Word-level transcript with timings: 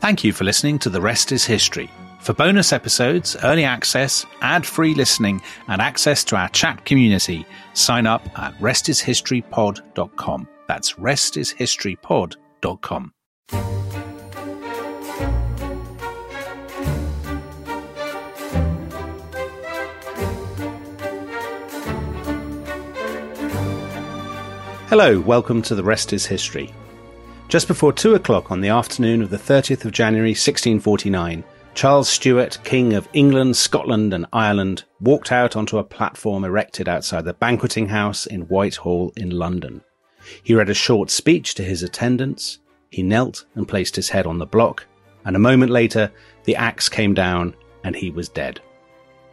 Thank 0.00 0.24
you 0.24 0.32
for 0.32 0.44
listening 0.44 0.78
to 0.78 0.88
The 0.88 1.02
Rest 1.02 1.30
is 1.30 1.44
History. 1.44 1.90
For 2.20 2.32
bonus 2.32 2.72
episodes, 2.72 3.36
early 3.44 3.64
access, 3.64 4.24
ad 4.40 4.64
free 4.64 4.94
listening, 4.94 5.42
and 5.68 5.82
access 5.82 6.24
to 6.24 6.36
our 6.36 6.48
chat 6.48 6.86
community, 6.86 7.44
sign 7.74 8.06
up 8.06 8.26
at 8.38 8.58
restishistorypod.com. 8.60 10.48
That's 10.66 10.94
restishistorypod.com. 10.94 13.12
Hello, 24.88 25.20
welcome 25.20 25.60
to 25.60 25.74
The 25.74 25.84
Rest 25.84 26.14
is 26.14 26.24
History. 26.24 26.72
Just 27.50 27.66
before 27.66 27.92
two 27.92 28.14
o'clock 28.14 28.52
on 28.52 28.60
the 28.60 28.68
afternoon 28.68 29.22
of 29.22 29.30
the 29.30 29.36
30th 29.36 29.84
of 29.84 29.90
January 29.90 30.30
1649, 30.30 31.42
Charles 31.74 32.08
Stuart, 32.08 32.58
King 32.62 32.92
of 32.92 33.08
England, 33.12 33.56
Scotland, 33.56 34.14
and 34.14 34.24
Ireland, 34.32 34.84
walked 35.00 35.32
out 35.32 35.56
onto 35.56 35.76
a 35.76 35.82
platform 35.82 36.44
erected 36.44 36.88
outside 36.88 37.24
the 37.24 37.34
banqueting 37.34 37.88
house 37.88 38.24
in 38.24 38.42
Whitehall 38.42 39.12
in 39.16 39.30
London. 39.30 39.82
He 40.44 40.54
read 40.54 40.70
a 40.70 40.74
short 40.74 41.10
speech 41.10 41.56
to 41.56 41.64
his 41.64 41.82
attendants, 41.82 42.60
he 42.88 43.02
knelt 43.02 43.44
and 43.56 43.66
placed 43.66 43.96
his 43.96 44.10
head 44.10 44.26
on 44.26 44.38
the 44.38 44.46
block, 44.46 44.86
and 45.24 45.34
a 45.34 45.40
moment 45.40 45.72
later, 45.72 46.12
the 46.44 46.54
axe 46.54 46.88
came 46.88 47.14
down 47.14 47.56
and 47.82 47.96
he 47.96 48.12
was 48.12 48.28
dead. 48.28 48.60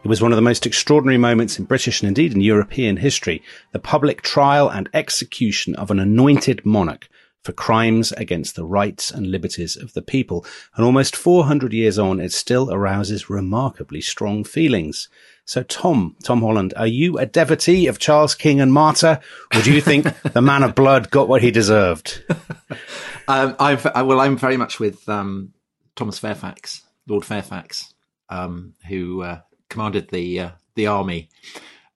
It 0.02 0.08
was 0.08 0.20
one 0.20 0.32
of 0.32 0.36
the 0.36 0.42
most 0.42 0.66
extraordinary 0.66 1.18
moments 1.18 1.56
in 1.56 1.66
British 1.66 2.02
and 2.02 2.08
indeed 2.08 2.34
in 2.34 2.40
European 2.40 2.96
history, 2.96 3.44
the 3.70 3.78
public 3.78 4.22
trial 4.22 4.68
and 4.68 4.88
execution 4.92 5.76
of 5.76 5.92
an 5.92 6.00
anointed 6.00 6.66
monarch 6.66 7.08
for 7.44 7.52
crimes 7.52 8.12
against 8.12 8.56
the 8.56 8.64
rights 8.64 9.10
and 9.10 9.26
liberties 9.26 9.76
of 9.76 9.92
the 9.94 10.02
people. 10.02 10.44
And 10.74 10.84
almost 10.84 11.16
400 11.16 11.72
years 11.72 11.98
on, 11.98 12.20
it 12.20 12.32
still 12.32 12.70
arouses 12.70 13.30
remarkably 13.30 14.00
strong 14.00 14.44
feelings. 14.44 15.08
So, 15.44 15.62
Tom, 15.62 16.16
Tom 16.22 16.42
Holland, 16.42 16.74
are 16.76 16.86
you 16.86 17.16
a 17.16 17.24
devotee 17.24 17.86
of 17.86 17.98
Charles 17.98 18.34
King 18.34 18.60
and 18.60 18.72
Martyr, 18.72 19.20
or 19.54 19.62
do 19.62 19.72
you 19.72 19.80
think 19.80 20.06
the 20.34 20.42
man 20.42 20.62
of 20.62 20.74
blood 20.74 21.10
got 21.10 21.28
what 21.28 21.40
he 21.40 21.50
deserved? 21.50 22.22
um, 23.28 23.56
I've, 23.58 23.86
I, 23.86 24.02
well, 24.02 24.20
I'm 24.20 24.36
very 24.36 24.58
much 24.58 24.78
with 24.78 25.08
um, 25.08 25.54
Thomas 25.96 26.18
Fairfax, 26.18 26.82
Lord 27.06 27.24
Fairfax, 27.24 27.94
um, 28.28 28.74
who 28.88 29.22
uh, 29.22 29.40
commanded 29.70 30.10
the 30.10 30.40
uh, 30.40 30.50
the 30.74 30.86
army 30.86 31.30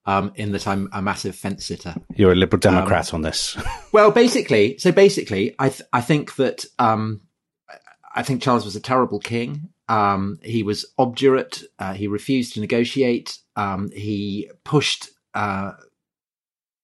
um, 0.05 0.31
in 0.35 0.51
that 0.51 0.67
I'm 0.67 0.89
a 0.91 1.01
massive 1.01 1.35
fence 1.35 1.65
sitter. 1.65 1.95
You're 2.15 2.33
a 2.33 2.35
liberal 2.35 2.59
Democrat 2.59 3.13
um, 3.13 3.17
on 3.17 3.21
this. 3.21 3.57
well, 3.91 4.11
basically, 4.11 4.77
so 4.77 4.91
basically, 4.91 5.55
I 5.59 5.69
th- 5.69 5.87
I 5.93 6.01
think 6.01 6.35
that 6.35 6.65
um, 6.79 7.21
I 8.13 8.23
think 8.23 8.41
Charles 8.41 8.65
was 8.65 8.75
a 8.75 8.81
terrible 8.81 9.19
king. 9.19 9.69
Um, 9.89 10.39
he 10.43 10.63
was 10.63 10.85
obdurate. 10.97 11.63
Uh, 11.79 11.93
he 11.93 12.07
refused 12.07 12.53
to 12.53 12.61
negotiate. 12.61 13.37
Um, 13.55 13.91
he 13.91 14.49
pushed 14.63 15.09
uh, 15.33 15.73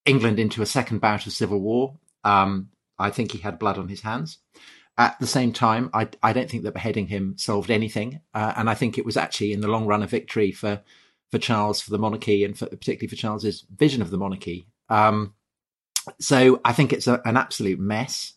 England 0.06 0.40
into 0.40 0.62
a 0.62 0.66
second 0.66 1.00
bout 1.00 1.26
of 1.26 1.34
civil 1.34 1.60
war. 1.60 1.98
Um, 2.24 2.70
I 2.98 3.12
think 3.12 3.32
he 3.32 3.38
had 3.38 3.60
blood 3.60 3.78
on 3.78 3.88
his 3.88 4.02
hands. 4.02 4.40
At 4.98 5.18
the 5.22 5.28
same 5.28 5.54
time, 5.54 5.90
I, 5.94 6.10
I 6.22 6.34
don't 6.34 6.50
think 6.50 6.64
that 6.64 6.74
beheading 6.74 7.08
him 7.08 7.38
solved 7.38 7.72
anything, 7.72 8.20
uh, 8.34 8.54
and 8.58 8.70
I 8.70 8.74
think 8.74 8.98
it 8.98 9.06
was 9.06 9.16
actually 9.16 9.54
in 9.54 9.62
the 9.62 9.70
long 9.70 9.86
run 9.86 10.04
a 10.04 10.08
victory 10.08 10.52
for 10.52 10.82
for 11.32 11.38
Charles, 11.38 11.82
for 11.82 11.92
the 11.92 12.00
monarchy, 12.00 12.44
and 12.44 12.58
for, 12.58 12.66
particularly 12.66 13.08
for 13.08 13.16
Charles's 13.16 13.66
vision 13.76 14.02
of 14.02 14.12
the 14.12 14.18
monarchy. 14.18 14.68
Um, 14.90 15.34
so 16.20 16.60
I 16.66 16.74
think 16.74 16.94
it's 16.94 17.08
a, 17.08 17.22
an 17.26 17.38
absolute 17.38 17.80
mess. 17.80 18.34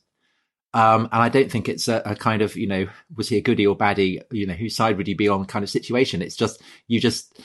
Um, 0.75 1.05
and 1.13 1.23
I 1.23 1.29
don't 1.29 1.51
think 1.51 1.69
it's 1.69 1.89
a, 1.89 2.03
a, 2.05 2.17
kind 2.17 2.41
of, 2.41 2.57
you 2.57 2.67
know, 2.67 2.87
was 3.15 3.29
he 3.29 3.37
a 3.37 3.43
goody 3.43 3.67
or 3.67 3.77
baddie? 3.77 4.23
You 4.31 4.47
know, 4.47 4.55
whose 4.55 4.75
side 4.75 4.97
would 4.97 5.07
he 5.07 5.15
be 5.15 5.29
on 5.29 5.45
kind 5.45 5.63
of 5.63 5.71
situation? 5.71 6.23
It's 6.23 6.37
just, 6.37 6.63
you 6.89 6.99
just, 6.99 7.41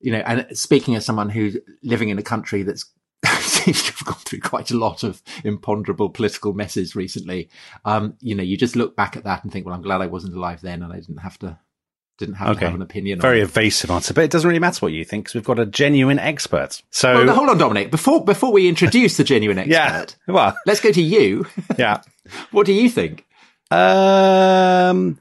you 0.00 0.10
know, 0.10 0.20
and 0.20 0.46
speaking 0.56 0.94
as 0.94 1.04
someone 1.04 1.28
who's 1.28 1.56
living 1.82 2.08
in 2.08 2.18
a 2.18 2.22
country 2.22 2.62
that's 2.62 2.86
seems 3.40 3.82
to 3.82 3.92
have 3.92 4.06
gone 4.06 4.22
through 4.24 4.40
quite 4.40 4.70
a 4.70 4.76
lot 4.76 5.04
of 5.04 5.22
imponderable 5.44 6.08
political 6.08 6.54
messes 6.54 6.96
recently. 6.96 7.50
Um, 7.84 8.16
you 8.20 8.34
know, 8.34 8.42
you 8.42 8.56
just 8.56 8.74
look 8.74 8.96
back 8.96 9.16
at 9.16 9.24
that 9.24 9.44
and 9.44 9.52
think, 9.52 9.66
well, 9.66 9.74
I'm 9.74 9.82
glad 9.82 10.00
I 10.00 10.06
wasn't 10.06 10.34
alive 10.34 10.60
then 10.60 10.82
and 10.82 10.92
I 10.92 10.96
didn't 10.96 11.18
have 11.18 11.38
to 11.40 11.58
didn't 12.22 12.36
have 12.36 12.50
okay. 12.50 12.60
to 12.60 12.66
have 12.66 12.74
an 12.76 12.82
opinion. 12.82 13.20
Very 13.20 13.40
evasive 13.40 13.90
answer, 13.90 14.14
but 14.14 14.22
it 14.22 14.30
doesn't 14.30 14.46
really 14.46 14.60
matter 14.60 14.78
what 14.78 14.92
you 14.92 15.04
think 15.04 15.24
because 15.24 15.34
we've 15.34 15.44
got 15.44 15.58
a 15.58 15.66
genuine 15.66 16.20
expert. 16.20 16.80
So 16.90 17.24
well, 17.24 17.34
hold 17.34 17.48
on, 17.48 17.58
Dominic. 17.58 17.90
Before 17.90 18.24
before 18.24 18.52
we 18.52 18.68
introduce 18.68 19.16
the 19.16 19.24
genuine 19.24 19.58
expert, 19.58 19.72
yeah, 19.74 20.06
well, 20.32 20.56
let's 20.66 20.80
go 20.80 20.92
to 20.92 21.02
you. 21.02 21.46
Yeah, 21.78 22.02
what 22.50 22.66
do 22.66 22.72
you 22.72 22.88
think? 22.88 23.24
Um, 23.70 25.18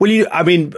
well, 0.00 0.10
you, 0.10 0.26
I 0.32 0.42
mean, 0.42 0.72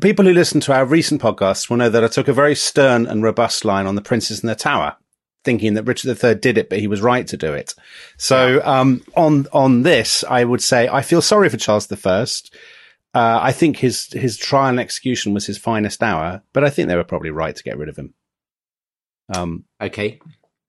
people 0.00 0.24
who 0.24 0.32
listen 0.32 0.60
to 0.60 0.74
our 0.74 0.84
recent 0.84 1.20
podcasts 1.20 1.68
will 1.68 1.78
know 1.78 1.88
that 1.88 2.04
I 2.04 2.08
took 2.08 2.28
a 2.28 2.32
very 2.32 2.54
stern 2.54 3.06
and 3.06 3.22
robust 3.22 3.64
line 3.64 3.86
on 3.86 3.94
the 3.94 4.02
Princes 4.02 4.42
in 4.42 4.46
the 4.46 4.54
Tower, 4.54 4.96
thinking 5.42 5.74
that 5.74 5.84
Richard 5.84 6.22
III 6.22 6.34
did 6.36 6.58
it, 6.58 6.68
but 6.68 6.80
he 6.80 6.86
was 6.86 7.00
right 7.00 7.26
to 7.26 7.36
do 7.36 7.52
it. 7.54 7.74
So, 8.18 8.56
yeah. 8.56 8.80
um, 8.80 9.02
on 9.16 9.48
on 9.52 9.82
this, 9.82 10.22
I 10.28 10.44
would 10.44 10.62
say 10.62 10.88
I 10.88 11.02
feel 11.02 11.22
sorry 11.22 11.48
for 11.48 11.56
Charles 11.56 11.86
the 11.86 11.96
First 11.96 12.54
uh, 13.14 13.40
I 13.42 13.52
think 13.52 13.78
his 13.78 14.06
his 14.12 14.36
trial 14.36 14.70
and 14.70 14.80
execution 14.80 15.34
was 15.34 15.46
his 15.46 15.58
finest 15.58 16.02
hour, 16.02 16.42
but 16.52 16.64
I 16.64 16.70
think 16.70 16.88
they 16.88 16.96
were 16.96 17.04
probably 17.04 17.30
right 17.30 17.54
to 17.54 17.62
get 17.62 17.76
rid 17.76 17.88
of 17.88 17.96
him. 17.96 18.14
Um, 19.34 19.64
okay, 19.80 20.20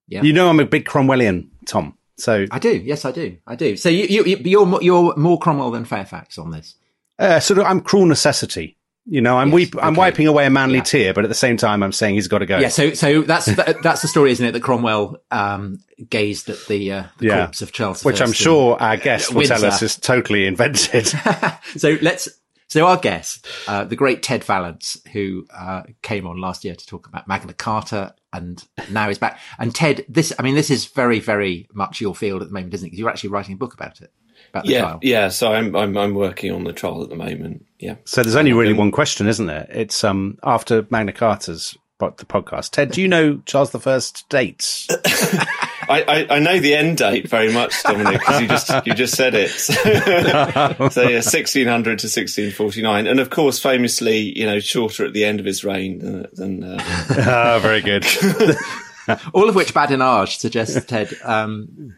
yeah. 0.08 0.22
You 0.22 0.32
know, 0.32 0.48
I'm 0.48 0.60
a 0.60 0.66
big 0.66 0.84
Cromwellian, 0.84 1.48
Tom. 1.66 1.96
So 2.16 2.46
I 2.50 2.58
do. 2.58 2.76
Yes, 2.76 3.04
I 3.04 3.12
do. 3.12 3.38
I 3.46 3.56
do. 3.56 3.76
So 3.76 3.88
you 3.88 4.04
you 4.04 4.36
you're 4.44 4.82
you're 4.82 5.16
more 5.16 5.38
Cromwell 5.38 5.70
than 5.70 5.84
Fairfax 5.84 6.38
on 6.38 6.50
this. 6.50 6.76
Uh, 7.18 7.40
sort 7.40 7.58
of, 7.58 7.66
I'm 7.66 7.80
cruel 7.80 8.06
necessity. 8.06 8.76
You 9.06 9.20
know, 9.20 9.36
I'm 9.36 9.48
yes, 9.48 9.54
weep, 9.54 9.74
I'm 9.82 9.94
wiping 9.94 10.26
away 10.26 10.46
a 10.46 10.50
manly 10.50 10.76
yeah. 10.76 10.84
tear, 10.84 11.14
but 11.14 11.24
at 11.24 11.28
the 11.28 11.34
same 11.34 11.58
time, 11.58 11.82
I'm 11.82 11.92
saying 11.92 12.14
he's 12.14 12.28
got 12.28 12.38
to 12.38 12.46
go. 12.46 12.58
Yeah. 12.58 12.68
So, 12.68 12.94
so 12.94 13.20
that's 13.20 13.44
that's 13.82 14.00
the 14.00 14.08
story, 14.08 14.30
isn't 14.32 14.46
it? 14.46 14.52
That 14.52 14.62
Cromwell 14.62 15.18
um, 15.30 15.80
gazed 16.08 16.48
at 16.48 16.58
the, 16.68 16.90
uh, 16.90 17.04
the 17.18 17.26
yeah. 17.26 17.44
corpse 17.44 17.60
of 17.60 17.72
Charles, 17.72 18.02
which 18.02 18.22
I'm 18.22 18.32
sure 18.32 18.80
our 18.80 18.96
guest 18.96 19.34
will 19.34 19.42
tell 19.42 19.64
us 19.64 19.82
is 19.82 19.96
totally 19.96 20.46
invented. 20.46 21.06
so 21.76 21.98
let's. 22.00 22.28
So 22.74 22.86
our 22.86 22.96
guest, 22.96 23.46
uh, 23.68 23.84
the 23.84 23.94
great 23.94 24.24
Ted 24.24 24.42
Vallance, 24.42 25.00
who 25.12 25.46
uh, 25.56 25.84
came 26.02 26.26
on 26.26 26.40
last 26.40 26.64
year 26.64 26.74
to 26.74 26.86
talk 26.86 27.06
about 27.06 27.28
Magna 27.28 27.52
Carta, 27.52 28.16
and 28.32 28.60
now 28.90 29.08
is 29.08 29.16
back. 29.16 29.38
And 29.60 29.72
Ted, 29.72 30.04
this, 30.08 30.32
I 30.40 30.42
mean, 30.42 30.56
this 30.56 30.72
is 30.72 30.86
very, 30.86 31.20
very 31.20 31.68
much 31.72 32.00
your 32.00 32.16
field 32.16 32.42
at 32.42 32.48
the 32.48 32.52
moment, 32.52 32.74
isn't 32.74 32.84
it? 32.84 32.90
Because 32.90 32.98
you're 32.98 33.08
actually 33.08 33.30
writing 33.30 33.54
a 33.54 33.58
book 33.58 33.74
about 33.74 34.00
it 34.00 34.10
about 34.50 34.64
the 34.64 34.72
yeah, 34.72 34.80
trial? 34.80 34.98
Yeah, 35.02 35.28
so 35.28 35.52
I'm, 35.52 35.76
I'm 35.76 35.96
I'm 35.96 36.14
working 36.16 36.50
on 36.50 36.64
the 36.64 36.72
trial 36.72 37.00
at 37.04 37.10
the 37.10 37.14
moment. 37.14 37.64
Yeah. 37.78 37.94
So 38.06 38.24
there's 38.24 38.34
only 38.34 38.52
really 38.52 38.72
one 38.72 38.90
question, 38.90 39.28
isn't 39.28 39.46
there? 39.46 39.68
It's 39.70 40.02
um 40.02 40.38
after 40.42 40.84
Magna 40.90 41.12
Carta's 41.12 41.78
the 42.00 42.26
podcast. 42.26 42.70
Ted, 42.70 42.90
do 42.90 43.00
you 43.00 43.06
know 43.06 43.40
Charles 43.46 43.70
the 43.70 43.78
First 43.78 44.28
dates? 44.28 44.88
I, 45.88 46.02
I, 46.02 46.36
I, 46.36 46.38
know 46.38 46.58
the 46.58 46.74
end 46.74 46.98
date 46.98 47.28
very 47.28 47.52
much, 47.52 47.82
Dominic, 47.82 48.20
because 48.20 48.40
you 48.40 48.48
just 48.48 48.86
you 48.86 48.94
just 48.94 49.16
said 49.16 49.34
it. 49.34 49.50
so, 49.50 51.02
yeah, 51.02 51.20
1600 51.20 51.64
to 51.64 52.06
1649, 52.06 53.06
and 53.06 53.20
of 53.20 53.30
course, 53.30 53.58
famously, 53.58 54.38
you 54.38 54.46
know, 54.46 54.60
shorter 54.60 55.04
at 55.04 55.12
the 55.12 55.24
end 55.24 55.40
of 55.40 55.46
his 55.46 55.64
reign 55.64 55.98
than. 55.98 56.26
than 56.32 56.64
uh... 56.64 56.78
oh, 57.26 57.58
very 57.62 57.80
good. 57.80 58.04
All 59.34 59.48
of 59.48 59.54
which 59.54 59.74
badinage 59.74 60.38
suggests, 60.38 60.82
Ted, 60.86 61.14
um, 61.22 61.94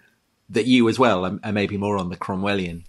that 0.50 0.66
you 0.66 0.88
as 0.88 0.98
well 0.98 1.24
are, 1.24 1.38
are 1.44 1.52
maybe 1.52 1.76
more 1.76 1.98
on 1.98 2.10
the 2.10 2.16
Cromwellian. 2.16 2.84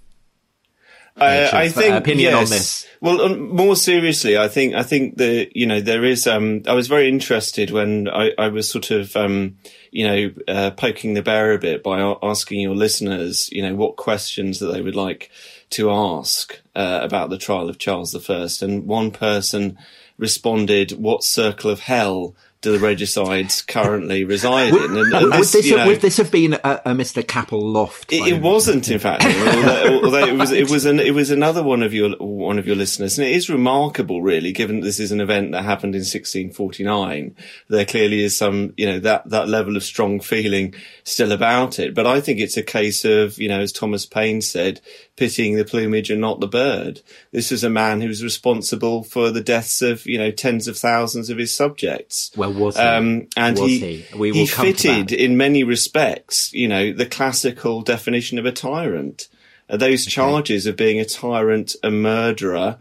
Uh, 1.20 1.50
I 1.52 1.70
think 1.70 1.96
opinion 1.96 2.32
yes. 2.32 2.36
on 2.36 2.50
this. 2.50 2.88
Well, 3.02 3.22
um, 3.22 3.56
more 3.56 3.76
seriously, 3.76 4.38
I 4.38 4.48
think 4.48 4.76
I 4.76 4.84
think 4.84 5.18
that 5.18 5.56
you 5.56 5.66
know 5.66 5.82
there 5.82 6.04
is. 6.04 6.28
Um, 6.28 6.62
I 6.68 6.74
was 6.74 6.88
very 6.88 7.08
interested 7.10 7.72
when 7.72 8.08
I, 8.08 8.32
I 8.38 8.48
was 8.50 8.70
sort 8.70 8.92
of 8.92 9.16
um, 9.16 9.58
you 9.92 10.08
know 10.08 10.32
uh, 10.48 10.72
poking 10.72 11.14
the 11.14 11.24
bear 11.24 11.54
a 11.54 11.60
bit 11.60 11.84
by 11.84 12.00
asking 12.22 12.62
your 12.62 12.76
listeners, 12.76 13.50
you 13.52 13.62
know, 13.62 13.76
what 13.76 13.98
questions 13.98 14.60
that 14.60 14.68
they 14.68 14.82
would 14.82 14.96
like 14.96 15.32
to 15.72 15.92
ask 15.92 16.60
uh, 16.76 17.00
about 17.02 17.30
the 17.30 17.38
trial 17.38 17.70
of 17.70 17.80
Charles 17.80 18.16
I. 18.16 18.48
And 18.62 18.86
one 18.86 19.12
person 19.12 19.78
responded, 20.18 20.92
"What 20.92 21.24
circle 21.24 21.72
of 21.72 21.82
hell?" 21.82 22.36
Do 22.62 22.72
the 22.72 22.80
regicides 22.80 23.62
currently 23.62 24.24
reside 24.24 24.74
in? 24.74 24.98
And, 24.98 25.14
and 25.14 25.34
this, 25.34 25.54
would, 25.54 25.64
this, 25.64 25.72
know, 25.72 25.86
would, 25.86 26.02
this, 26.02 26.18
have 26.18 26.32
been 26.32 26.54
a, 26.54 26.82
a 26.86 26.92
Mr. 26.92 27.26
Capel 27.26 27.62
Lofft? 27.62 28.12
It, 28.12 28.34
it 28.34 28.42
wasn't, 28.42 28.90
in 28.90 28.98
fact, 28.98 29.24
although, 29.26 30.02
although, 30.04 30.26
it 30.26 30.36
was. 30.36 30.52
It 30.52 30.70
was 30.70 30.86
an, 30.86 31.00
It 31.00 31.14
was 31.14 31.30
another 31.30 31.62
one 31.62 31.84
of 31.84 31.94
your 31.94 32.16
one 32.18 32.58
of 32.58 32.66
your 32.66 32.76
listeners, 32.76 33.18
and 33.18 33.28
it 33.28 33.36
is 33.36 33.50
remarkable, 33.50 34.22
really, 34.22 34.52
given 34.52 34.80
that 34.80 34.86
this 34.86 35.00
is 35.00 35.12
an 35.12 35.22
event 35.22 35.52
that 35.52 35.64
happened 35.64 35.94
in 35.94 36.00
1649. 36.00 37.36
There 37.70 37.86
clearly 37.86 38.24
is 38.24 38.36
some, 38.36 38.74
you 38.76 38.88
know, 38.88 39.00
that 39.00 39.30
that 39.30 39.48
level 39.48 39.78
of 39.78 39.84
strong 39.84 40.20
feeling 40.20 40.74
still 41.04 41.32
about 41.32 41.78
it. 41.78 41.94
But 41.94 42.08
I 42.08 42.22
think 42.22 42.40
it's 42.40 42.58
a 42.58 42.64
case 42.64 43.06
of, 43.06 43.38
you 43.38 43.50
know, 43.50 43.60
as 43.60 43.72
Thomas 43.72 44.06
Paine 44.06 44.42
said, 44.42 44.82
pitying 45.18 45.56
the 45.56 45.66
plumage 45.66 46.10
and 46.10 46.22
not 46.22 46.40
the 46.40 46.48
bird. 46.48 47.02
This 47.32 47.52
is 47.52 47.64
a 47.64 47.70
man 47.70 48.00
who 48.00 48.08
was 48.08 48.24
responsible 48.24 49.04
for 49.04 49.32
the 49.32 49.42
deaths 49.42 49.82
of, 49.82 50.06
you 50.06 50.18
know, 50.18 50.32
tens 50.32 50.68
of 50.68 50.78
thousands 50.78 51.30
of 51.30 51.38
his 51.38 51.52
subjects. 51.52 52.32
Well, 52.38 52.54
was 52.54 52.78
he? 52.78 52.82
Um, 52.82 53.28
and 53.36 53.60
was 53.60 53.70
he, 53.70 53.80
he? 53.98 54.32
he 54.32 54.46
fitted 54.46 55.12
in 55.12 55.36
many 55.36 55.64
respects, 55.64 56.54
you 56.54 56.68
know, 56.68 56.94
the 56.94 57.06
classical 57.06 57.82
definition 57.82 58.40
of 58.40 58.46
a 58.46 58.52
tyrant. 58.52 59.28
Are 59.70 59.78
those 59.78 60.06
charges 60.06 60.66
of 60.66 60.78
being 60.78 61.00
a 61.00 61.06
tyrant, 61.06 61.76
a 61.84 61.92
murderer, 61.92 62.78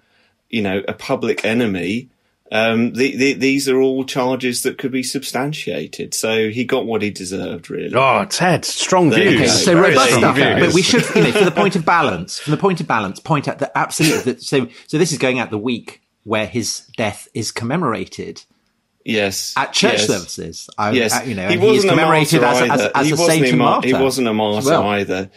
you 0.48 0.62
know, 0.62 0.82
a 0.86 0.92
public 0.92 1.44
enemy? 1.44 2.10
Um, 2.52 2.92
the, 2.92 3.16
the, 3.16 3.32
these 3.32 3.68
are 3.68 3.80
all 3.80 4.04
charges 4.04 4.62
that 4.62 4.78
could 4.78 4.92
be 4.92 5.02
substantiated. 5.02 6.14
So 6.14 6.48
he 6.48 6.64
got 6.64 6.86
what 6.86 7.02
he 7.02 7.10
deserved, 7.10 7.68
really. 7.70 7.92
Oh, 7.94 8.24
Ted, 8.26 8.64
strong 8.64 9.10
There 9.10 9.28
views. 9.28 9.40
go. 9.40 9.46
So 9.48 9.74
Very 9.74 9.88
robust 9.90 10.14
stuff, 10.14 10.36
views. 10.36 10.60
but 10.60 10.72
we 10.72 10.82
should, 10.82 11.02
you 11.16 11.22
know, 11.24 11.32
for 11.32 11.44
the 11.44 11.50
point 11.50 11.74
of 11.74 11.84
balance, 11.84 12.38
from 12.38 12.52
the 12.52 12.56
point 12.56 12.80
of 12.80 12.86
balance, 12.86 13.18
point 13.18 13.48
out 13.48 13.58
that 13.58 13.72
absolutely. 13.74 14.32
That, 14.34 14.42
so, 14.42 14.68
so 14.86 14.96
this 14.96 15.10
is 15.10 15.18
going 15.18 15.40
out 15.40 15.50
the 15.50 15.58
week 15.58 16.02
where 16.22 16.46
his 16.46 16.86
death 16.96 17.26
is 17.34 17.50
commemorated 17.52 18.44
Yes. 19.04 19.54
at 19.56 19.72
church 19.72 19.92
yes. 19.94 20.06
services. 20.06 20.68
I, 20.78 20.90
Yes, 20.92 21.26
you 21.26 21.34
know, 21.34 21.48
he 21.48 21.58
he 21.58 21.66
is 21.66 21.84
wasn't 21.84 21.84
a 21.84 21.94
commemorated 21.94 22.40
martyr 22.42 22.64
as, 22.64 22.70
as, 22.70 22.80
either. 22.80 22.90
as 22.94 23.06
he 23.06 23.12
a 23.12 23.16
wasn't 23.16 23.30
saint 23.30 23.44
a 23.44 23.48
and 23.50 23.58
mar- 23.58 23.70
martyr. 23.70 23.86
He 23.88 23.94
wasn't 23.94 24.28
a 24.28 24.34
martyr 24.34 24.68
Well, 24.70 24.82
either. 24.88 25.30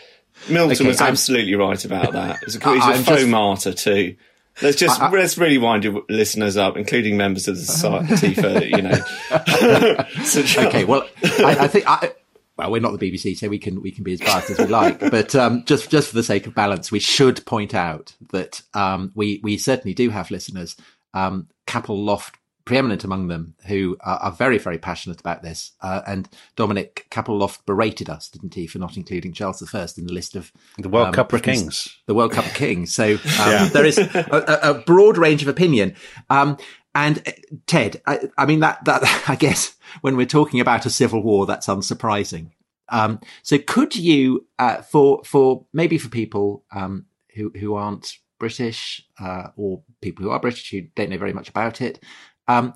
Milton 0.49 0.75
Okay, 0.77 0.87
was 0.87 1.01
I'm- 1.01 1.11
absolutely 1.11 1.55
right 1.55 1.85
about 1.85 2.13
that. 2.13 2.39
He's 2.45 2.55
a, 2.55 2.67
I- 2.67 2.73
he's 2.75 2.83
a 2.83 2.87
I'm 2.87 3.03
faux 3.03 3.19
just- 3.19 3.27
martyr 3.29 3.73
too. 3.73 4.15
Let's 4.61 4.77
just 4.77 4.99
I- 5.01 5.09
let's 5.11 5.37
really 5.37 5.57
wind 5.57 5.83
your 5.83 6.03
listeners 6.09 6.57
up, 6.57 6.77
including 6.77 7.17
members 7.17 7.47
of 7.47 7.55
the 7.55 7.61
society 7.63 8.33
for 8.33 8.63
you 8.63 8.81
know. 8.81 8.99
So, 10.23 10.41
okay, 10.67 10.83
well, 10.85 11.07
I, 11.23 11.57
I 11.61 11.67
think 11.67 11.85
I, 11.87 12.11
well, 12.57 12.71
we're 12.71 12.81
not 12.81 12.97
the 12.99 13.11
BBC, 13.11 13.37
so 13.37 13.47
we 13.47 13.57
can 13.59 13.81
we 13.81 13.91
can 13.91 14.03
be 14.03 14.13
as 14.13 14.19
biased 14.19 14.49
as 14.49 14.57
we 14.59 14.65
like. 14.65 14.99
But 14.99 15.33
um, 15.35 15.63
just 15.65 15.89
just 15.89 16.09
for 16.09 16.15
the 16.15 16.23
sake 16.23 16.45
of 16.47 16.53
balance, 16.53 16.91
we 16.91 16.99
should 16.99 17.45
point 17.45 17.73
out 17.73 18.15
that 18.31 18.61
um, 18.73 19.11
we 19.15 19.39
we 19.43 19.57
certainly 19.57 19.93
do 19.93 20.09
have 20.09 20.29
listeners, 20.31 20.75
um, 21.13 21.47
Capel 21.67 21.97
Lofft 21.97 22.33
preeminent 22.69 23.03
among 23.03 23.29
them, 23.29 23.55
who 23.65 23.97
are, 24.01 24.17
are 24.17 24.31
very 24.31 24.59
very 24.59 24.77
passionate 24.77 25.19
about 25.19 25.41
this. 25.41 25.71
Uh, 25.81 26.01
and 26.05 26.29
Dominic 26.55 27.07
Capel 27.09 27.39
Lofft 27.39 27.65
berated 27.65 28.11
us, 28.11 28.29
didn't 28.29 28.53
he, 28.53 28.67
for 28.67 28.77
not 28.77 28.95
including 28.95 29.33
Charles 29.33 29.63
I 29.73 29.87
in 29.97 30.05
the 30.05 30.13
list 30.13 30.35
of 30.35 30.51
The 30.77 30.87
World 30.87 31.07
um, 31.07 31.13
Cup 31.13 31.33
of 31.33 31.41
Kings. 31.41 31.97
the 32.05 32.13
World 32.13 32.31
Cup 32.31 32.45
of 32.45 32.53
Kings. 32.53 32.93
So 32.93 33.13
um, 33.41 33.69
there 33.69 33.85
is 33.85 33.97
a, 33.97 34.59
a, 34.63 34.69
a 34.69 34.73
broad 34.75 35.17
range 35.17 35.41
of 35.41 35.47
opinion. 35.47 35.95
Um, 36.29 36.57
and 36.93 37.27
uh, 37.27 37.31
Ted, 37.65 38.03
I, 38.05 38.29
I 38.37 38.45
mean 38.45 38.59
that 38.59 38.85
that 38.85 39.23
I 39.27 39.35
guess 39.35 39.75
when 40.01 40.15
we're 40.15 40.27
talking 40.27 40.59
about 40.59 40.85
a 40.85 40.91
civil 40.91 41.23
war, 41.23 41.47
that's 41.47 41.65
unsurprising. 41.65 42.51
Um, 42.89 43.19
so 43.41 43.57
could 43.57 43.95
you, 43.95 44.45
uh, 44.59 44.83
for 44.83 45.23
for 45.25 45.65
maybe 45.73 45.97
for 45.97 46.09
people 46.09 46.65
um, 46.71 47.07
who 47.33 47.51
who 47.59 47.73
aren't 47.73 48.13
British 48.39 49.05
uh, 49.19 49.49
or 49.57 49.83
people 50.01 50.23
who 50.23 50.31
are 50.31 50.39
British 50.39 50.71
who 50.71 50.81
don't 50.95 51.09
know 51.09 51.17
very 51.17 51.33
much 51.33 51.49
about 51.49 51.81
it, 51.81 52.01
um, 52.49 52.73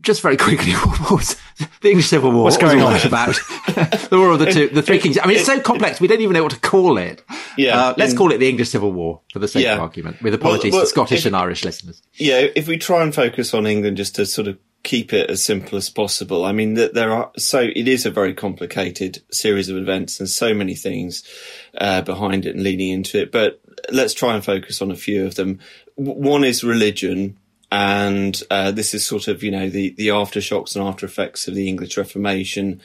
just 0.00 0.20
very 0.20 0.36
quickly, 0.46 0.72
what 0.72 1.10
was 1.12 1.36
the 1.80 1.88
English 1.90 2.08
Civil 2.08 2.32
War? 2.32 2.44
What's 2.44 2.56
what 2.56 2.62
going 2.72 2.80
all 2.82 2.88
on? 2.94 3.06
about 3.06 3.34
the 4.08 4.08
War 4.12 4.32
of 4.32 4.38
the 4.40 4.46
Two, 4.52 4.68
the 4.68 4.82
Three 4.82 4.98
Kings. 4.98 5.18
I 5.22 5.26
mean, 5.26 5.36
it's 5.36 5.46
so 5.46 5.60
complex 5.60 6.00
we 6.00 6.08
don't 6.08 6.20
even 6.20 6.34
know 6.34 6.42
what 6.42 6.52
to 6.52 6.60
call 6.60 6.98
it. 6.98 7.22
Yeah, 7.56 7.78
Uh, 7.78 7.94
let's 7.96 8.12
in- 8.12 8.18
call 8.18 8.32
it 8.32 8.38
the 8.38 8.48
English 8.48 8.70
Civil 8.70 8.92
War 8.92 9.20
for 9.32 9.38
the 9.38 9.48
sake 9.48 9.64
Yeah. 9.64 9.74
of 9.74 9.80
argument, 9.80 10.20
with 10.22 10.34
apologies 10.34 10.72
well, 10.72 10.82
to 10.82 10.86
Scottish 10.88 11.20
if- 11.20 11.26
and 11.26 11.36
Irish 11.36 11.64
listeners. 11.64 12.02
yeah, 12.14 12.46
if 12.54 12.66
we 12.68 12.76
try 12.78 13.02
and 13.02 13.14
focus 13.14 13.54
on 13.54 13.66
England 13.66 13.96
just 13.96 14.14
to 14.16 14.26
sort 14.26 14.48
of 14.48 14.58
keep 14.82 15.12
it 15.12 15.30
as 15.30 15.44
simple 15.44 15.76
as 15.78 15.88
possible, 15.88 16.44
I 16.44 16.52
mean, 16.52 16.74
that 16.74 16.94
there 16.94 17.12
are 17.12 17.30
so 17.38 17.60
it 17.60 17.88
is 17.88 18.06
a 18.06 18.10
very 18.10 18.34
complicated 18.34 19.22
series 19.30 19.68
of 19.68 19.76
events 19.76 20.18
and 20.20 20.28
so 20.28 20.52
many 20.52 20.74
things 20.74 21.22
uh, 21.78 22.02
behind 22.02 22.44
it 22.46 22.54
and 22.56 22.62
leading 22.64 22.90
into 22.90 23.20
it. 23.22 23.30
But 23.32 23.60
let's 23.90 24.14
try 24.14 24.34
and 24.34 24.44
focus 24.44 24.82
on 24.82 24.90
a 24.90 24.96
few 24.96 25.26
of 25.26 25.36
them. 25.36 25.60
W- 25.96 26.20
One 26.20 26.44
is 26.44 26.62
religion. 26.64 27.36
And 27.70 28.40
uh, 28.50 28.70
this 28.70 28.94
is 28.94 29.04
sort 29.04 29.28
of, 29.28 29.42
you 29.42 29.50
know, 29.50 29.68
the, 29.68 29.90
the 29.98 30.08
aftershocks 30.08 30.76
and 30.76 30.86
after 30.86 31.04
effects 31.04 31.48
of 31.48 31.54
the 31.54 31.68
English 31.68 31.96
Reformation. 31.96 32.80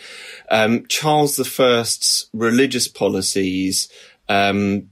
Um, 0.50 0.86
Charles 0.88 1.39
I's 1.39 2.30
religious 2.33 2.88
policies 2.88 3.89
um, 4.28 4.89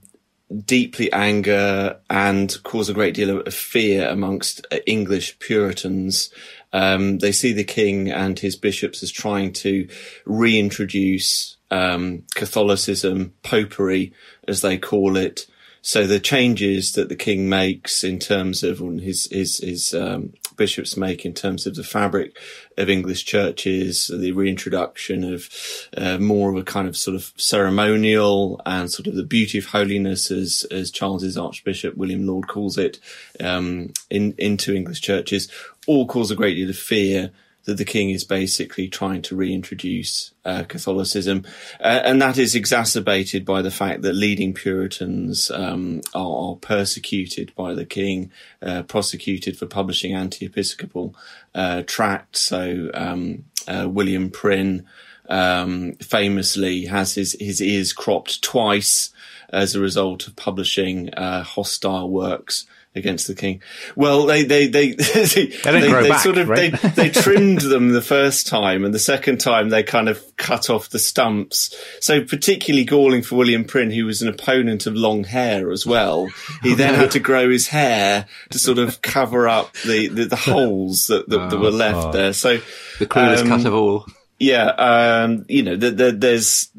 deeply 0.64 1.12
anger 1.12 1.98
and 2.08 2.56
cause 2.62 2.88
a 2.88 2.94
great 2.94 3.14
deal 3.14 3.40
of 3.40 3.54
fear 3.54 4.08
amongst 4.08 4.66
uh, 4.70 4.76
English 4.86 5.38
Puritans. 5.38 6.32
Um, 6.72 7.18
they 7.18 7.32
see 7.32 7.52
the 7.52 7.64
king 7.64 8.10
and 8.10 8.38
his 8.38 8.56
bishops 8.56 9.02
as 9.02 9.10
trying 9.10 9.52
to 9.54 9.88
reintroduce 10.24 11.56
um, 11.70 12.24
Catholicism, 12.34 13.32
popery, 13.42 14.12
as 14.46 14.60
they 14.60 14.78
call 14.78 15.16
it. 15.16 15.46
So 15.82 16.06
the 16.06 16.20
changes 16.20 16.92
that 16.92 17.08
the 17.08 17.16
king 17.16 17.48
makes 17.48 18.04
in 18.04 18.18
terms 18.18 18.62
of 18.62 18.80
his 19.00 19.28
his 19.30 19.58
his 19.58 19.94
um, 19.94 20.34
bishops 20.56 20.96
make 20.96 21.24
in 21.24 21.32
terms 21.32 21.66
of 21.66 21.74
the 21.74 21.82
fabric 21.82 22.36
of 22.76 22.90
English 22.90 23.24
churches, 23.24 24.08
the 24.08 24.32
reintroduction 24.32 25.24
of 25.24 25.48
uh, 25.96 26.18
more 26.18 26.50
of 26.50 26.56
a 26.56 26.62
kind 26.62 26.86
of 26.86 26.96
sort 26.96 27.14
of 27.14 27.32
ceremonial 27.36 28.60
and 28.66 28.90
sort 28.90 29.06
of 29.06 29.14
the 29.14 29.24
beauty 29.24 29.58
of 29.58 29.66
holiness, 29.66 30.30
as 30.30 30.66
as 30.70 30.90
Charles's 30.90 31.38
Archbishop 31.38 31.96
William 31.96 32.26
Laud 32.26 32.46
calls 32.46 32.76
it, 32.76 33.00
um, 33.40 33.92
in 34.10 34.34
into 34.36 34.74
English 34.74 35.00
churches, 35.00 35.50
all 35.86 36.06
cause 36.06 36.30
a 36.30 36.36
great 36.36 36.54
deal 36.54 36.68
of 36.68 36.76
fear 36.76 37.30
that 37.70 37.76
the 37.76 37.84
king 37.84 38.10
is 38.10 38.24
basically 38.24 38.88
trying 38.88 39.22
to 39.22 39.36
reintroduce 39.36 40.32
uh, 40.44 40.64
Catholicism, 40.64 41.44
uh, 41.78 42.00
and 42.02 42.20
that 42.20 42.36
is 42.36 42.56
exacerbated 42.56 43.44
by 43.44 43.62
the 43.62 43.70
fact 43.70 44.02
that 44.02 44.12
leading 44.12 44.52
Puritans 44.52 45.52
um, 45.52 46.00
are, 46.12 46.56
persecuted 46.56 47.54
by 47.54 47.72
the 47.74 47.86
king, 47.86 48.32
uh, 48.60 48.82
prosecuted 48.82 49.56
for 49.56 49.66
publishing 49.66 50.12
anti-episcopal 50.12 51.14
uh, 51.54 51.82
tracts. 51.86 52.40
So 52.40 52.90
um, 52.92 53.44
uh, 53.68 53.88
William 53.88 54.30
Prynne 54.30 54.84
um, 55.28 55.92
famously 56.02 56.86
has 56.86 57.14
his 57.14 57.36
his 57.38 57.62
ears 57.62 57.92
cropped 57.92 58.42
twice 58.42 59.10
as 59.50 59.76
a 59.76 59.80
result 59.80 60.26
of 60.26 60.34
publishing 60.34 61.14
uh, 61.14 61.44
hostile 61.44 62.10
works 62.10 62.66
against 62.94 63.28
the 63.28 63.34
king. 63.34 63.62
Well, 63.94 64.26
they 64.26 64.44
they 64.44 64.66
they 64.66 64.92
they, 64.94 65.46
don't 65.62 65.88
grow 65.88 66.08
back, 66.08 66.22
sort 66.22 66.38
of 66.38 66.48
right? 66.48 66.72
they 66.72 66.88
they 66.88 67.10
trimmed 67.22 67.60
them 67.60 67.90
the 67.90 68.02
first 68.02 68.46
time, 68.46 68.84
and 68.84 68.92
the 68.92 68.98
second 68.98 69.38
time 69.38 69.68
they 69.68 69.82
kind 69.82 70.08
of 70.08 70.22
cut 70.36 70.70
off 70.70 70.90
the 70.90 70.98
stumps. 70.98 71.74
So 72.00 72.24
particularly 72.24 72.84
galling 72.84 73.22
for 73.22 73.36
William 73.36 73.64
Prynne, 73.64 73.90
who 73.90 74.06
was 74.06 74.22
an 74.22 74.28
opponent 74.28 74.86
of 74.86 74.94
long 74.96 75.24
hair 75.24 75.70
as 75.70 75.86
well. 75.86 76.28
He 76.62 76.74
then 76.74 76.94
had 76.94 77.12
to 77.12 77.20
grow 77.20 77.48
his 77.50 77.68
hair 77.68 78.26
to 78.50 78.58
sort 78.58 78.78
of 78.78 79.02
cover 79.02 79.48
up 79.48 79.72
the 79.84 80.08
the, 80.08 80.24
the 80.24 80.36
holes 80.36 81.06
that 81.06 81.28
that, 81.28 81.50
that 81.50 81.58
were 81.58 81.70
left 81.70 82.12
there. 82.12 82.32
So 82.32 82.58
The 82.98 83.06
cruelest 83.06 83.44
um, 83.44 83.50
cut 83.50 83.66
of 83.66 83.74
all. 83.74 84.06
yeah, 84.38 84.66
um, 84.66 85.44
you 85.48 85.62
know, 85.62 85.76
the, 85.76 85.90
the, 85.90 86.12
there's 86.12 86.70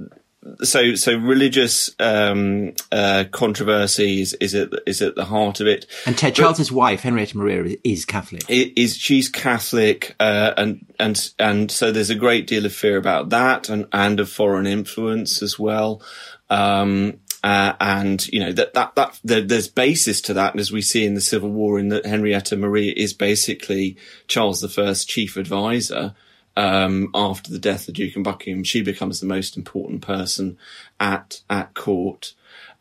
so 0.63 0.95
so 0.95 1.15
religious 1.15 1.89
um, 1.99 2.73
uh, 2.91 3.25
controversy 3.31 4.21
is, 4.21 4.33
at 4.55 4.69
is 4.87 5.01
at 5.01 5.15
the 5.15 5.25
heart 5.25 5.59
of 5.59 5.67
it. 5.67 5.85
And 6.05 6.17
Ted 6.17 6.35
Charles's 6.35 6.71
wife, 6.71 7.01
Henrietta 7.01 7.37
Maria, 7.37 7.77
is 7.83 8.05
Catholic. 8.05 8.43
It 8.49 8.79
is 8.79 8.97
she's 8.97 9.29
Catholic, 9.29 10.15
uh, 10.19 10.53
and 10.57 10.85
and 10.99 11.31
and 11.37 11.71
so 11.71 11.91
there's 11.91 12.09
a 12.09 12.15
great 12.15 12.47
deal 12.47 12.65
of 12.65 12.73
fear 12.73 12.97
about 12.97 13.29
that, 13.29 13.69
and 13.69 13.87
and 13.93 14.19
of 14.19 14.29
foreign 14.29 14.67
influence 14.67 15.41
as 15.41 15.59
well. 15.59 16.01
Um, 16.49 17.19
uh, 17.43 17.73
and 17.79 18.27
you 18.27 18.39
know 18.39 18.51
that 18.51 18.73
that 18.73 18.95
that 18.95 19.19
there, 19.23 19.41
there's 19.41 19.67
basis 19.67 20.21
to 20.21 20.33
that, 20.33 20.57
as 20.59 20.71
we 20.71 20.81
see 20.81 21.05
in 21.05 21.13
the 21.13 21.21
Civil 21.21 21.49
War, 21.49 21.79
in 21.79 21.89
that 21.89 22.05
Henrietta 22.05 22.55
Maria 22.55 22.93
is 22.95 23.13
basically 23.13 23.97
Charles 24.27 24.63
I's 24.77 25.05
chief 25.05 25.37
advisor. 25.37 26.15
Um, 26.57 27.09
after 27.13 27.49
the 27.49 27.59
death 27.59 27.87
of 27.87 27.93
Duke 27.93 28.15
of 28.17 28.23
Buckingham, 28.23 28.63
she 28.63 28.81
becomes 28.81 29.19
the 29.19 29.25
most 29.25 29.55
important 29.55 30.01
person 30.01 30.57
at 30.99 31.41
at 31.49 31.73
court. 31.73 32.33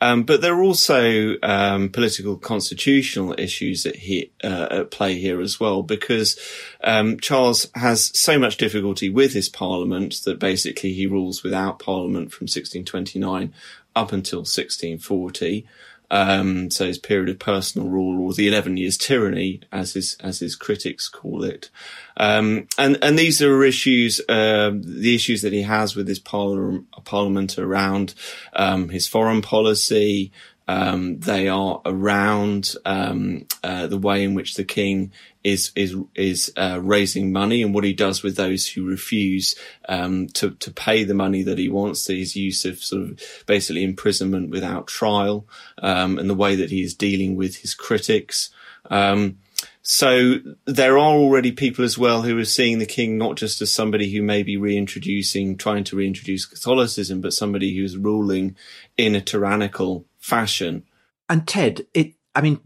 Um, 0.03 0.23
but 0.23 0.41
there 0.41 0.55
are 0.55 0.63
also 0.63 1.37
um, 1.43 1.91
political 1.91 2.37
constitutional 2.37 3.35
issues 3.39 3.85
at, 3.85 3.97
he, 3.97 4.31
uh, 4.43 4.69
at 4.71 4.91
play 4.91 5.19
here 5.19 5.41
as 5.41 5.61
well, 5.61 5.83
because 5.83 6.39
um, 6.83 7.21
Charles 7.21 7.71
has 7.75 8.19
so 8.19 8.39
much 8.39 8.57
difficulty 8.57 9.11
with 9.11 9.35
his 9.35 9.51
parliament 9.51 10.23
that 10.25 10.39
basically 10.39 10.95
he 10.95 11.07
rules 11.07 11.43
without 11.43 11.79
parliament 11.79 12.33
from 12.33 12.47
1629 12.47 13.53
up 13.95 14.13
until 14.13 14.41
1640. 14.41 15.67
Um, 16.11 16.71
so 16.71 16.87
his 16.87 16.99
period 16.99 17.29
of 17.29 17.39
personal 17.39 17.89
rule, 17.89 18.21
or 18.21 18.33
the 18.33 18.49
eleven 18.49 18.77
years 18.77 18.99
tyranny, 18.99 19.61
as 19.71 19.93
his 19.95 20.17
as 20.21 20.41
his 20.41 20.57
critics 20.57 21.09
call 21.09 21.45
it, 21.45 21.71
um, 22.17 22.67
and 22.77 22.99
and 23.03 23.19
these 23.19 23.41
are 23.41 23.63
issues, 23.63 24.21
um 24.29 24.83
the 24.83 25.15
issues 25.15 25.43
that 25.43 25.53
he 25.53 25.63
has 25.63 25.95
with 25.95 26.09
his 26.09 26.19
parliament, 26.19 26.87
parliament 27.05 27.59
around 27.59 28.15
um, 28.55 28.89
his 28.89 29.07
foreign 29.07 29.43
policy. 29.43 30.33
Um, 30.69 31.19
they 31.19 31.49
are 31.49 31.81
around 31.85 32.77
um, 32.85 33.47
uh, 33.65 33.89
the 33.89 33.99
way 33.99 34.23
in 34.23 34.35
which 34.35 34.55
the 34.55 34.63
king 34.63 35.11
is 35.43 35.73
is 35.75 35.97
is 36.15 36.53
uh, 36.57 36.81
raising 36.83 37.33
money 37.33 37.63
and 37.63 37.75
what 37.75 37.85
he 37.85 37.93
does 37.93 38.23
with 38.23 38.37
those 38.37 38.69
who 38.69 38.87
refuse 38.87 39.55
um, 39.89 40.27
to 40.29 40.51
to 40.53 40.71
pay 40.71 41.05
the 41.05 41.15
money 41.15 41.43
that 41.43 41.59
he 41.59 41.69
wants. 41.69 42.07
His 42.07 42.37
use 42.37 42.65
of 42.65 42.83
sort 42.83 43.03
of 43.03 43.21
basically 43.47 43.85
imprisonment 43.85 44.51
without 44.51 44.87
trial, 44.87 45.47
um, 45.79 46.19
and 46.19 46.29
the 46.29 46.35
way 46.35 46.57
that 46.57 46.71
he 46.71 46.83
is 46.83 46.95
dealing 46.95 47.37
with 47.37 47.57
his 47.57 47.75
critics. 47.75 48.51
Um, 48.91 49.39
so 49.83 50.37
there 50.67 50.99
are 50.99 51.17
already 51.17 51.51
people 51.51 51.85
as 51.85 51.99
well 51.99 52.23
who 52.23 52.39
are 52.39 52.45
seeing 52.45 52.79
the 52.79 52.87
king 52.87 53.19
not 53.19 53.37
just 53.37 53.61
as 53.61 53.73
somebody 53.73 54.13
who 54.13 54.23
may 54.23 54.43
be 54.43 54.57
reintroducing, 54.57 55.57
trying 55.57 55.85
to 55.85 55.97
reintroduce 55.97 56.47
Catholicism, 56.47 57.21
but 57.21 57.33
somebody 57.33 57.75
who's 57.75 57.97
ruling 57.97 58.57
in 58.97 59.17
a 59.17 59.21
tyrannical 59.21 60.07
fashion. 60.19 60.85
And 61.29 61.45
Ted, 61.49 61.87
it, 61.93 62.15
I 62.37 62.41
mean, 62.41 62.61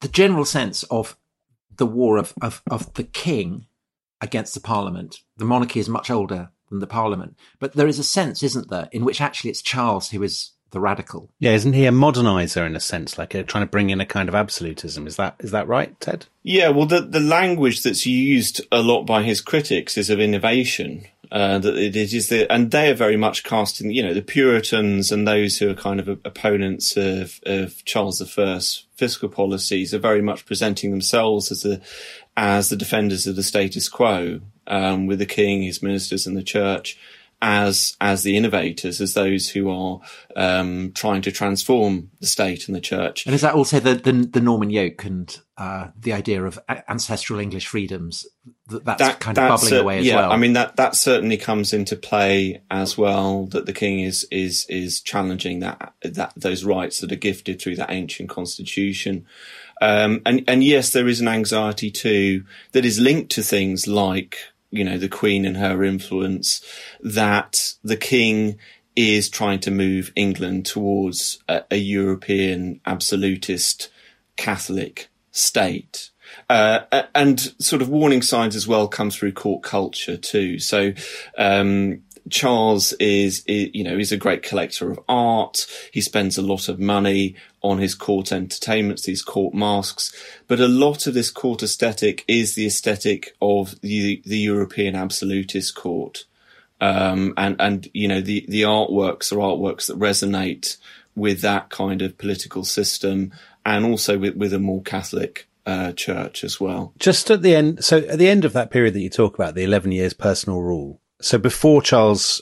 the 0.00 0.08
general 0.08 0.46
sense 0.46 0.84
of 0.84 1.17
the 1.78 1.86
war 1.86 2.18
of, 2.18 2.34
of, 2.42 2.62
of 2.70 2.92
the 2.94 3.04
king 3.04 3.66
against 4.20 4.54
the 4.54 4.60
parliament, 4.60 5.20
the 5.36 5.44
monarchy 5.44 5.80
is 5.80 5.88
much 5.88 6.10
older 6.10 6.50
than 6.70 6.80
the 6.80 6.86
parliament, 6.86 7.36
but 7.58 7.72
there 7.72 7.88
is 7.88 7.98
a 7.98 8.04
sense, 8.04 8.42
isn't 8.42 8.68
there, 8.68 8.88
in 8.92 9.04
which 9.04 9.20
actually 9.20 9.50
it's 9.50 9.62
Charles 9.62 10.10
who 10.10 10.22
is 10.22 10.50
the 10.70 10.80
radical. 10.80 11.30
Yeah, 11.38 11.52
isn't 11.52 11.72
he 11.72 11.86
a 11.86 11.90
modernizer 11.90 12.66
in 12.66 12.76
a 12.76 12.80
sense, 12.80 13.16
like 13.16 13.34
a, 13.34 13.42
trying 13.42 13.64
to 13.64 13.70
bring 13.70 13.90
in 13.90 14.00
a 14.00 14.06
kind 14.06 14.28
of 14.28 14.34
absolutism? 14.34 15.06
Is 15.06 15.16
that 15.16 15.36
is 15.38 15.50
that 15.52 15.66
right, 15.66 15.98
Ted? 16.00 16.26
Yeah, 16.42 16.68
well, 16.68 16.86
the 16.86 17.00
the 17.00 17.20
language 17.20 17.82
that's 17.82 18.04
used 18.04 18.60
a 18.70 18.82
lot 18.82 19.04
by 19.04 19.22
his 19.22 19.40
critics 19.40 19.96
is 19.96 20.10
of 20.10 20.20
innovation. 20.20 21.06
That 21.30 21.76
it 21.76 21.96
is 21.96 22.28
the, 22.28 22.50
and 22.50 22.70
they 22.70 22.90
are 22.90 22.94
very 22.94 23.16
much 23.16 23.44
casting, 23.44 23.90
you 23.90 24.02
know, 24.02 24.14
the 24.14 24.22
Puritans 24.22 25.12
and 25.12 25.26
those 25.26 25.58
who 25.58 25.70
are 25.70 25.74
kind 25.74 26.00
of 26.00 26.08
opponents 26.08 26.96
of, 26.96 27.40
of 27.44 27.84
Charles 27.84 28.20
I's 28.20 28.84
fiscal 28.96 29.28
policies 29.28 29.92
are 29.92 29.98
very 29.98 30.22
much 30.22 30.46
presenting 30.46 30.90
themselves 30.90 31.52
as 31.52 31.62
the, 31.62 31.80
as 32.36 32.70
the 32.70 32.76
defenders 32.76 33.26
of 33.26 33.36
the 33.36 33.42
status 33.42 33.88
quo, 33.88 34.40
um, 34.66 35.06
with 35.06 35.18
the 35.18 35.26
king, 35.26 35.62
his 35.62 35.82
ministers 35.82 36.26
and 36.26 36.36
the 36.36 36.42
church 36.42 36.98
as 37.40 37.96
as 38.00 38.22
the 38.22 38.36
innovators, 38.36 39.00
as 39.00 39.14
those 39.14 39.48
who 39.50 39.70
are 39.70 40.00
um, 40.34 40.92
trying 40.94 41.22
to 41.22 41.30
transform 41.30 42.10
the 42.20 42.26
state 42.26 42.66
and 42.66 42.74
the 42.74 42.80
church. 42.80 43.26
And 43.26 43.34
is 43.34 43.42
that 43.42 43.54
also 43.54 43.78
the 43.78 43.94
the, 43.94 44.12
the 44.12 44.40
Norman 44.40 44.70
yoke 44.70 45.04
and 45.04 45.40
uh, 45.56 45.88
the 45.98 46.12
idea 46.12 46.42
of 46.42 46.58
ancestral 46.88 47.38
English 47.38 47.66
freedoms? 47.66 48.26
That, 48.68 48.84
that's 48.84 49.02
that, 49.02 49.20
kind 49.20 49.38
of 49.38 49.48
bubbling 49.48 49.80
away 49.80 49.98
as 49.98 50.06
yeah, 50.06 50.16
well. 50.16 50.32
I 50.32 50.36
mean 50.36 50.54
that 50.54 50.76
that 50.76 50.96
certainly 50.96 51.36
comes 51.36 51.72
into 51.72 51.94
play 51.94 52.62
as 52.70 52.98
well. 52.98 53.46
That 53.46 53.66
the 53.66 53.72
king 53.72 54.00
is 54.00 54.26
is 54.30 54.66
is 54.68 55.00
challenging 55.00 55.60
that 55.60 55.94
that 56.02 56.32
those 56.36 56.64
rights 56.64 57.00
that 57.00 57.12
are 57.12 57.16
gifted 57.16 57.60
through 57.60 57.76
that 57.76 57.90
ancient 57.90 58.30
constitution. 58.30 59.26
Um, 59.80 60.22
and 60.26 60.42
and 60.48 60.64
yes, 60.64 60.90
there 60.90 61.06
is 61.06 61.20
an 61.20 61.28
anxiety 61.28 61.92
too 61.92 62.44
that 62.72 62.84
is 62.84 62.98
linked 62.98 63.30
to 63.32 63.42
things 63.42 63.86
like 63.86 64.38
you 64.70 64.84
know, 64.84 64.98
the 64.98 65.08
Queen 65.08 65.44
and 65.44 65.56
her 65.56 65.82
influence, 65.82 66.64
that 67.00 67.74
the 67.82 67.96
King 67.96 68.58
is 68.96 69.28
trying 69.28 69.60
to 69.60 69.70
move 69.70 70.12
England 70.16 70.66
towards 70.66 71.38
a, 71.48 71.62
a 71.70 71.76
European 71.76 72.80
absolutist 72.84 73.90
Catholic 74.36 75.08
state. 75.30 76.10
Uh, 76.50 76.80
and 77.14 77.40
sort 77.58 77.80
of 77.80 77.88
warning 77.88 78.22
signs 78.22 78.54
as 78.54 78.66
well 78.66 78.88
come 78.88 79.10
through 79.10 79.32
court 79.32 79.62
culture 79.62 80.16
too. 80.16 80.58
So, 80.58 80.92
um, 81.38 82.02
Charles 82.30 82.92
is, 82.94 83.42
is, 83.46 83.70
you 83.72 83.84
know, 83.84 83.96
he's 83.96 84.12
a 84.12 84.16
great 84.16 84.42
collector 84.42 84.90
of 84.90 85.00
art. 85.08 85.66
He 85.92 86.00
spends 86.00 86.36
a 86.36 86.42
lot 86.42 86.68
of 86.68 86.78
money 86.78 87.36
on 87.62 87.78
his 87.78 87.94
court 87.94 88.32
entertainments, 88.32 89.02
these 89.02 89.22
court 89.22 89.54
masques. 89.54 90.14
But 90.46 90.60
a 90.60 90.68
lot 90.68 91.06
of 91.06 91.14
this 91.14 91.30
court 91.30 91.62
aesthetic 91.62 92.24
is 92.28 92.54
the 92.54 92.66
aesthetic 92.66 93.36
of 93.40 93.80
the, 93.80 94.22
the 94.24 94.38
European 94.38 94.94
absolutist 94.94 95.74
court. 95.74 96.24
Um, 96.80 97.34
and, 97.36 97.56
and, 97.58 97.88
you 97.92 98.06
know, 98.06 98.20
the, 98.20 98.44
the 98.48 98.62
artworks 98.62 99.32
are 99.32 99.36
artworks 99.36 99.86
that 99.86 99.98
resonate 99.98 100.76
with 101.16 101.40
that 101.40 101.70
kind 101.70 102.02
of 102.02 102.16
political 102.16 102.64
system 102.64 103.32
and 103.66 103.84
also 103.84 104.18
with, 104.18 104.36
with 104.36 104.52
a 104.52 104.60
more 104.60 104.82
Catholic 104.82 105.48
uh, 105.66 105.92
church 105.92 106.44
as 106.44 106.60
well. 106.60 106.94
Just 106.98 107.30
at 107.30 107.42
the 107.42 107.54
end, 107.54 107.84
so 107.84 107.98
at 107.98 108.18
the 108.18 108.28
end 108.28 108.44
of 108.44 108.52
that 108.52 108.70
period 108.70 108.94
that 108.94 109.00
you 109.00 109.10
talk 109.10 109.34
about, 109.34 109.54
the 109.54 109.64
11 109.64 109.92
years 109.92 110.14
personal 110.14 110.62
rule, 110.62 111.00
so 111.20 111.36
before 111.36 111.82
Charles 111.82 112.40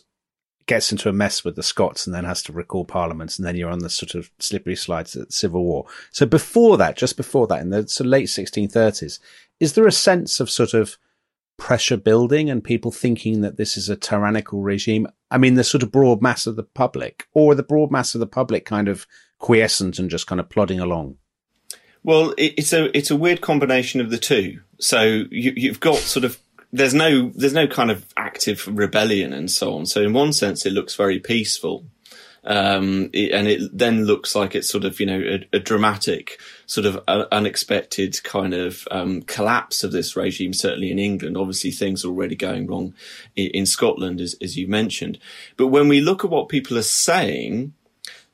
gets 0.66 0.90
into 0.92 1.08
a 1.08 1.12
mess 1.12 1.44
with 1.44 1.56
the 1.56 1.62
Scots 1.62 2.06
and 2.06 2.14
then 2.14 2.24
has 2.24 2.42
to 2.44 2.52
recall 2.52 2.84
parliaments, 2.84 3.38
and 3.38 3.46
then 3.46 3.56
you're 3.56 3.70
on 3.70 3.78
the 3.78 3.90
sort 3.90 4.14
of 4.14 4.30
slippery 4.38 4.76
slides 4.76 5.16
at 5.16 5.32
civil 5.32 5.64
war. 5.64 5.86
So 6.10 6.26
before 6.26 6.76
that, 6.78 6.96
just 6.96 7.16
before 7.16 7.46
that, 7.46 7.60
in 7.60 7.70
the 7.70 7.86
sort 7.88 8.06
of 8.06 8.10
late 8.10 8.28
1630s, 8.28 9.18
is 9.60 9.72
there 9.72 9.86
a 9.86 9.92
sense 9.92 10.40
of 10.40 10.50
sort 10.50 10.74
of 10.74 10.98
pressure 11.56 11.96
building 11.96 12.50
and 12.50 12.62
people 12.62 12.90
thinking 12.90 13.40
that 13.40 13.56
this 13.56 13.76
is 13.76 13.88
a 13.88 13.96
tyrannical 13.96 14.60
regime? 14.62 15.06
I 15.30 15.38
mean, 15.38 15.54
the 15.54 15.64
sort 15.64 15.82
of 15.82 15.92
broad 15.92 16.20
mass 16.20 16.46
of 16.46 16.56
the 16.56 16.64
public, 16.64 17.26
or 17.32 17.54
the 17.54 17.62
broad 17.62 17.90
mass 17.90 18.14
of 18.14 18.20
the 18.20 18.26
public 18.26 18.64
kind 18.64 18.88
of 18.88 19.06
quiescent 19.38 19.98
and 19.98 20.10
just 20.10 20.26
kind 20.26 20.40
of 20.40 20.48
plodding 20.48 20.80
along? 20.80 21.16
Well, 22.02 22.34
it's 22.38 22.72
a 22.72 22.96
it's 22.96 23.10
a 23.10 23.16
weird 23.16 23.40
combination 23.40 24.00
of 24.00 24.10
the 24.10 24.18
two. 24.18 24.60
So 24.78 25.24
you, 25.30 25.52
you've 25.56 25.80
got 25.80 25.96
sort 25.96 26.24
of 26.24 26.38
there's 26.72 26.94
no 26.94 27.30
there's 27.34 27.52
no 27.52 27.66
kind 27.66 27.90
of 27.90 28.06
active 28.36 28.68
rebellion 28.68 29.32
and 29.32 29.50
so 29.50 29.74
on. 29.74 29.86
So 29.86 30.02
in 30.02 30.12
one 30.12 30.32
sense, 30.32 30.66
it 30.66 30.74
looks 30.74 30.94
very 30.94 31.18
peaceful. 31.18 31.86
Um, 32.44 33.10
it, 33.12 33.32
and 33.32 33.48
it 33.48 33.76
then 33.76 34.04
looks 34.04 34.34
like 34.36 34.54
it's 34.54 34.70
sort 34.70 34.84
of, 34.84 35.00
you 35.00 35.06
know, 35.06 35.18
a, 35.18 35.56
a 35.56 35.58
dramatic, 35.58 36.38
sort 36.66 36.86
of 36.86 37.02
uh, 37.08 37.24
unexpected 37.32 38.22
kind 38.22 38.54
of 38.54 38.86
um, 38.90 39.22
collapse 39.22 39.82
of 39.82 39.90
this 39.90 40.14
regime. 40.16 40.52
Certainly 40.52 40.90
in 40.90 40.98
England, 40.98 41.36
obviously 41.36 41.70
things 41.70 42.04
are 42.04 42.08
already 42.08 42.36
going 42.36 42.66
wrong 42.66 42.94
in, 43.34 43.50
in 43.52 43.66
Scotland, 43.66 44.20
as, 44.20 44.36
as 44.40 44.56
you 44.56 44.68
mentioned. 44.68 45.18
But 45.56 45.68
when 45.68 45.88
we 45.88 46.00
look 46.00 46.24
at 46.24 46.30
what 46.30 46.48
people 46.48 46.76
are 46.78 46.82
saying, 46.82 47.72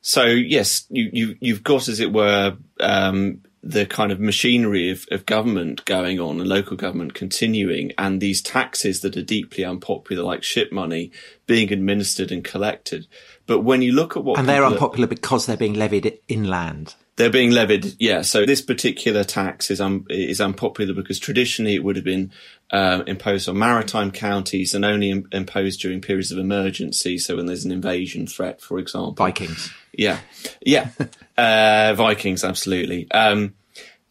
so 0.01 0.25
yes, 0.25 0.85
you, 0.89 1.09
you 1.13 1.37
you've 1.39 1.63
got, 1.63 1.87
as 1.87 1.99
it 2.01 2.11
were, 2.11 2.57
um, 2.81 3.41
the 3.63 3.85
kind 3.85 4.11
of 4.11 4.19
machinery 4.19 4.91
of, 4.91 5.05
of 5.09 5.25
government 5.25 5.85
going 5.85 6.19
on 6.19 6.41
and 6.41 6.49
local 6.49 6.75
government 6.75 7.13
continuing 7.13 7.93
and 7.97 8.19
these 8.19 8.41
taxes 8.41 8.99
that 8.99 9.15
are 9.15 9.21
deeply 9.21 9.63
unpopular, 9.63 10.21
like 10.21 10.43
ship 10.43 10.71
money, 10.73 11.11
being 11.47 11.71
administered 11.71 12.29
and 12.29 12.43
collected. 12.43 13.07
But 13.47 13.61
when 13.61 13.81
you 13.81 13.93
look 13.93 14.17
at 14.17 14.23
what 14.23 14.37
and 14.37 14.49
they're 14.49 14.65
unpopular 14.65 15.05
are, 15.05 15.07
because 15.07 15.45
they're 15.45 15.55
being 15.55 15.75
levied 15.75 16.19
inland. 16.27 16.95
They're 17.15 17.29
being 17.29 17.51
levied, 17.51 17.95
yeah. 17.99 18.21
So 18.21 18.45
this 18.45 18.61
particular 18.61 19.23
tax 19.23 19.69
is 19.71 19.79
un, 19.79 20.05
is 20.09 20.41
unpopular 20.41 20.93
because 20.93 21.19
traditionally 21.19 21.75
it 21.75 21.83
would 21.83 21.95
have 21.95 22.03
been 22.03 22.31
uh, 22.71 23.03
imposed 23.05 23.47
on 23.47 23.57
maritime 23.57 24.11
counties 24.11 24.73
and 24.73 24.83
only 24.83 25.11
Im- 25.11 25.27
imposed 25.31 25.79
during 25.79 26.01
periods 26.01 26.31
of 26.31 26.37
emergency. 26.37 27.17
So 27.17 27.37
when 27.37 27.45
there's 27.45 27.65
an 27.65 27.71
invasion 27.71 28.25
threat, 28.25 28.61
for 28.61 28.79
example, 28.79 29.13
Vikings. 29.13 29.71
Yeah, 29.93 30.19
yeah, 30.65 30.89
uh, 31.37 31.93
Vikings, 31.95 32.43
absolutely. 32.43 33.09
Um, 33.11 33.55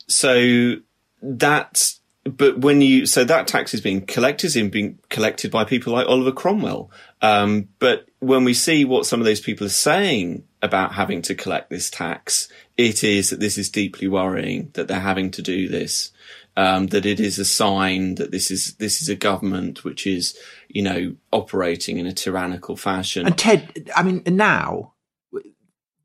so 0.06 0.74
that, 1.22 1.92
but 2.24 2.58
when 2.58 2.80
you, 2.80 3.06
so 3.06 3.24
that 3.24 3.46
tax 3.46 3.74
is 3.74 3.80
being 3.80 4.04
collected, 4.04 4.46
is 4.54 4.70
being 4.70 4.98
collected 5.08 5.50
by 5.50 5.64
people 5.64 5.92
like 5.92 6.06
Oliver 6.06 6.32
Cromwell. 6.32 6.90
Um, 7.20 7.68
but 7.78 8.06
when 8.18 8.44
we 8.44 8.54
see 8.54 8.84
what 8.84 9.06
some 9.06 9.20
of 9.20 9.26
those 9.26 9.40
people 9.40 9.66
are 9.66 9.70
saying 9.70 10.44
about 10.60 10.94
having 10.94 11.22
to 11.22 11.34
collect 11.34 11.70
this 11.70 11.90
tax, 11.90 12.48
it 12.76 13.04
is 13.04 13.30
that 13.30 13.40
this 13.40 13.58
is 13.58 13.70
deeply 13.70 14.08
worrying 14.08 14.70
that 14.74 14.88
they're 14.88 15.00
having 15.00 15.30
to 15.32 15.42
do 15.42 15.68
this. 15.68 16.10
Um, 16.54 16.88
that 16.88 17.06
it 17.06 17.18
is 17.18 17.38
a 17.38 17.46
sign 17.46 18.16
that 18.16 18.30
this 18.30 18.50
is 18.50 18.74
this 18.74 19.00
is 19.00 19.08
a 19.08 19.14
government 19.14 19.84
which 19.84 20.06
is 20.06 20.36
you 20.68 20.82
know 20.82 21.16
operating 21.32 21.96
in 21.96 22.04
a 22.04 22.12
tyrannical 22.12 22.76
fashion. 22.76 23.24
And 23.24 23.38
Ted, 23.38 23.90
I 23.96 24.02
mean, 24.02 24.22
now 24.26 24.92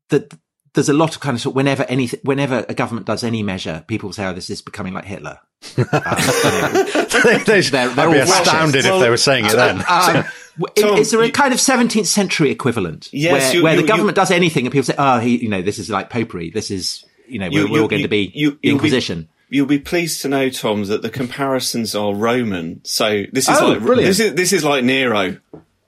that 0.08 0.34
there's 0.78 0.88
a 0.88 0.92
lot 0.92 1.16
of 1.16 1.20
kind 1.20 1.34
of 1.34 1.40
sort 1.40 1.56
whenever 1.56 1.82
anything, 1.84 2.20
whenever 2.22 2.64
a 2.68 2.74
government 2.74 3.04
does 3.04 3.24
any 3.24 3.42
measure, 3.42 3.84
people 3.88 4.12
say, 4.12 4.24
"Oh, 4.26 4.32
this 4.32 4.48
is 4.48 4.62
becoming 4.62 4.94
like 4.94 5.04
Hitler." 5.04 5.40
Um, 5.76 5.84
they, 7.24 7.38
they, 7.44 7.60
they're, 7.62 7.88
they're 7.88 8.08
I'd 8.08 8.12
be 8.12 8.18
astounded 8.18 8.84
well, 8.84 8.94
if 8.94 9.02
they 9.02 9.10
were 9.10 9.16
saying 9.16 9.46
it 9.46 9.56
then. 9.56 9.78
Um, 9.78 10.24
Tom, 10.76 10.98
is 10.98 11.10
there 11.10 11.22
a 11.22 11.30
kind 11.30 11.52
of 11.52 11.58
17th 11.58 12.06
century 12.06 12.50
equivalent 12.50 13.08
yes, 13.12 13.32
where, 13.32 13.54
you, 13.54 13.62
where 13.62 13.74
you, 13.74 13.82
the 13.82 13.88
government 13.88 14.16
you, 14.16 14.22
does 14.22 14.30
anything 14.30 14.66
and 14.66 14.72
people 14.72 14.84
say, 14.84 14.94
"Oh, 14.96 15.18
he, 15.18 15.36
you 15.36 15.48
know, 15.48 15.62
this 15.62 15.80
is 15.80 15.90
like 15.90 16.10
popery. 16.10 16.50
This 16.50 16.70
is, 16.70 17.04
you 17.26 17.40
know, 17.40 17.48
we're, 17.50 17.68
we're 17.68 17.82
all 17.82 17.88
going 17.88 18.02
to 18.02 18.08
be 18.08 18.56
Inquisition." 18.62 19.22
Be, 19.22 19.28
You'll 19.50 19.66
be 19.66 19.78
pleased 19.78 20.20
to 20.22 20.28
know, 20.28 20.50
Tom, 20.50 20.84
that 20.84 21.00
the 21.00 21.08
comparisons 21.08 21.94
are 21.94 22.14
Roman. 22.14 22.84
So 22.84 23.24
this 23.32 23.48
is 23.48 23.58
oh, 23.58 23.70
like 23.70 23.80
brilliant. 23.80 24.08
this 24.08 24.20
is 24.20 24.34
this 24.34 24.52
is 24.52 24.62
like 24.62 24.84
Nero. 24.84 25.38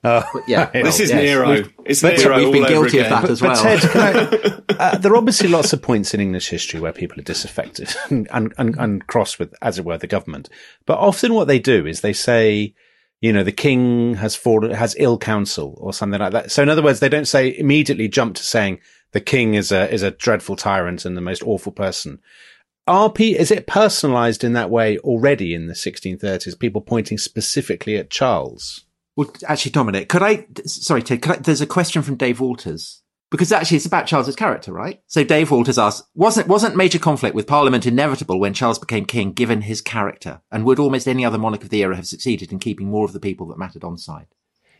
Uh, 0.03 0.23
yeah, 0.47 0.65
this 0.73 0.99
is 0.99 1.09
yes. 1.09 1.21
Nero. 1.21 1.49
We've, 1.49 1.73
it's 1.85 2.01
Nero. 2.01 2.37
We've 2.37 2.53
been 2.53 2.67
guilty 2.67 2.99
of 2.99 3.09
that 3.09 3.21
but, 3.21 3.31
as 3.31 3.41
well. 3.41 3.55
Ted, 3.55 3.79
I, 3.93 4.61
uh, 4.79 4.97
there 4.97 5.11
are 5.11 5.17
obviously 5.17 5.47
lots 5.47 5.73
of 5.73 5.81
points 5.81 6.13
in 6.13 6.19
English 6.19 6.49
history 6.49 6.79
where 6.79 6.93
people 6.93 7.19
are 7.19 7.23
disaffected 7.23 7.93
and, 8.09 8.27
and, 8.31 8.53
and 8.57 9.07
cross 9.07 9.37
with, 9.37 9.53
as 9.61 9.77
it 9.77 9.85
were, 9.85 9.97
the 9.97 10.07
government. 10.07 10.49
But 10.85 10.97
often 10.97 11.33
what 11.33 11.47
they 11.47 11.59
do 11.59 11.85
is 11.85 12.01
they 12.01 12.13
say, 12.13 12.73
you 13.21 13.31
know, 13.31 13.43
the 13.43 13.51
king 13.51 14.15
has 14.15 14.35
fallen, 14.35 14.71
has 14.71 14.95
ill 14.97 15.19
counsel 15.19 15.77
or 15.79 15.93
something 15.93 16.19
like 16.19 16.33
that. 16.33 16.51
So 16.51 16.63
in 16.63 16.69
other 16.69 16.83
words, 16.83 16.99
they 16.99 17.09
don't 17.09 17.27
say 17.27 17.55
immediately 17.55 18.07
jump 18.07 18.35
to 18.35 18.43
saying 18.43 18.79
the 19.11 19.21
king 19.21 19.53
is 19.53 19.71
a, 19.71 19.91
is 19.93 20.01
a 20.01 20.11
dreadful 20.11 20.55
tyrant 20.55 21.05
and 21.05 21.15
the 21.15 21.21
most 21.21 21.43
awful 21.43 21.71
person. 21.71 22.19
RP, 22.89 23.35
is 23.35 23.51
it 23.51 23.67
personalized 23.67 24.43
in 24.43 24.53
that 24.53 24.71
way 24.71 24.97
already 24.99 25.53
in 25.53 25.67
the 25.67 25.75
1630s? 25.75 26.57
People 26.57 26.81
pointing 26.81 27.19
specifically 27.19 27.95
at 27.97 28.09
Charles? 28.09 28.85
Well, 29.15 29.31
actually, 29.47 29.71
Dominic, 29.71 30.09
could 30.09 30.23
I? 30.23 30.47
Sorry, 30.65 31.01
Ted. 31.01 31.25
I, 31.27 31.37
there's 31.37 31.61
a 31.61 31.67
question 31.67 32.01
from 32.01 32.15
Dave 32.15 32.39
Walters 32.39 33.01
because 33.31 33.51
actually 33.51 33.77
it's 33.77 33.85
about 33.85 34.05
Charles's 34.05 34.35
character, 34.35 34.71
right? 34.73 35.01
So 35.07 35.23
Dave 35.23 35.49
Walters 35.51 35.79
asks, 35.79 36.05
wasn't, 36.13 36.47
wasn't 36.47 36.75
major 36.75 36.99
conflict 36.99 37.33
with 37.33 37.47
Parliament 37.47 37.85
inevitable 37.85 38.39
when 38.39 38.53
Charles 38.53 38.77
became 38.77 39.05
king 39.05 39.31
given 39.31 39.61
his 39.61 39.81
character? 39.81 40.41
And 40.51 40.65
would 40.65 40.79
almost 40.79 41.07
any 41.07 41.25
other 41.25 41.37
monarch 41.37 41.63
of 41.63 41.69
the 41.69 41.81
era 41.81 41.95
have 41.95 42.07
succeeded 42.07 42.51
in 42.51 42.59
keeping 42.59 42.89
more 42.89 43.05
of 43.05 43.13
the 43.13 43.21
people 43.21 43.47
that 43.47 43.57
mattered 43.57 43.85
on 43.85 43.97
side? 43.97 44.27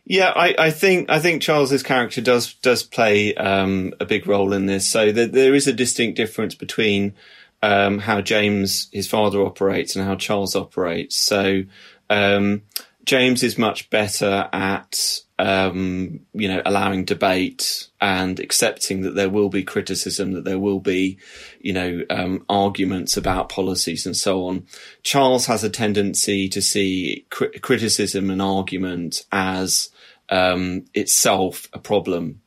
Yeah, 0.04 0.30
I, 0.30 0.54
I 0.58 0.70
think 0.70 1.10
I 1.10 1.20
think 1.20 1.42
Charles's 1.42 1.84
character 1.84 2.20
does 2.20 2.54
does 2.54 2.82
play 2.82 3.34
um, 3.36 3.94
a 4.00 4.04
big 4.04 4.26
role 4.26 4.52
in 4.52 4.66
this. 4.66 4.90
So 4.90 5.12
there, 5.12 5.28
there 5.28 5.54
is 5.54 5.68
a 5.68 5.72
distinct 5.72 6.16
difference 6.16 6.56
between 6.56 7.14
um, 7.62 8.00
how 8.00 8.20
James, 8.20 8.88
his 8.92 9.06
father, 9.06 9.40
operates 9.40 9.94
and 9.94 10.04
how 10.04 10.16
Charles 10.16 10.56
operates. 10.56 11.16
So 11.16 11.62
um, 12.10 12.62
James 13.04 13.42
is 13.42 13.58
much 13.58 13.90
better 13.90 14.48
at 14.52 15.22
um, 15.42 16.20
you 16.34 16.46
know, 16.46 16.62
allowing 16.64 17.04
debate 17.04 17.88
and 18.00 18.38
accepting 18.38 19.00
that 19.00 19.16
there 19.16 19.28
will 19.28 19.48
be 19.48 19.64
criticism, 19.64 20.32
that 20.32 20.44
there 20.44 20.60
will 20.60 20.78
be, 20.78 21.18
you 21.60 21.72
know, 21.72 22.02
um, 22.10 22.44
arguments 22.48 23.16
about 23.16 23.48
policies 23.48 24.06
and 24.06 24.16
so 24.16 24.46
on. 24.46 24.64
Charles 25.02 25.46
has 25.46 25.64
a 25.64 25.70
tendency 25.70 26.48
to 26.48 26.62
see 26.62 27.26
cri- 27.30 27.58
criticism 27.58 28.30
and 28.30 28.40
argument 28.40 29.24
as 29.32 29.90
um, 30.28 30.84
itself 30.94 31.68
a 31.72 31.80
problem. 31.80 32.40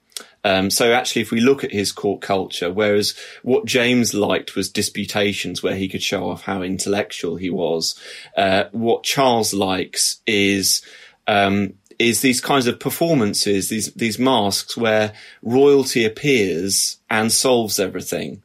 Um, 0.46 0.70
so 0.70 0.94
actually, 0.94 1.24
if 1.24 1.32
we 1.32 1.42
look 1.42 1.64
at 1.64 1.72
his 1.72 1.92
court 1.92 2.22
culture, 2.22 2.72
whereas 2.72 3.16
what 3.42 3.66
James 3.66 4.14
liked 4.14 4.56
was 4.56 4.70
disputations 4.70 5.64
where 5.64 5.76
he 5.76 5.90
could 5.90 6.04
show 6.04 6.30
off 6.30 6.44
how 6.44 6.62
intellectual 6.62 7.38
he 7.38 7.50
was, 7.50 8.00
uh, 8.38 8.66
what 8.72 9.02
Charles 9.02 9.56
likes 9.56 10.22
is 10.28 10.84
um, 11.26 11.74
is 11.98 12.22
these 12.22 12.42
kinds 12.42 12.68
of 12.68 12.80
performances, 12.80 13.70
these 13.70 13.92
these 13.94 14.20
masques 14.20 14.78
where 14.78 15.14
royalty 15.42 16.06
appears 16.06 17.00
and 17.10 17.32
solves 17.32 17.80
everything. 17.80 18.44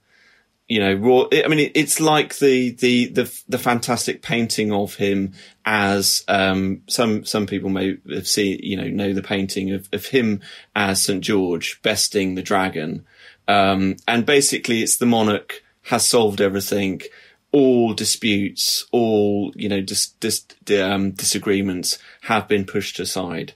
You 0.71 0.79
know, 0.79 0.95
raw, 0.95 1.25
I 1.33 1.49
mean, 1.49 1.59
it, 1.59 1.73
it's 1.75 1.99
like 1.99 2.39
the, 2.39 2.71
the 2.71 3.07
the 3.07 3.43
the 3.49 3.59
fantastic 3.59 4.23
painting 4.23 4.71
of 4.71 4.95
him 4.95 5.33
as 5.65 6.25
um, 6.29 6.83
some 6.87 7.25
some 7.25 7.49
people 7.49 7.71
may 7.71 7.99
have 8.09 8.29
seen, 8.29 8.61
you 8.62 8.77
know, 8.77 8.87
know 8.87 9.12
the 9.12 9.21
painting 9.21 9.73
of, 9.73 9.89
of 9.93 10.07
him 10.07 10.43
as 10.77 11.03
St 11.03 11.25
George 11.25 11.83
besting 11.83 12.37
the 12.37 12.43
dragon, 12.43 13.05
um, 13.49 13.97
and 14.07 14.25
basically 14.25 14.81
it's 14.81 14.97
the 14.97 15.07
monarch 15.07 15.61
has 15.87 16.07
solved 16.07 16.41
everything. 16.41 17.03
All 17.50 17.93
disputes, 17.93 18.87
all 18.93 19.53
you 19.57 19.69
know, 19.69 19.81
dis, 19.81 20.07
dis, 20.21 20.47
um, 20.81 21.11
disagreements 21.11 21.99
have 22.23 22.47
been 22.47 22.65
pushed 22.65 23.00
aside, 23.00 23.55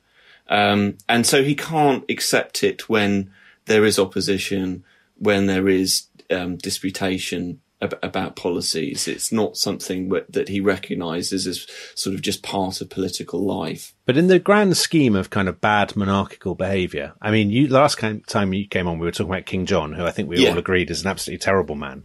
um, 0.49 0.99
and 1.09 1.25
so 1.25 1.45
he 1.45 1.55
can't 1.55 2.03
accept 2.09 2.65
it 2.65 2.89
when 2.89 3.31
there 3.67 3.85
is 3.85 4.01
opposition, 4.01 4.83
when 5.17 5.47
there 5.47 5.69
is 5.69 6.09
um, 6.31 6.57
disputation 6.57 7.61
ab- 7.83 7.99
about 8.03 8.37
policies. 8.37 9.09
It's 9.09 9.33
not 9.33 9.57
something 9.57 10.09
w- 10.09 10.27
that 10.29 10.49
he 10.49 10.61
recognises 10.61 11.47
as 11.47 11.67
sort 11.95 12.15
of 12.15 12.23
just 12.23 12.43
part 12.43 12.81
of 12.81 12.91
political 12.91 13.41
life. 13.41 13.95
But 14.07 14.17
in 14.17 14.29
the 14.29 14.39
grand 14.39 14.77
scheme 14.77 15.15
of 15.15 15.31
kind 15.31 15.49
of 15.49 15.61
bad 15.61 15.97
monarchical 15.97 16.55
behaviour, 16.55 17.15
I 17.21 17.31
mean, 17.31 17.51
you 17.51 17.69
last 17.69 17.99
time 18.27 18.53
you 18.53 18.69
came 18.69 18.87
on, 18.87 18.99
we 18.99 19.07
were 19.07 19.13
talking 19.13 19.33
about 19.33 19.47
King 19.47 19.67
John, 19.67 19.93
who 19.93 20.05
I 20.05 20.11
think 20.11 20.29
we 20.29 20.39
yeah. 20.39 20.51
all 20.51 20.59
agreed 20.59 20.91
is 20.91 21.03
an 21.03 21.09
absolutely 21.09 21.39
terrible 21.39 21.75
man 21.75 22.05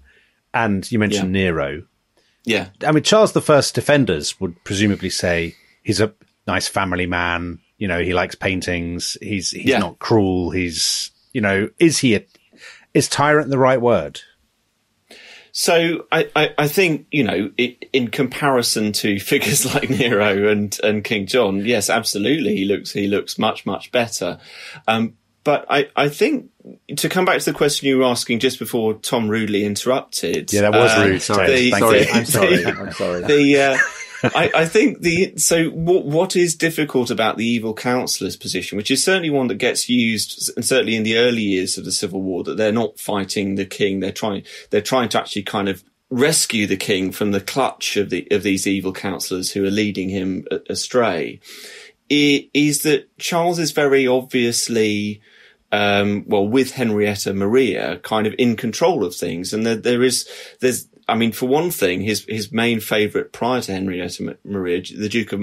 and 0.53 0.89
you 0.91 0.99
mentioned 0.99 1.35
yeah. 1.35 1.43
Nero. 1.43 1.83
Yeah. 2.45 2.67
I 2.85 2.91
mean, 2.91 3.03
Charles 3.03 3.33
the 3.33 3.41
First 3.41 3.75
defenders 3.75 4.39
would 4.39 4.63
presumably 4.63 5.09
say 5.09 5.55
he's 5.83 6.01
a 6.01 6.13
nice 6.47 6.67
family 6.67 7.05
man. 7.05 7.59
You 7.77 7.87
know, 7.87 8.01
he 8.01 8.13
likes 8.13 8.35
paintings. 8.35 9.17
He's 9.21 9.51
he's 9.51 9.65
yeah. 9.65 9.79
not 9.79 9.99
cruel. 9.99 10.51
He's 10.51 11.11
you 11.33 11.41
know, 11.41 11.69
is 11.79 11.99
he 11.99 12.15
a, 12.15 12.25
is 12.93 13.07
tyrant 13.07 13.49
the 13.49 13.57
right 13.57 13.81
word? 13.81 14.21
So 15.51 16.05
I, 16.11 16.29
I, 16.35 16.53
I, 16.57 16.67
think 16.67 17.07
you 17.11 17.23
know, 17.23 17.51
it, 17.57 17.89
in 17.91 18.09
comparison 18.09 18.91
to 18.93 19.19
figures 19.19 19.73
like 19.73 19.89
Nero 19.89 20.49
and, 20.49 20.77
and 20.83 21.03
King 21.03 21.25
John, 21.25 21.65
yes, 21.65 21.89
absolutely, 21.89 22.55
he 22.55 22.65
looks 22.65 22.91
he 22.91 23.07
looks 23.07 23.37
much 23.39 23.65
much 23.65 23.91
better. 23.91 24.39
Um, 24.87 25.15
but 25.43 25.65
I, 25.69 25.89
I 25.95 26.09
think 26.09 26.51
to 26.97 27.09
come 27.09 27.25
back 27.25 27.39
to 27.39 27.51
the 27.51 27.57
question 27.57 27.87
you 27.87 27.97
were 27.97 28.03
asking 28.03 28.39
just 28.39 28.59
before 28.59 28.93
Tom 28.95 29.29
rudely 29.29 29.63
interrupted. 29.65 30.53
Yeah, 30.53 30.61
that 30.61 30.73
was 30.73 30.91
uh, 30.91 31.05
rude. 31.07 31.21
Sorry, 31.21 31.47
the, 31.47 31.71
sorry, 31.71 31.99
the, 32.03 32.11
I'm 32.11 32.25
sorry. 32.25 32.55
The, 32.57 32.69
I'm 32.69 32.91
sorry. 32.91 33.21
The, 33.23 33.61
uh, 33.61 33.77
I, 34.23 34.51
I, 34.55 34.65
think 34.65 35.01
the 35.01 35.37
so 35.37 35.69
what, 35.69 36.05
what 36.05 36.35
is 36.35 36.55
difficult 36.55 37.09
about 37.09 37.37
the 37.37 37.45
evil 37.45 37.73
counsellor's 37.73 38.35
position, 38.35 38.77
which 38.77 38.91
is 38.91 39.03
certainly 39.03 39.29
one 39.29 39.47
that 39.47 39.55
gets 39.55 39.89
used, 39.89 40.51
and 40.55 40.65
certainly 40.65 40.95
in 40.95 41.03
the 41.03 41.17
early 41.17 41.41
years 41.41 41.77
of 41.77 41.85
the 41.85 41.91
Civil 41.91 42.21
War, 42.21 42.43
that 42.43 42.57
they're 42.57 42.71
not 42.71 42.99
fighting 42.99 43.55
the 43.55 43.65
king; 43.65 43.99
they're 43.99 44.11
trying 44.11 44.43
they're 44.69 44.81
trying 44.81 45.09
to 45.09 45.19
actually 45.19 45.43
kind 45.43 45.69
of 45.69 45.83
rescue 46.09 46.65
the 46.65 46.77
king 46.77 47.11
from 47.11 47.31
the 47.31 47.41
clutch 47.41 47.95
of 47.95 48.09
the 48.09 48.27
of 48.31 48.43
these 48.43 48.67
evil 48.67 48.93
counsellors 48.93 49.51
who 49.51 49.65
are 49.65 49.71
leading 49.71 50.09
him 50.09 50.45
astray. 50.69 51.39
Is 52.09 52.81
that 52.83 53.07
Charles 53.19 53.59
is 53.59 53.71
very 53.71 54.07
obviously 54.07 55.21
um, 55.71 56.23
well, 56.27 56.47
with 56.47 56.71
Henrietta 56.71 57.33
Maria 57.33 57.97
kind 57.99 58.25
of 58.25 58.33
in 58.37 58.55
control 58.55 59.03
of 59.03 59.15
things. 59.15 59.53
And 59.53 59.65
there, 59.65 59.75
there 59.75 60.03
is, 60.03 60.27
there's, 60.61 60.87
I 61.09 61.15
mean, 61.15 61.31
for 61.31 61.47
one 61.47 61.71
thing, 61.71 62.01
his, 62.01 62.25
his 62.25 62.51
main 62.51 62.79
favourite 62.79 63.31
prior 63.31 63.61
to 63.61 63.71
Henrietta 63.71 64.37
Maria, 64.43 64.81
the 64.81 65.09
Duke 65.09 65.31
of 65.31 65.41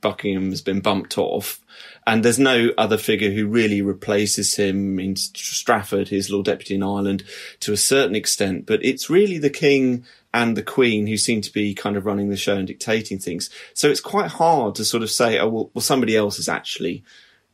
Buckingham 0.00 0.50
has 0.50 0.62
been 0.62 0.80
bumped 0.80 1.18
off. 1.18 1.60
And 2.06 2.24
there's 2.24 2.38
no 2.38 2.70
other 2.78 2.96
figure 2.96 3.30
who 3.30 3.48
really 3.48 3.82
replaces 3.82 4.54
him 4.54 5.00
in 5.00 5.16
Strafford, 5.16 6.08
his 6.08 6.30
Lord 6.30 6.46
Deputy 6.46 6.76
in 6.76 6.82
Ireland, 6.82 7.24
to 7.60 7.72
a 7.72 7.76
certain 7.76 8.14
extent. 8.14 8.66
But 8.66 8.84
it's 8.84 9.10
really 9.10 9.38
the 9.38 9.50
King 9.50 10.04
and 10.32 10.56
the 10.56 10.62
Queen 10.62 11.06
who 11.06 11.16
seem 11.16 11.40
to 11.40 11.52
be 11.52 11.74
kind 11.74 11.96
of 11.96 12.06
running 12.06 12.28
the 12.28 12.36
show 12.36 12.56
and 12.56 12.66
dictating 12.66 13.18
things. 13.18 13.50
So 13.74 13.88
it's 13.88 14.00
quite 14.00 14.30
hard 14.30 14.76
to 14.76 14.84
sort 14.84 15.02
of 15.02 15.10
say, 15.10 15.38
oh, 15.38 15.48
well, 15.48 15.70
well 15.74 15.82
somebody 15.82 16.16
else 16.16 16.38
is 16.38 16.48
actually 16.48 17.02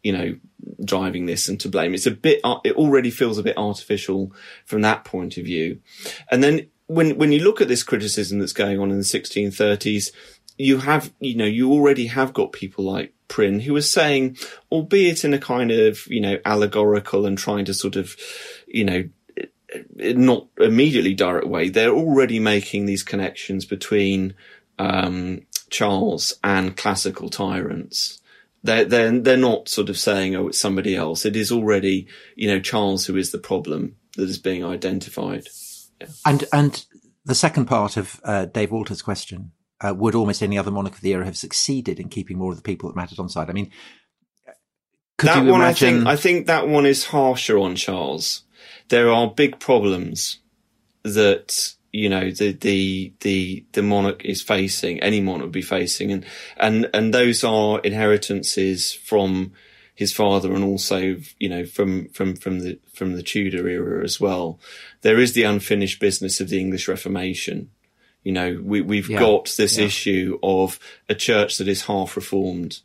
you 0.03 0.13
know, 0.13 0.37
driving 0.85 1.27
this 1.27 1.49
and 1.49 1.61
to 1.61 1.69
blame. 1.69 1.95
It's 1.95 2.07
a 2.07 2.11
bit, 2.11 2.41
uh, 2.43 2.59
it 2.65 2.75
already 2.75 3.11
feels 3.11 3.39
a 3.39 3.43
bit 3.43 3.57
artificial 3.57 4.33
from 4.65 4.83
that 4.83 5.05
point 5.05 5.37
of 5.37 5.45
view. 5.45 5.81
And 6.31 6.43
then 6.43 6.69
when, 6.95 7.17
when 7.19 7.33
you 7.33 7.43
look 7.43 7.61
at 7.61 7.69
this 7.69 7.83
criticism 7.83 8.39
that's 8.39 8.53
going 8.53 8.79
on 8.79 8.91
in 8.91 8.99
the 8.99 9.05
1630s, 9.05 10.13
you 10.59 10.79
have, 10.79 11.13
you 11.21 11.37
know, 11.37 11.47
you 11.47 11.73
already 11.73 12.07
have 12.07 12.33
got 12.33 12.53
people 12.53 12.85
like 12.85 13.13
Prynne 13.29 13.61
who 13.61 13.75
are 13.77 13.83
saying, 13.83 14.37
albeit 14.71 15.25
in 15.25 15.35
a 15.35 15.39
kind 15.39 15.71
of, 15.71 16.07
you 16.07 16.21
know, 16.21 16.39
allegorical 16.45 17.27
and 17.27 17.39
trying 17.39 17.65
to 17.65 17.75
sort 17.75 17.97
of, 17.97 18.17
you 18.67 18.85
know, 18.85 19.09
not 19.99 20.47
immediately 20.59 21.15
direct 21.15 21.47
way, 21.47 21.69
they're 21.69 21.95
already 21.95 22.39
making 22.39 22.87
these 22.87 23.03
connections 23.03 23.65
between, 23.65 24.35
um, 24.79 25.47
Charles 25.71 26.35
and 26.45 26.77
classical 26.77 27.31
tyrants 27.31 28.21
they're, 28.63 28.85
they're, 28.85 29.19
they're 29.19 29.37
not 29.37 29.69
sort 29.69 29.89
of 29.89 29.99
saying, 29.99 30.37
oh, 30.37 30.49
it's 30.49 30.61
somebody 30.61 30.95
else. 30.95 31.25
It 31.25 31.37
is 31.37 31.51
already, 31.51 32.07
you 32.37 32.49
know, 32.49 32.61
Charles 32.61 33.07
who 33.07 33.17
is 33.17 33.33
the 33.33 33.39
problem 33.39 33.97
that 34.17 34.29
is 34.29 34.39
being 34.39 34.65
identified. 34.65 35.49
Yeah. 36.03 36.15
And, 36.27 36.45
and 36.53 36.85
the 37.25 37.35
second 37.35 37.67
part 37.67 37.97
of 37.97 38.21
uh, 38.25 38.47
Dave 38.47 38.71
Walter's 38.71 39.03
question, 39.03 39.53
uh, 39.81 39.95
would 39.95 40.15
almost 40.15 40.43
any 40.43 40.59
other 40.59 40.71
monarch 40.71 40.95
of 40.95 41.01
the 41.01 41.13
era 41.13 41.25
have 41.25 41.37
succeeded 41.37 41.99
in 41.99 42.09
keeping 42.09 42.39
more 42.39 42.53
of 42.53 42.57
the 42.57 42.63
people 42.63 42.89
that 42.89 42.97
mattered 42.97 43.19
on 43.19 43.29
side? 43.29 43.51
I 43.51 43.53
mean, 43.53 43.71
could 45.19 45.29
that 45.29 45.45
you 45.45 45.55
imagine... 45.55 45.55
one, 45.55 45.63
I 45.63 45.73
think, 45.73 46.07
I 46.07 46.17
think 46.17 46.47
that 46.47 46.69
one 46.69 46.87
is 46.87 47.07
harsher 47.07 47.59
on 47.59 47.77
Charles. 47.77 48.45
There 48.89 49.11
are 49.11 49.31
big 49.31 49.59
problems 49.59 50.39
that 51.03 51.75
you 51.93 52.09
know 52.09 52.31
the 52.31 52.53
the 52.53 53.13
the 53.21 53.67
the 53.73 53.83
monarch 53.83 54.25
is 54.25 54.41
facing 54.43 55.01
any 55.01 55.21
monarch 55.21 55.45
would 55.45 55.53
be 55.53 55.63
facing 55.63 56.11
and 56.11 56.25
and 56.57 56.89
and 56.95 57.13
those 57.13 57.45
are 57.45 57.81
inheritances 57.81 58.93
from 58.93 59.53
his 60.03 60.13
father 60.13 60.53
and 60.53 60.65
also 60.65 61.17
you 61.39 61.49
know 61.49 61.65
from 61.65 62.09
from 62.09 62.37
from 62.37 62.61
the 62.61 62.79
from 62.93 63.15
the 63.15 63.23
Tudor 63.23 63.69
era 63.69 64.05
as 64.05 64.21
well 64.21 64.59
there 65.03 65.19
is 65.19 65.33
the 65.33 65.45
unfinished 65.45 66.01
business 66.01 66.41
of 66.41 66.49
the 66.49 66.61
English 66.61 66.89
Reformation 66.89 67.71
you 68.23 68.33
know 68.33 68.61
we 68.63 68.81
we've 68.81 69.09
yeah. 69.09 69.19
got 69.19 69.55
this 69.57 69.79
yeah. 69.79 69.87
issue 69.87 70.39
of 70.43 70.79
a 71.09 71.15
church 71.15 71.59
that 71.59 71.69
is 71.69 71.83
half 71.83 72.17
reformed 72.17 72.81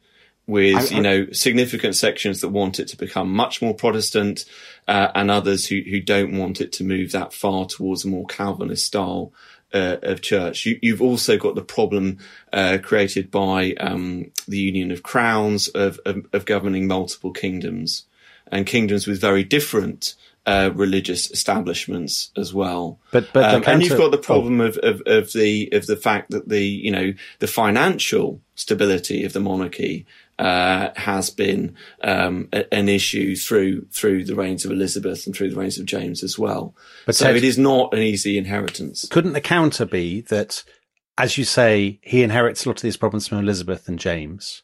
with 0.45 0.75
I, 0.75 0.82
I, 0.82 0.97
you 0.97 1.01
know 1.01 1.32
significant 1.32 1.95
sections 1.95 2.41
that 2.41 2.49
want 2.49 2.80
it 2.80 2.88
to 2.89 2.97
become 2.97 3.32
much 3.32 3.62
more 3.62 3.73
Protestant, 3.73 4.45
uh, 4.88 5.10
and 5.13 5.30
others 5.30 5.67
who 5.67 5.82
who 5.82 5.99
don't 5.99 6.38
want 6.38 6.62
it 6.62 6.71
to 6.73 6.84
move 6.84 7.12
that 7.12 7.34
far 7.34 7.65
towards 7.65 8.06
a 8.06 8.08
more 8.08 8.25
Calvinist 8.25 8.86
style 8.86 9.34
uh, 9.73 9.97
of 10.01 10.21
church. 10.21 10.65
You, 10.65 10.93
have 10.93 11.01
also 11.01 11.38
got 11.38 11.56
the 11.56 11.63
problem 11.63 12.19
uh, 12.53 12.77
created 12.82 13.32
by 13.32 13.73
um, 13.73 14.32
the 14.47 14.58
union 14.58 14.91
of 14.91 15.03
crowns 15.03 15.67
of, 15.69 15.99
of, 16.06 16.25
of 16.34 16.45
governing 16.45 16.88
multiple 16.88 17.32
kingdoms 17.32 18.06
and 18.51 18.65
kingdoms 18.65 19.08
with 19.08 19.19
very 19.19 19.43
different 19.43 20.15
uh, 20.45 20.71
religious 20.73 21.30
establishments 21.30 22.32
as 22.38 22.53
well. 22.53 22.99
But 23.12 23.27
but 23.34 23.56
um, 23.56 23.63
and 23.67 23.84
you've 23.84 23.97
got 23.97 24.12
the 24.12 24.17
problem 24.17 24.62
oh. 24.62 24.67
of, 24.67 24.77
of, 24.77 25.01
of 25.06 25.34
the 25.34 25.69
of 25.73 25.88
the 25.88 25.97
fact 25.97 26.32
that 26.32 26.47
the 26.47 26.63
you 26.63 26.89
know 26.89 27.13
the 27.39 27.47
financial 27.47 28.39
stability 28.56 29.25
of 29.25 29.34
the 29.34 29.41
monarchy 29.41 30.06
uh, 30.39 30.89
has 30.95 31.30
been 31.30 31.76
um, 32.04 32.47
a, 32.54 32.71
an 32.73 32.89
issue 32.89 33.36
through 33.36 33.86
through 33.91 34.23
the 34.23 34.36
reigns 34.36 34.65
of 34.65 34.71
Elizabeth 34.71 35.26
and 35.26 35.36
through 35.36 35.50
the 35.50 35.56
reigns 35.56 35.80
of 35.80 35.86
James 35.86 36.23
as 36.23 36.38
well. 36.38 36.76
But 37.06 37.15
so 37.15 37.26
Ted, 37.26 37.38
it 37.38 37.43
is 37.43 37.58
not 37.58 37.93
an 37.93 38.02
easy 38.02 38.38
inheritance. 38.38 39.08
Couldn't 39.10 39.34
the 39.34 39.41
counter 39.41 39.86
be 39.86 40.21
that, 40.21 40.63
as 41.17 41.38
you 41.38 41.43
say, 41.43 42.00
he 42.02 42.23
inherits 42.23 42.65
a 42.65 42.69
lot 42.69 42.78
of 42.78 42.84
these 42.84 42.97
problems 42.97 43.28
from 43.28 43.39
Elizabeth 43.39 43.88
and 43.88 43.97
James, 43.97 44.63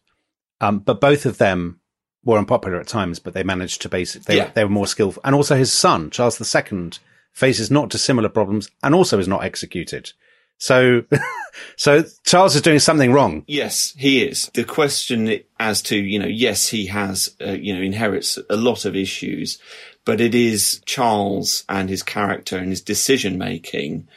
um, 0.61 0.79
but 0.79 1.01
both 1.01 1.25
of 1.25 1.37
them 1.39 1.79
were 2.23 2.37
unpopular 2.37 2.79
at 2.79 2.87
times, 2.87 3.19
but 3.19 3.33
they 3.33 3.43
managed 3.43 3.81
to 3.81 3.89
basically 3.89 4.35
they, 4.35 4.41
yeah. 4.41 4.51
they 4.53 4.63
were 4.63 4.69
more 4.69 4.87
skillful, 4.87 5.21
and 5.25 5.35
also 5.35 5.55
his 5.55 5.73
son 5.73 6.09
Charles 6.09 6.39
II 6.55 6.91
faces 7.33 7.71
not 7.71 7.89
dissimilar 7.89 8.29
problems 8.29 8.69
and 8.83 8.93
also 8.93 9.17
is 9.19 9.27
not 9.27 9.43
executed. 9.43 10.13
So, 10.57 11.03
so 11.77 12.03
Charles 12.25 12.55
is 12.55 12.61
doing 12.61 12.79
something 12.79 13.11
wrong. 13.11 13.43
Yes, 13.47 13.93
he 13.97 14.23
is. 14.23 14.49
The 14.53 14.63
question 14.63 15.39
as 15.59 15.81
to, 15.83 15.97
you 15.97 16.19
know, 16.19 16.27
yes, 16.27 16.69
he 16.69 16.87
has, 16.87 17.35
uh, 17.45 17.51
you 17.51 17.75
know, 17.75 17.81
inherits 17.81 18.39
a 18.49 18.55
lot 18.55 18.85
of 18.85 18.95
issues, 18.95 19.59
but 20.05 20.21
it 20.21 20.35
is 20.35 20.81
Charles 20.85 21.63
and 21.69 21.89
his 21.89 22.03
character 22.03 22.57
and 22.57 22.69
his 22.69 22.81
decision 22.81 23.37
making, 23.37 24.07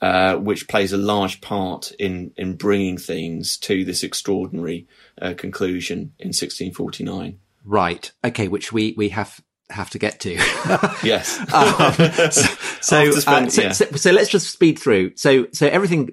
uh, 0.00 0.36
which 0.36 0.68
plays 0.68 0.92
a 0.92 0.98
large 0.98 1.40
part 1.40 1.92
in, 1.98 2.32
in 2.36 2.54
bringing 2.54 2.98
things 2.98 3.56
to 3.58 3.84
this 3.84 4.02
extraordinary 4.02 4.86
uh, 5.20 5.34
conclusion 5.36 6.12
in 6.18 6.28
1649. 6.28 7.38
Right. 7.64 8.12
Okay. 8.24 8.48
Which 8.48 8.72
we, 8.72 8.94
we 8.96 9.08
have 9.10 9.40
have 9.70 9.90
to 9.90 9.98
get 9.98 10.20
to. 10.20 10.34
yes. 11.02 11.38
um, 11.52 11.92
so, 12.30 13.10
so, 13.10 13.10
spend, 13.12 13.46
uh, 13.46 13.50
so, 13.50 13.62
yeah. 13.62 13.72
so, 13.72 13.84
so, 13.92 14.10
let's 14.12 14.28
just 14.28 14.50
speed 14.50 14.78
through. 14.78 15.16
So, 15.16 15.46
so 15.52 15.66
everything, 15.66 16.10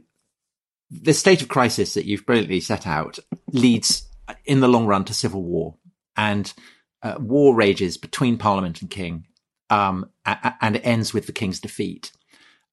the 0.89 1.13
state 1.13 1.41
of 1.41 1.47
crisis 1.47 1.93
that 1.93 2.05
you've 2.05 2.25
brilliantly 2.25 2.59
set 2.59 2.87
out 2.87 3.19
leads 3.51 4.07
in 4.45 4.59
the 4.59 4.67
long 4.67 4.85
run 4.85 5.05
to 5.05 5.13
civil 5.13 5.43
war 5.43 5.75
and 6.15 6.53
uh, 7.01 7.15
war 7.19 7.55
rages 7.55 7.97
between 7.97 8.37
parliament 8.37 8.81
and 8.81 8.89
king. 8.89 9.25
Um, 9.69 10.09
and 10.25 10.75
it 10.75 10.85
ends 10.85 11.13
with 11.13 11.25
the 11.25 11.31
king's 11.31 11.59
defeat. 11.59 12.11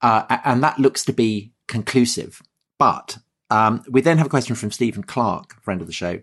Uh, 0.02 0.38
and 0.44 0.62
that 0.62 0.78
looks 0.78 1.04
to 1.06 1.12
be 1.12 1.52
conclusive. 1.66 2.42
But, 2.78 3.18
um, 3.48 3.82
we 3.88 4.00
then 4.00 4.18
have 4.18 4.26
a 4.26 4.30
question 4.30 4.54
from 4.54 4.70
Stephen 4.70 5.02
Clark, 5.02 5.62
friend 5.62 5.80
of 5.80 5.86
the 5.86 5.92
show, 5.92 6.20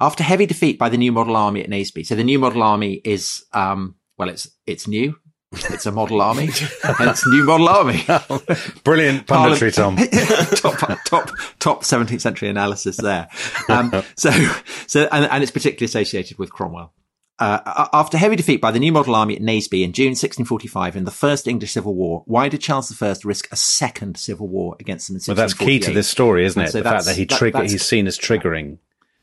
after 0.00 0.22
heavy 0.22 0.46
defeat 0.46 0.78
by 0.78 0.88
the 0.88 0.96
New 0.96 1.12
Model 1.12 1.36
Army 1.36 1.62
at 1.62 1.70
Naseby. 1.70 2.06
So 2.06 2.14
the 2.14 2.24
New 2.24 2.38
Model 2.38 2.62
Army 2.62 3.00
is, 3.04 3.44
um, 3.52 3.96
well, 4.18 4.28
it's 4.28 4.48
it's 4.66 4.86
new. 4.86 5.16
It's 5.54 5.86
a 5.86 5.92
model 5.92 6.22
army. 6.22 6.44
it's 6.50 7.26
new 7.26 7.44
model 7.44 7.68
army. 7.68 8.02
Brilliant 8.84 9.26
punditry, 9.26 9.74
Tom. 9.74 9.96
top, 10.56 11.04
top, 11.04 11.30
top 11.58 11.82
17th 11.82 12.20
century 12.20 12.48
analysis 12.48 12.96
there. 12.96 13.28
Um, 13.68 13.92
so, 14.16 14.30
so, 14.86 15.08
and, 15.12 15.26
and, 15.26 15.42
it's 15.42 15.52
particularly 15.52 15.86
associated 15.86 16.38
with 16.38 16.50
Cromwell. 16.52 16.94
Uh, 17.38 17.88
after 17.92 18.16
heavy 18.18 18.36
defeat 18.36 18.60
by 18.60 18.70
the 18.70 18.78
New 18.78 18.92
Model 18.92 19.14
Army 19.14 19.34
at 19.34 19.42
Naseby 19.42 19.82
in 19.82 19.92
June 19.92 20.10
1645 20.10 20.96
in 20.96 21.04
the 21.04 21.10
First 21.10 21.48
English 21.48 21.72
Civil 21.72 21.94
War, 21.94 22.22
why 22.26 22.48
did 22.48 22.60
Charles 22.60 23.02
I 23.02 23.14
risk 23.24 23.48
a 23.50 23.56
second 23.56 24.16
civil 24.16 24.48
war 24.48 24.76
against 24.78 25.08
them 25.08 25.16
in 25.16 25.20
1648? 25.20 25.36
Well, 25.36 25.36
that's 25.36 25.54
key 25.54 25.78
to 25.90 25.92
this 25.92 26.08
story, 26.08 26.44
isn't 26.44 26.62
it? 26.62 26.70
So 26.70 26.78
the 26.78 26.88
fact 26.88 27.06
that 27.06 27.16
he 27.16 27.26
trigger, 27.26 27.58
that, 27.58 27.70
he's 27.70 27.84
seen 27.84 28.06
as 28.06 28.18
triggering. 28.18 28.78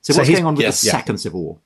So, 0.09 0.13
so 0.13 0.19
what's 0.19 0.31
going 0.31 0.45
on 0.45 0.55
with 0.55 0.63
yes, 0.63 0.81
the 0.81 0.89
second 0.89 1.19
civil 1.19 1.43
war? 1.43 1.57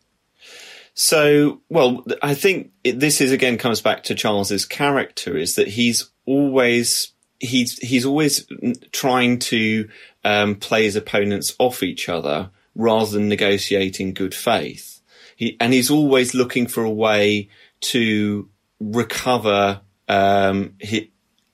So, 0.95 1.61
well, 1.69 2.05
I 2.21 2.35
think 2.35 2.71
it, 2.83 2.99
this 2.99 3.21
is 3.21 3.31
again 3.31 3.57
comes 3.57 3.81
back 3.81 4.03
to 4.03 4.15
Charles's 4.15 4.65
character 4.65 5.35
is 5.35 5.55
that 5.55 5.69
he's 5.69 6.11
always 6.25 7.13
he's 7.39 7.77
he's 7.79 8.05
always 8.05 8.45
trying 8.91 9.39
to 9.39 9.89
um, 10.23 10.55
play 10.55 10.83
his 10.83 10.95
opponents 10.95 11.55
off 11.57 11.81
each 11.81 12.09
other 12.09 12.51
rather 12.75 13.11
than 13.11 13.29
negotiating 13.29 14.13
good 14.13 14.35
faith. 14.35 15.01
He 15.35 15.57
and 15.59 15.73
he's 15.73 15.89
always 15.89 16.33
looking 16.33 16.67
for 16.67 16.83
a 16.83 16.91
way 16.91 17.49
to 17.81 18.49
recover 18.79 19.81
um, 20.07 20.75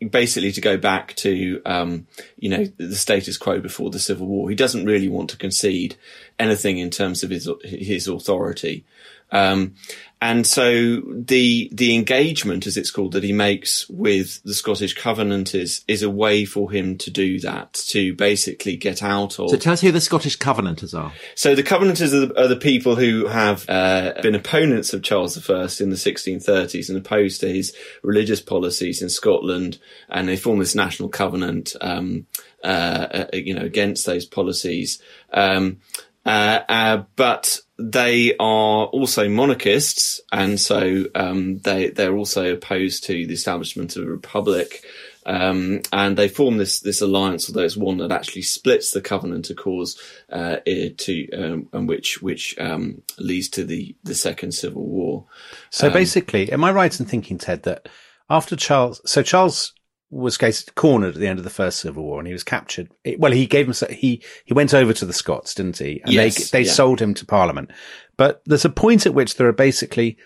basically 0.07 0.51
to 0.51 0.61
go 0.61 0.77
back 0.77 1.15
to 1.17 1.61
um, 1.65 2.07
you 2.37 2.49
know 2.49 2.65
the 2.77 2.95
status 2.95 3.37
quo 3.37 3.59
before 3.59 3.89
the 3.89 3.99
civil 3.99 4.27
war. 4.27 4.49
He 4.49 4.55
doesn't 4.55 4.85
really 4.85 5.09
want 5.09 5.29
to 5.31 5.37
concede 5.37 5.95
anything 6.37 6.77
in 6.77 6.89
terms 6.89 7.23
of 7.23 7.29
his 7.29 7.49
his 7.63 8.07
authority. 8.07 8.85
Um, 9.31 9.75
and 10.21 10.45
so 10.45 11.01
the 11.07 11.69
the 11.71 11.95
engagement, 11.95 12.67
as 12.67 12.75
it's 12.75 12.91
called, 12.91 13.13
that 13.13 13.23
he 13.23 13.31
makes 13.31 13.87
with 13.89 14.43
the 14.43 14.53
Scottish 14.53 14.93
Covenanters 14.93 15.85
is 15.87 16.03
a 16.03 16.09
way 16.09 16.43
for 16.43 16.69
him 16.69 16.97
to 16.97 17.09
do 17.09 17.39
that, 17.39 17.73
to 17.87 18.13
basically 18.15 18.75
get 18.75 19.01
out 19.01 19.39
of. 19.39 19.49
So 19.49 19.55
tell 19.55 19.71
us 19.71 19.79
who 19.79 19.93
the 19.93 20.01
Scottish 20.01 20.35
Covenanters 20.35 20.93
are. 20.93 21.13
So 21.35 21.55
the 21.55 21.63
Covenanters 21.63 22.13
are 22.13 22.25
the, 22.25 22.41
are 22.43 22.47
the 22.49 22.57
people 22.57 22.97
who 22.97 23.27
have 23.27 23.63
uh, 23.69 24.13
been 24.21 24.35
opponents 24.35 24.93
of 24.93 25.03
Charles 25.03 25.37
I 25.37 25.53
in 25.79 25.89
the 25.89 25.95
1630s 25.95 26.89
and 26.89 26.97
opposed 26.97 27.39
to 27.39 27.47
his 27.47 27.73
religious 28.03 28.41
policies 28.41 29.01
in 29.01 29.09
Scotland, 29.09 29.79
and 30.09 30.27
they 30.27 30.35
form 30.35 30.59
this 30.59 30.75
national 30.75 31.07
covenant, 31.07 31.77
um, 31.79 32.27
uh, 32.61 32.67
uh, 32.67 33.25
you 33.31 33.53
know, 33.53 33.63
against 33.63 34.05
those 34.05 34.25
policies. 34.25 35.01
Um, 35.31 35.77
but 36.23 37.59
they 37.77 38.35
are 38.39 38.85
also 38.85 39.29
monarchists, 39.29 40.19
and 40.31 40.59
so 40.59 41.05
um, 41.15 41.59
they 41.59 41.89
they're 41.89 42.15
also 42.15 42.53
opposed 42.53 43.05
to 43.05 43.25
the 43.25 43.33
establishment 43.33 43.95
of 43.95 44.03
a 44.03 44.11
republic. 44.11 44.83
Um, 45.25 45.81
and 45.93 46.17
they 46.17 46.27
form 46.27 46.57
this 46.57 46.79
this 46.79 47.01
alliance, 47.01 47.49
although 47.49 47.63
it's 47.63 47.77
one 47.77 47.97
that 47.97 48.11
actually 48.11 48.41
splits 48.41 48.91
the 48.91 49.01
Covenanter 49.01 49.55
cause 49.55 49.99
uh, 50.31 50.57
to 50.65 51.31
um, 51.31 51.69
and 51.71 51.87
which 51.87 52.21
which 52.21 52.57
um, 52.57 53.01
leads 53.17 53.49
to 53.49 53.63
the 53.63 53.95
the 54.03 54.15
Second 54.15 54.53
Civil 54.53 54.85
War. 54.85 55.25
So 55.69 55.87
um, 55.87 55.93
basically, 55.93 56.51
am 56.51 56.63
I 56.63 56.71
right 56.71 56.99
in 56.99 57.05
thinking, 57.05 57.37
Ted, 57.37 57.63
that 57.63 57.89
after 58.29 58.55
Charles, 58.55 59.01
so 59.05 59.21
Charles 59.21 59.73
was 60.11 60.37
case 60.37 60.65
cornered 60.75 61.15
at 61.15 61.19
the 61.19 61.27
end 61.27 61.39
of 61.39 61.43
the 61.43 61.51
first 61.51 61.79
civil 61.79 62.03
war 62.03 62.19
and 62.19 62.27
he 62.27 62.33
was 62.33 62.43
captured. 62.43 62.89
Well, 63.17 63.31
he 63.31 63.45
gave 63.45 63.67
him, 63.67 63.89
he, 63.89 64.23
he 64.43 64.53
went 64.53 64.73
over 64.73 64.93
to 64.93 65.05
the 65.05 65.13
Scots, 65.13 65.53
didn't 65.53 65.77
he? 65.77 66.01
And 66.03 66.13
yes, 66.13 66.49
they, 66.49 66.59
they 66.59 66.67
yeah. 66.67 66.73
sold 66.73 66.99
him 66.99 67.13
to 67.15 67.25
parliament. 67.25 67.71
But 68.17 68.41
there's 68.45 68.65
a 68.65 68.69
point 68.69 69.05
at 69.05 69.13
which 69.13 69.35
there 69.35 69.47
are 69.47 69.53
basically, 69.53 70.17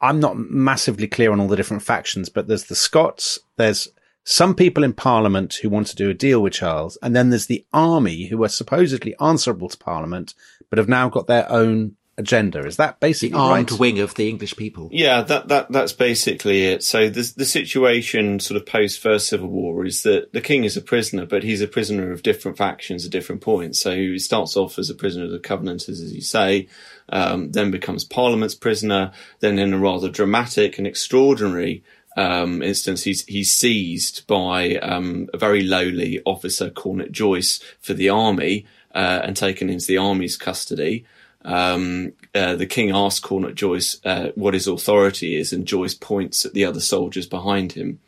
I'm 0.00 0.20
not 0.20 0.36
massively 0.36 1.08
clear 1.08 1.32
on 1.32 1.40
all 1.40 1.48
the 1.48 1.56
different 1.56 1.82
factions, 1.82 2.28
but 2.28 2.48
there's 2.48 2.64
the 2.64 2.74
Scots, 2.74 3.38
there's 3.56 3.88
some 4.24 4.54
people 4.54 4.84
in 4.84 4.92
parliament 4.92 5.54
who 5.54 5.68
want 5.68 5.88
to 5.88 5.96
do 5.96 6.10
a 6.10 6.14
deal 6.14 6.40
with 6.40 6.52
Charles, 6.52 6.96
and 7.02 7.16
then 7.16 7.30
there's 7.30 7.46
the 7.46 7.66
army 7.72 8.26
who 8.26 8.44
are 8.44 8.48
supposedly 8.48 9.16
answerable 9.20 9.68
to 9.68 9.76
parliament, 9.76 10.34
but 10.70 10.78
have 10.78 10.88
now 10.88 11.08
got 11.08 11.26
their 11.26 11.50
own 11.50 11.96
agenda. 12.22 12.66
Is 12.66 12.76
that 12.76 13.00
basically 13.00 13.30
the 13.30 13.38
armed 13.38 13.70
right? 13.70 13.80
wing 13.80 13.98
of 14.00 14.14
the 14.14 14.28
English 14.28 14.56
people? 14.56 14.88
Yeah, 14.92 15.22
that 15.22 15.48
that 15.48 15.70
that's 15.70 15.92
basically 15.92 16.64
it. 16.64 16.82
So 16.82 17.08
the 17.08 17.32
the 17.36 17.44
situation 17.44 18.40
sort 18.40 18.60
of 18.60 18.66
post 18.66 19.00
First 19.00 19.28
Civil 19.28 19.48
War 19.48 19.84
is 19.84 20.02
that 20.04 20.32
the 20.32 20.40
king 20.40 20.64
is 20.64 20.76
a 20.76 20.80
prisoner, 20.80 21.26
but 21.26 21.42
he's 21.42 21.60
a 21.60 21.68
prisoner 21.68 22.12
of 22.12 22.22
different 22.22 22.56
factions 22.56 23.04
at 23.04 23.12
different 23.12 23.42
points. 23.42 23.80
So 23.80 23.94
he 23.94 24.18
starts 24.18 24.56
off 24.56 24.78
as 24.78 24.90
a 24.90 24.94
prisoner 24.94 25.26
of 25.26 25.32
the 25.32 25.38
Covenanters, 25.38 26.00
as 26.00 26.12
you 26.12 26.22
say, 26.22 26.68
um, 27.10 27.52
then 27.52 27.70
becomes 27.70 28.04
Parliament's 28.04 28.54
prisoner, 28.54 29.12
then 29.40 29.58
in 29.58 29.74
a 29.74 29.78
rather 29.78 30.08
dramatic 30.08 30.78
and 30.78 30.86
extraordinary 30.86 31.82
um, 32.16 32.62
instance, 32.62 33.04
he's 33.04 33.24
he's 33.24 33.54
seized 33.54 34.26
by 34.26 34.76
um, 34.76 35.28
a 35.32 35.38
very 35.38 35.62
lowly 35.62 36.20
officer, 36.24 36.70
Cornet 36.70 37.12
Joyce, 37.12 37.60
for 37.80 37.94
the 37.94 38.10
army, 38.10 38.66
uh, 38.94 39.20
and 39.22 39.36
taken 39.36 39.70
into 39.70 39.86
the 39.86 39.98
army's 39.98 40.36
custody 40.36 41.06
um, 41.44 42.12
uh, 42.34 42.54
the 42.56 42.66
king 42.66 42.90
asks 42.90 43.20
Cornet 43.20 43.54
Joyce 43.54 44.00
uh, 44.04 44.30
what 44.34 44.54
his 44.54 44.66
authority 44.66 45.36
is, 45.36 45.52
and 45.52 45.66
Joyce 45.66 45.94
points 45.94 46.44
at 46.44 46.54
the 46.54 46.64
other 46.64 46.80
soldiers 46.80 47.26
behind 47.26 47.72
him. 47.72 48.00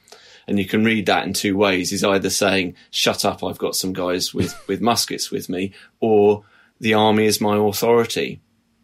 And 0.46 0.58
you 0.58 0.66
can 0.66 0.84
read 0.84 1.06
that 1.06 1.26
in 1.26 1.32
two 1.32 1.56
ways. 1.56 1.90
He's 1.90 2.04
either 2.04 2.30
saying, 2.30 2.74
"Shut 2.90 3.24
up, 3.24 3.42
I've 3.42 3.58
got 3.58 3.76
some 3.76 3.92
guys 3.92 4.34
with 4.34 4.54
with 4.68 4.80
muskets 4.80 5.30
with 5.30 5.48
me," 5.48 5.72
or 6.00 6.44
"The 6.80 6.94
army 6.94 7.26
is 7.26 7.40
my 7.40 7.56
authority." 7.56 8.40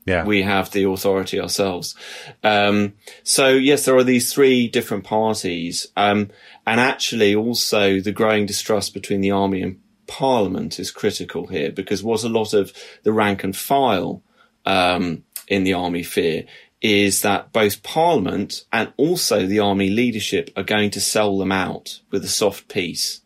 Yeah. 0.06 0.24
We 0.24 0.42
have 0.42 0.70
the 0.70 0.88
authority 0.88 1.38
ourselves. 1.38 1.94
Um, 2.42 2.94
so 3.22 3.50
yes, 3.50 3.84
there 3.84 3.96
are 3.96 4.02
these 4.02 4.32
three 4.32 4.66
different 4.66 5.04
parties. 5.04 5.86
Um, 5.96 6.30
and 6.66 6.80
actually 6.80 7.34
also 7.34 8.00
the 8.00 8.10
growing 8.10 8.46
distrust 8.46 8.94
between 8.94 9.20
the 9.20 9.30
army 9.30 9.62
and 9.62 9.78
parliament 10.06 10.80
is 10.80 10.90
critical 10.90 11.46
here 11.46 11.70
because 11.70 12.02
what 12.02 12.24
a 12.24 12.28
lot 12.28 12.52
of 12.54 12.72
the 13.04 13.12
rank 13.12 13.44
and 13.44 13.56
file 13.56 14.22
um, 14.66 15.24
in 15.48 15.64
the 15.64 15.74
army 15.74 16.02
fear 16.02 16.44
is 16.80 17.22
that 17.22 17.52
both 17.52 17.82
Parliament 17.82 18.64
and 18.72 18.92
also 18.96 19.46
the 19.46 19.58
army 19.58 19.90
leadership 19.90 20.50
are 20.56 20.62
going 20.62 20.90
to 20.90 21.00
sell 21.00 21.36
them 21.36 21.52
out 21.52 22.00
with 22.10 22.24
a 22.24 22.28
soft 22.28 22.68
peace. 22.68 23.20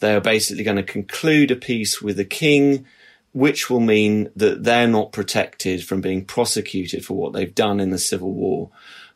They 0.00 0.14
are 0.14 0.20
basically 0.20 0.64
going 0.64 0.78
to 0.78 0.82
conclude 0.82 1.50
a 1.50 1.56
peace 1.56 2.02
with 2.02 2.16
the 2.16 2.24
king, 2.24 2.86
which 3.32 3.70
will 3.70 3.80
mean 3.80 4.30
that 4.34 4.64
they're 4.64 4.88
not 4.88 5.12
protected 5.12 5.84
from 5.84 6.00
being 6.00 6.24
prosecuted 6.24 7.04
for 7.04 7.14
what 7.14 7.32
they've 7.32 7.54
done 7.54 7.78
in 7.78 7.90
the 7.90 7.98
civil 7.98 8.32
war. 8.32 8.70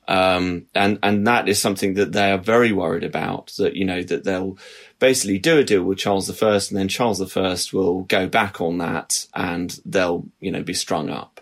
Um, 0.07 0.67
and, 0.75 0.99
and 1.03 1.27
that 1.27 1.49
is 1.49 1.61
something 1.61 1.95
that 1.95 2.13
they 2.13 2.31
are 2.31 2.39
very 2.39 2.73
worried 2.73 3.05
about 3.05 3.55
that, 3.57 3.75
you 3.75 3.87
know, 3.87 4.03
that 4.03 4.25
they'll 4.25 4.59
basically 4.99 5.39
do 5.39 5.59
a 5.59 5.65
deal 5.65 5.83
with 5.83 5.99
Charles 5.99 6.31
I 6.31 6.47
and 6.55 6.63
then 6.73 6.89
Charles 6.89 7.37
I 7.37 7.57
will 7.73 8.03
go 8.03 8.29
back 8.29 8.61
on 8.61 8.79
that 8.79 9.27
and 9.35 9.81
they'll, 9.87 10.27
you 10.41 10.53
know, 10.53 10.63
be 10.63 10.75
strung 10.75 11.09
up. 11.09 11.41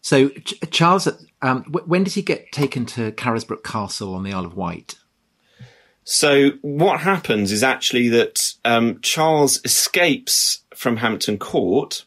So 0.00 0.28
Ch- 0.28 0.54
Charles, 0.70 1.08
um, 1.42 1.62
w- 1.62 1.86
when 1.86 2.04
does 2.04 2.14
he 2.14 2.22
get 2.22 2.52
taken 2.52 2.86
to 2.86 3.12
Carisbrooke 3.12 3.64
Castle 3.64 4.14
on 4.14 4.22
the 4.22 4.32
Isle 4.32 4.46
of 4.46 4.56
Wight? 4.56 4.96
So 6.04 6.52
what 6.62 7.00
happens 7.00 7.52
is 7.52 7.62
actually 7.62 8.08
that 8.08 8.54
um, 8.64 9.00
Charles 9.02 9.60
escapes 9.64 10.64
from 10.74 10.96
Hampton 10.96 11.38
Court, 11.38 12.06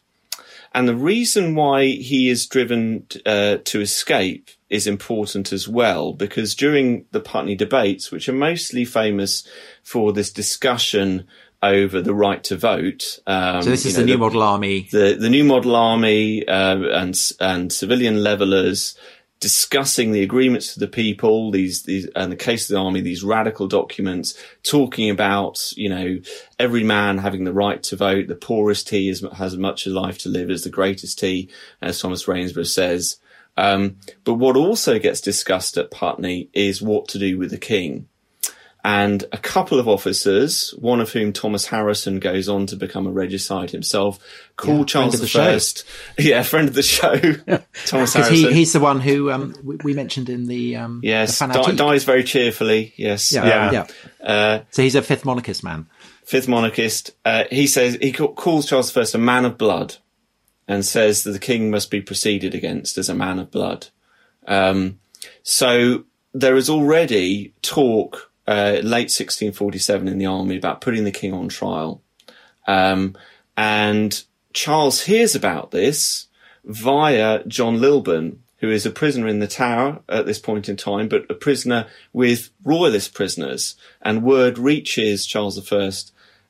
and 0.74 0.88
the 0.88 0.96
reason 0.96 1.54
why 1.54 1.86
he 1.86 2.28
is 2.28 2.46
driven 2.46 3.06
uh, 3.24 3.58
to 3.64 3.80
escape 3.80 4.50
is 4.70 4.86
important 4.86 5.52
as 5.52 5.68
well, 5.68 6.14
because 6.14 6.54
during 6.54 7.04
the 7.12 7.20
Putney 7.20 7.54
debates, 7.54 8.10
which 8.10 8.28
are 8.28 8.32
mostly 8.32 8.84
famous 8.84 9.46
for 9.84 10.12
this 10.12 10.32
discussion 10.32 11.26
over 11.62 12.00
the 12.00 12.14
right 12.14 12.42
to 12.44 12.56
vote. 12.56 13.18
Um, 13.26 13.62
so 13.62 13.70
this 13.70 13.86
is 13.86 13.94
know, 13.94 14.00
the 14.00 14.06
new 14.06 14.12
the, 14.14 14.18
model 14.18 14.42
army, 14.42 14.88
the 14.90 15.16
the 15.18 15.30
new 15.30 15.44
model 15.44 15.76
army, 15.76 16.46
uh, 16.46 16.78
and 16.78 17.18
and 17.40 17.72
civilian 17.72 18.22
levelers 18.22 18.96
discussing 19.42 20.12
the 20.12 20.22
agreements 20.22 20.76
of 20.76 20.80
the 20.80 20.86
people, 20.86 21.50
these, 21.50 21.82
these, 21.82 22.06
and 22.14 22.30
the 22.30 22.36
case 22.36 22.70
of 22.70 22.74
the 22.74 22.80
army, 22.80 23.00
these 23.00 23.24
radical 23.24 23.66
documents 23.66 24.38
talking 24.62 25.10
about, 25.10 25.72
you 25.76 25.88
know, 25.88 26.20
every 26.60 26.84
man 26.84 27.18
having 27.18 27.42
the 27.42 27.52
right 27.52 27.82
to 27.82 27.96
vote. 27.96 28.28
The 28.28 28.36
poorest 28.36 28.90
he 28.90 29.08
is, 29.08 29.20
has 29.20 29.54
as 29.54 29.58
much 29.58 29.84
a 29.84 29.90
life 29.90 30.16
to 30.18 30.28
live 30.28 30.48
as 30.48 30.62
the 30.62 30.70
greatest 30.70 31.20
he, 31.20 31.50
as 31.82 32.00
Thomas 32.00 32.28
Rainsborough 32.28 32.68
says. 32.68 33.16
Um, 33.56 33.96
but 34.22 34.34
what 34.34 34.56
also 34.56 35.00
gets 35.00 35.20
discussed 35.20 35.76
at 35.76 35.90
Putney 35.90 36.48
is 36.52 36.80
what 36.80 37.08
to 37.08 37.18
do 37.18 37.36
with 37.36 37.50
the 37.50 37.58
king 37.58 38.06
and 38.84 39.24
a 39.30 39.38
couple 39.38 39.78
of 39.78 39.86
officers, 39.86 40.72
one 40.78 41.00
of 41.00 41.12
whom 41.12 41.32
Thomas 41.32 41.66
Harrison 41.66 42.18
goes 42.18 42.48
on 42.48 42.66
to 42.66 42.76
become 42.76 43.06
a 43.06 43.12
regicide 43.12 43.70
himself, 43.70 44.18
call 44.56 44.78
yeah, 44.78 44.84
Charles 44.84 45.20
the, 45.20 45.28
First. 45.28 45.84
Yeah, 46.18 46.42
friend 46.42 46.68
of 46.68 46.74
the 46.74 46.82
show, 46.82 47.14
Thomas 47.86 48.14
Harrison. 48.14 48.34
He, 48.34 48.52
he's 48.52 48.72
the 48.72 48.80
one 48.80 49.00
who 49.00 49.30
um, 49.30 49.54
we, 49.62 49.76
we, 49.84 49.94
mentioned 49.94 50.28
in 50.28 50.46
the 50.46 50.76
um, 50.76 51.00
yes 51.04 51.38
the 51.38 51.46
di- 51.46 51.76
dies 51.76 52.02
very 52.02 52.24
cheerfully. 52.24 52.92
Yes, 52.96 53.32
yeah, 53.32 53.44
yeah. 53.46 53.86
yeah. 54.20 54.26
Uh, 54.26 54.64
so 54.70 54.82
he's 54.82 54.96
a 54.96 55.02
fifth 55.02 55.24
monarchist 55.24 55.62
man. 55.62 55.86
Fifth 56.24 56.48
monarchist. 56.48 57.12
Uh, 57.24 57.44
he 57.50 57.68
says 57.68 57.96
he 58.00 58.10
calls 58.12 58.66
Charles 58.66 58.90
First 58.90 59.14
a 59.14 59.18
man 59.18 59.44
of 59.44 59.56
blood, 59.56 59.96
and 60.66 60.84
says 60.84 61.22
that 61.22 61.30
the 61.30 61.38
king 61.38 61.70
must 61.70 61.88
be 61.88 62.00
proceeded 62.00 62.52
against 62.52 62.98
as 62.98 63.08
a 63.08 63.14
man 63.14 63.38
of 63.38 63.52
blood. 63.52 63.88
Um, 64.48 64.98
so 65.44 66.04
there 66.34 66.56
is 66.56 66.68
already 66.68 67.54
talk 67.62 68.31
uh, 68.52 68.80
late 68.82 69.08
1647 69.08 70.08
in 70.08 70.18
the 70.18 70.26
army 70.26 70.58
about 70.58 70.82
putting 70.82 71.04
the 71.04 71.10
king 71.10 71.32
on 71.32 71.48
trial. 71.48 72.02
Um, 72.66 73.16
and 73.56 74.22
Charles 74.52 75.04
hears 75.04 75.34
about 75.34 75.70
this 75.70 76.26
via 76.64 77.44
John 77.46 77.80
Lilburne, 77.80 78.42
who 78.58 78.70
is 78.70 78.84
a 78.84 78.90
prisoner 78.90 79.26
in 79.26 79.38
the 79.38 79.48
Tower 79.48 80.00
at 80.06 80.26
this 80.26 80.38
point 80.38 80.68
in 80.68 80.76
time, 80.76 81.08
but 81.08 81.30
a 81.30 81.34
prisoner 81.34 81.86
with 82.12 82.50
royalist 82.62 83.14
prisoners. 83.14 83.74
And 84.02 84.22
word 84.22 84.58
reaches 84.58 85.24
Charles 85.26 85.72
I 85.72 85.90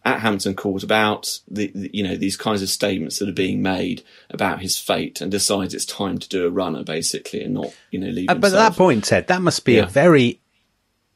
at 0.04 0.20
Hampton 0.20 0.54
Court 0.54 0.82
about 0.82 1.38
the, 1.48 1.70
the, 1.72 1.88
you 1.94 2.02
know 2.02 2.16
these 2.16 2.36
kinds 2.36 2.62
of 2.62 2.68
statements 2.68 3.20
that 3.20 3.28
are 3.28 3.32
being 3.32 3.62
made 3.62 4.02
about 4.28 4.60
his 4.60 4.76
fate, 4.76 5.20
and 5.20 5.30
decides 5.30 5.72
it's 5.72 5.86
time 5.86 6.18
to 6.18 6.28
do 6.28 6.44
a 6.44 6.50
runner 6.50 6.82
basically, 6.82 7.44
and 7.44 7.54
not 7.54 7.72
you 7.92 8.00
know 8.00 8.08
leave. 8.08 8.28
Uh, 8.28 8.34
but 8.34 8.48
at 8.48 8.56
that 8.56 8.74
point, 8.74 9.04
Ted, 9.04 9.28
that 9.28 9.40
must 9.40 9.64
be 9.64 9.74
yeah. 9.74 9.84
a 9.84 9.86
very 9.86 10.40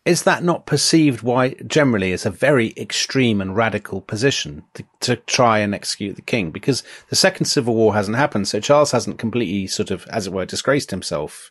is 0.06 0.22
that 0.22 0.44
not 0.44 0.66
perceived 0.66 1.22
why 1.22 1.54
generally 1.66 2.12
as 2.12 2.24
a 2.24 2.30
very 2.30 2.72
extreme 2.76 3.40
and 3.40 3.56
radical 3.56 4.00
position 4.00 4.62
to, 4.74 4.84
to, 5.00 5.16
try 5.16 5.58
and 5.58 5.74
execute 5.74 6.14
the 6.14 6.22
king? 6.22 6.52
Because 6.52 6.84
the 7.10 7.16
second 7.16 7.46
civil 7.46 7.74
war 7.74 7.92
hasn't 7.92 8.16
happened, 8.16 8.46
so 8.46 8.60
Charles 8.60 8.92
hasn't 8.92 9.18
completely 9.18 9.66
sort 9.66 9.90
of, 9.90 10.06
as 10.06 10.28
it 10.28 10.32
were, 10.32 10.46
disgraced 10.46 10.92
himself 10.92 11.50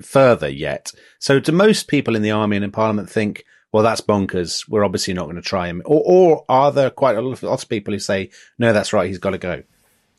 further 0.00 0.48
yet. 0.48 0.92
So 1.18 1.40
do 1.40 1.50
most 1.50 1.88
people 1.88 2.14
in 2.14 2.22
the 2.22 2.30
army 2.30 2.56
and 2.56 2.64
in 2.64 2.70
parliament 2.70 3.10
think, 3.10 3.44
well, 3.72 3.82
that's 3.82 4.00
bonkers. 4.00 4.68
We're 4.68 4.84
obviously 4.84 5.14
not 5.14 5.24
going 5.24 5.36
to 5.36 5.42
try 5.42 5.66
him. 5.66 5.82
Or, 5.84 6.02
or 6.04 6.44
are 6.48 6.70
there 6.70 6.90
quite 6.90 7.16
a 7.16 7.20
lot 7.20 7.42
of 7.42 7.68
people 7.68 7.92
who 7.92 7.98
say, 7.98 8.30
no, 8.58 8.72
that's 8.72 8.92
right. 8.92 9.08
He's 9.08 9.18
got 9.18 9.30
to 9.30 9.38
go. 9.38 9.64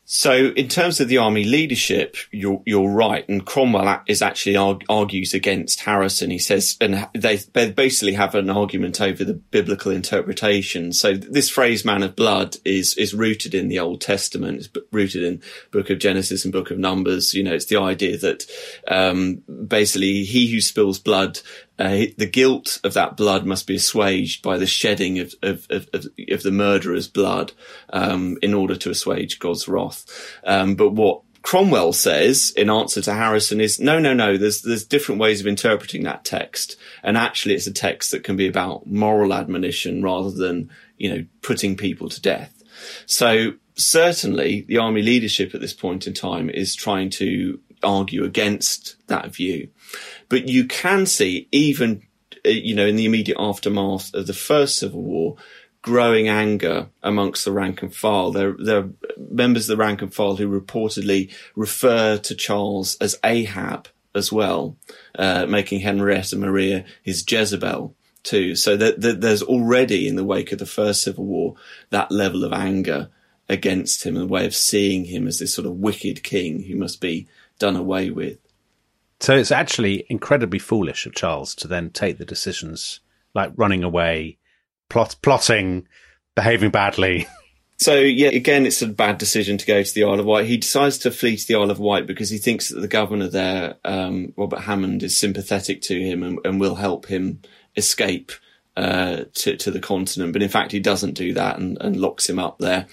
So, 0.06 0.48
in 0.48 0.68
terms 0.68 1.00
of 1.00 1.08
the 1.08 1.16
army 1.16 1.44
leadership, 1.44 2.16
you're 2.30 2.62
you're 2.66 2.90
right, 2.90 3.26
and 3.26 3.44
Cromwell 3.44 4.02
is 4.06 4.20
actually 4.20 4.54
arg- 4.54 4.84
argues 4.86 5.32
against 5.32 5.80
Harrison. 5.80 6.28
He 6.28 6.38
says, 6.38 6.76
and 6.78 7.08
they, 7.14 7.36
they 7.36 7.70
basically 7.70 8.12
have 8.12 8.34
an 8.34 8.50
argument 8.50 9.00
over 9.00 9.24
the 9.24 9.32
biblical 9.32 9.90
interpretation. 9.90 10.92
So, 10.92 11.14
this 11.14 11.48
phrase 11.48 11.86
"man 11.86 12.02
of 12.02 12.16
blood" 12.16 12.58
is 12.66 12.94
is 12.98 13.14
rooted 13.14 13.54
in 13.54 13.68
the 13.68 13.78
Old 13.78 14.02
Testament, 14.02 14.58
it's 14.58 14.68
rooted 14.92 15.24
in 15.24 15.40
Book 15.70 15.88
of 15.88 16.00
Genesis 16.00 16.44
and 16.44 16.52
Book 16.52 16.70
of 16.70 16.78
Numbers. 16.78 17.32
You 17.32 17.42
know, 17.42 17.54
it's 17.54 17.66
the 17.66 17.80
idea 17.80 18.18
that 18.18 18.44
um, 18.88 19.36
basically 19.66 20.24
he 20.24 20.52
who 20.52 20.60
spills 20.60 20.98
blood 20.98 21.40
uh, 21.78 22.06
the 22.16 22.30
guilt 22.30 22.80
of 22.84 22.94
that 22.94 23.16
blood 23.16 23.44
must 23.44 23.66
be 23.66 23.76
assuaged 23.76 24.42
by 24.42 24.58
the 24.58 24.66
shedding 24.66 25.18
of, 25.18 25.34
of, 25.42 25.66
of, 25.70 25.88
of 25.92 26.42
the 26.42 26.52
murderer's 26.52 27.08
blood 27.08 27.52
um, 27.92 28.38
in 28.42 28.54
order 28.54 28.76
to 28.76 28.90
assuage 28.90 29.38
God's 29.40 29.66
wrath. 29.66 30.04
Um, 30.44 30.76
but 30.76 30.90
what 30.90 31.22
Cromwell 31.42 31.92
says 31.92 32.52
in 32.56 32.70
answer 32.70 33.02
to 33.02 33.12
Harrison 33.12 33.60
is 33.60 33.78
no, 33.78 33.98
no, 33.98 34.14
no. 34.14 34.38
There's 34.38 34.62
there's 34.62 34.84
different 34.84 35.20
ways 35.20 35.40
of 35.40 35.46
interpreting 35.46 36.04
that 36.04 36.24
text, 36.24 36.76
and 37.02 37.18
actually, 37.18 37.54
it's 37.54 37.66
a 37.66 37.72
text 37.72 38.12
that 38.12 38.24
can 38.24 38.36
be 38.36 38.46
about 38.46 38.86
moral 38.86 39.34
admonition 39.34 40.02
rather 40.02 40.30
than 40.30 40.70
you 40.96 41.10
know 41.14 41.26
putting 41.42 41.76
people 41.76 42.08
to 42.08 42.20
death. 42.20 42.62
So 43.04 43.54
certainly, 43.74 44.62
the 44.62 44.78
army 44.78 45.02
leadership 45.02 45.54
at 45.54 45.60
this 45.60 45.74
point 45.74 46.06
in 46.06 46.14
time 46.14 46.48
is 46.48 46.74
trying 46.74 47.10
to 47.10 47.60
argue 47.84 48.24
against 48.24 48.96
that 49.08 49.34
view. 49.34 49.68
But 50.28 50.48
you 50.48 50.66
can 50.66 51.06
see 51.06 51.48
even, 51.52 52.06
uh, 52.44 52.50
you 52.50 52.74
know, 52.74 52.86
in 52.86 52.96
the 52.96 53.06
immediate 53.06 53.38
aftermath 53.38 54.12
of 54.14 54.26
the 54.26 54.32
first 54.32 54.78
civil 54.78 55.02
war, 55.02 55.36
growing 55.82 56.28
anger 56.28 56.88
amongst 57.02 57.44
the 57.44 57.52
rank 57.52 57.82
and 57.82 57.94
file. 57.94 58.32
There, 58.32 58.56
there 58.58 58.78
are 58.78 58.90
members 59.18 59.68
of 59.68 59.76
the 59.76 59.84
rank 59.84 60.00
and 60.00 60.12
file 60.12 60.36
who 60.36 60.48
reportedly 60.48 61.30
refer 61.54 62.16
to 62.16 62.34
Charles 62.34 62.96
as 63.02 63.18
Ahab 63.22 63.88
as 64.14 64.32
well, 64.32 64.78
uh, 65.18 65.44
making 65.46 65.80
Henrietta 65.80 66.36
Maria 66.36 66.86
his 67.02 67.24
Jezebel 67.30 67.94
too. 68.22 68.54
So 68.56 68.76
that, 68.76 69.02
that, 69.02 69.20
there's 69.20 69.42
already 69.42 70.08
in 70.08 70.16
the 70.16 70.24
wake 70.24 70.52
of 70.52 70.58
the 70.58 70.66
first 70.66 71.02
civil 71.02 71.26
war 71.26 71.54
that 71.90 72.10
level 72.10 72.44
of 72.44 72.52
anger 72.52 73.10
against 73.48 74.04
him 74.04 74.16
and 74.16 74.24
a 74.24 74.32
way 74.32 74.46
of 74.46 74.54
seeing 74.54 75.04
him 75.04 75.28
as 75.28 75.38
this 75.38 75.54
sort 75.54 75.66
of 75.66 75.76
wicked 75.76 76.22
king 76.22 76.62
who 76.62 76.76
must 76.76 77.00
be 77.00 77.28
done 77.58 77.76
away 77.76 78.10
with. 78.10 78.38
So 79.20 79.34
it's 79.34 79.52
actually 79.52 80.04
incredibly 80.08 80.58
foolish 80.58 81.06
of 81.06 81.14
Charles 81.14 81.54
to 81.56 81.68
then 81.68 81.90
take 81.90 82.18
the 82.18 82.24
decisions 82.24 83.00
like 83.34 83.52
running 83.56 83.82
away, 83.82 84.38
plot, 84.88 85.16
plotting, 85.22 85.88
behaving 86.34 86.70
badly. 86.70 87.26
So 87.76 87.98
yeah, 87.98 88.28
again, 88.28 88.66
it's 88.66 88.82
a 88.82 88.86
bad 88.86 89.18
decision 89.18 89.58
to 89.58 89.66
go 89.66 89.82
to 89.82 89.94
the 89.94 90.04
Isle 90.04 90.20
of 90.20 90.26
Wight. 90.26 90.46
He 90.46 90.56
decides 90.56 90.96
to 90.98 91.10
flee 91.10 91.36
to 91.36 91.46
the 91.46 91.56
Isle 91.56 91.72
of 91.72 91.80
Wight 91.80 92.06
because 92.06 92.30
he 92.30 92.38
thinks 92.38 92.68
that 92.68 92.80
the 92.80 92.88
governor 92.88 93.28
there, 93.28 93.74
um, 93.84 94.32
Robert 94.36 94.60
Hammond, 94.60 95.02
is 95.02 95.18
sympathetic 95.18 95.82
to 95.82 96.00
him 96.00 96.22
and, 96.22 96.38
and 96.44 96.60
will 96.60 96.76
help 96.76 97.06
him 97.06 97.42
escape 97.76 98.30
uh, 98.76 99.24
to, 99.34 99.56
to 99.56 99.70
the 99.70 99.80
continent. 99.80 100.32
But 100.32 100.42
in 100.42 100.48
fact, 100.48 100.72
he 100.72 100.80
doesn't 100.80 101.14
do 101.14 101.34
that 101.34 101.58
and, 101.58 101.76
and 101.80 101.96
locks 101.96 102.28
him 102.28 102.38
up 102.38 102.58
there. 102.58 102.86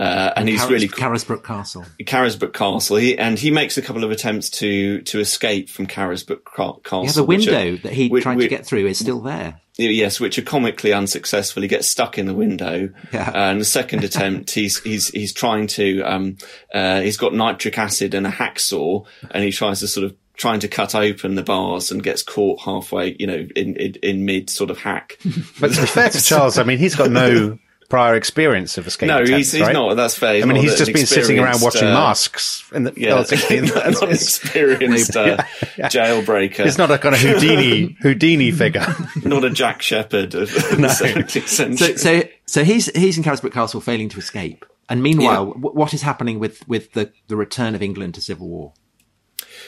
Uh, 0.00 0.32
and 0.34 0.48
he's 0.48 0.64
really 0.66 0.88
Carisbrooke 0.88 1.44
Castle. 1.44 1.84
Carisbrooke 2.00 2.54
Castle. 2.54 2.96
He, 2.96 3.18
and 3.18 3.38
he 3.38 3.50
makes 3.50 3.76
a 3.76 3.82
couple 3.82 4.02
of 4.02 4.10
attempts 4.10 4.48
to 4.50 5.02
to 5.02 5.20
escape 5.20 5.68
from 5.68 5.86
Carisbrooke 5.86 6.82
Castle. 6.84 7.04
Yeah, 7.04 7.12
the 7.12 7.24
window 7.24 7.74
are, 7.74 7.76
that 7.76 7.92
he 7.92 8.08
tried 8.08 8.38
to 8.38 8.48
get 8.48 8.64
through 8.64 8.86
is 8.86 8.98
still 8.98 9.20
there. 9.20 9.60
Yes, 9.76 10.18
which 10.18 10.38
are 10.38 10.42
comically 10.42 10.94
unsuccessful. 10.94 11.62
He 11.62 11.68
gets 11.68 11.86
stuck 11.86 12.16
in 12.16 12.24
the 12.24 12.34
window. 12.34 12.90
Yeah. 13.12 13.28
Uh, 13.28 13.50
and 13.50 13.60
the 13.60 13.66
second 13.66 14.02
attempt, 14.02 14.50
he's 14.54 14.82
he's 14.82 15.08
he's 15.08 15.34
trying 15.34 15.66
to 15.68 16.00
um 16.02 16.38
uh, 16.72 17.02
he's 17.02 17.18
got 17.18 17.34
nitric 17.34 17.76
acid 17.76 18.14
and 18.14 18.26
a 18.26 18.30
hacksaw, 18.30 19.04
and 19.30 19.44
he 19.44 19.52
tries 19.52 19.80
to 19.80 19.88
sort 19.88 20.06
of 20.06 20.16
trying 20.34 20.60
to 20.60 20.68
cut 20.68 20.94
open 20.94 21.34
the 21.34 21.42
bars 21.42 21.90
and 21.90 22.02
gets 22.02 22.22
caught 22.22 22.60
halfway, 22.62 23.14
you 23.18 23.26
know, 23.26 23.46
in 23.54 23.76
in, 23.76 23.94
in 24.02 24.24
mid 24.24 24.48
sort 24.48 24.70
of 24.70 24.78
hack. 24.78 25.18
but 25.60 25.74
to 25.74 25.82
be 25.82 25.86
fair 25.86 26.08
to 26.08 26.22
Charles, 26.22 26.56
I 26.56 26.62
mean, 26.62 26.78
he's 26.78 26.94
got 26.94 27.10
no 27.10 27.58
prior 27.90 28.14
experience 28.14 28.78
of 28.78 28.86
escape. 28.86 29.08
No, 29.08 29.16
attempts, 29.16 29.30
he's, 29.30 29.52
he's 29.52 29.62
right? 29.62 29.72
not. 29.74 29.94
That's 29.94 30.16
fair. 30.16 30.36
He's 30.36 30.44
I 30.44 30.46
mean, 30.46 30.62
he's 30.62 30.78
just 30.78 30.92
been 30.94 31.04
sitting 31.04 31.38
around 31.38 31.60
watching 31.60 31.88
uh, 31.88 31.92
masques 31.92 32.64
in 32.72 32.84
the 32.84 32.94
yeah, 32.96 33.10
not 33.14 34.02
an 34.02 34.10
experienced 34.10 35.14
uh, 35.14 35.24
yeah, 35.24 35.46
yeah. 35.76 35.88
jailbreaker. 35.88 36.64
He's 36.64 36.78
not 36.78 36.90
a 36.90 36.96
kind 36.96 37.14
of 37.14 37.20
Houdini 37.20 37.98
Houdini 38.00 38.50
figure. 38.52 38.86
not 39.22 39.44
a 39.44 39.50
Jack 39.50 39.82
Sheppard 39.82 40.34
of 40.34 40.54
no. 40.78 40.88
the 40.88 40.94
17th 40.94 41.48
century. 41.48 41.96
So, 41.98 42.20
so, 42.22 42.28
so 42.46 42.64
he's 42.64 42.86
he's 42.96 43.18
in 43.18 43.24
Carisbrooke 43.24 43.52
Castle, 43.52 43.82
failing 43.82 44.08
to 44.08 44.18
escape. 44.18 44.64
And 44.88 45.02
meanwhile, 45.02 45.46
yeah. 45.46 45.52
what 45.54 45.92
is 45.92 46.02
happening 46.02 46.38
with 46.38 46.66
with 46.66 46.92
the 46.92 47.12
the 47.28 47.36
return 47.36 47.74
of 47.74 47.82
England 47.82 48.14
to 48.14 48.22
civil 48.22 48.48
war? 48.48 48.72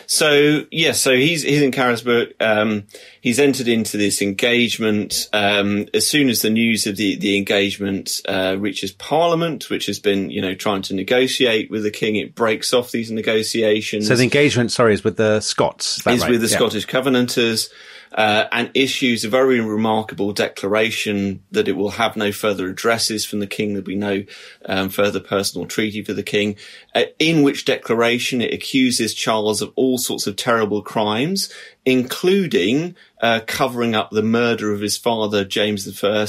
So 0.07 0.65
yes, 0.71 1.01
so 1.01 1.15
he's 1.15 1.43
he's 1.43 1.62
in 1.62 1.71
Carisbrooke. 1.71 2.33
Um, 2.41 2.85
he's 3.21 3.38
entered 3.38 3.69
into 3.69 3.97
this 3.97 4.23
engagement. 4.23 5.29
Um, 5.33 5.87
as 5.95 6.07
soon 6.07 6.29
as 6.29 6.41
the 6.41 6.51
news 6.51 6.87
of 6.87 6.97
the 6.97 7.17
the 7.17 7.37
engagement 7.37 8.21
uh, 8.29 8.57
reaches 8.59 8.93
Parliament, 8.93 9.71
which 9.71 9.87
has 9.87 9.99
been 9.99 10.31
you 10.31 10.41
know 10.41 10.55
trying 10.55 10.83
to 10.83 10.95
negotiate 10.95 11.71
with 11.71 11.83
the 11.83 11.91
King, 11.91 12.17
it 12.17 12.35
breaks 12.35 12.73
off 12.73 12.91
these 12.91 13.11
negotiations. 13.11 14.09
So 14.09 14.17
the 14.17 14.25
engagement, 14.25 14.73
sorry, 14.73 14.95
is 14.95 15.05
with 15.05 15.17
the 15.17 15.41
Scots. 15.41 15.99
Is, 15.99 16.07
is 16.07 16.23
right? 16.23 16.31
with 16.31 16.41
the 16.41 16.49
yeah. 16.49 16.57
Scottish 16.57 16.87
Covenanters 16.87 17.71
uh, 18.14 18.46
and 18.53 18.70
issues 18.75 19.25
a 19.25 19.29
very 19.29 19.61
remarkable 19.61 20.33
declaration 20.33 21.42
that 21.51 21.68
it 21.68 21.72
will 21.72 21.92
have 21.92 22.16
no 22.16 22.31
further 22.31 22.68
addresses 22.68 23.25
from 23.25 23.40
the 23.40 23.46
king. 23.46 23.70
There'll 23.70 23.85
be 23.85 23.96
no 23.96 24.25
um, 24.66 24.90
further 24.90 25.20
personal 25.20 25.66
treaty 25.66 26.03
for 26.03 26.12
the 26.12 26.22
king. 26.22 26.57
Uh, 26.94 27.05
in 27.18 27.42
which 27.42 27.64
declaration 27.64 28.42
it 28.42 28.53
accuses 28.53 29.14
Charles 29.14 29.62
of 29.62 29.72
all 29.77 29.96
sorts 29.96 30.27
of 30.27 30.37
terrible 30.37 30.83
crimes, 30.83 31.53
including 31.87 32.94
uh, 33.22 33.40
covering 33.46 33.94
up 33.94 34.11
the 34.11 34.22
murder 34.22 34.72
of 34.72 34.81
his 34.81 34.98
father 34.98 35.44
James 35.44 35.88
I 36.05 36.27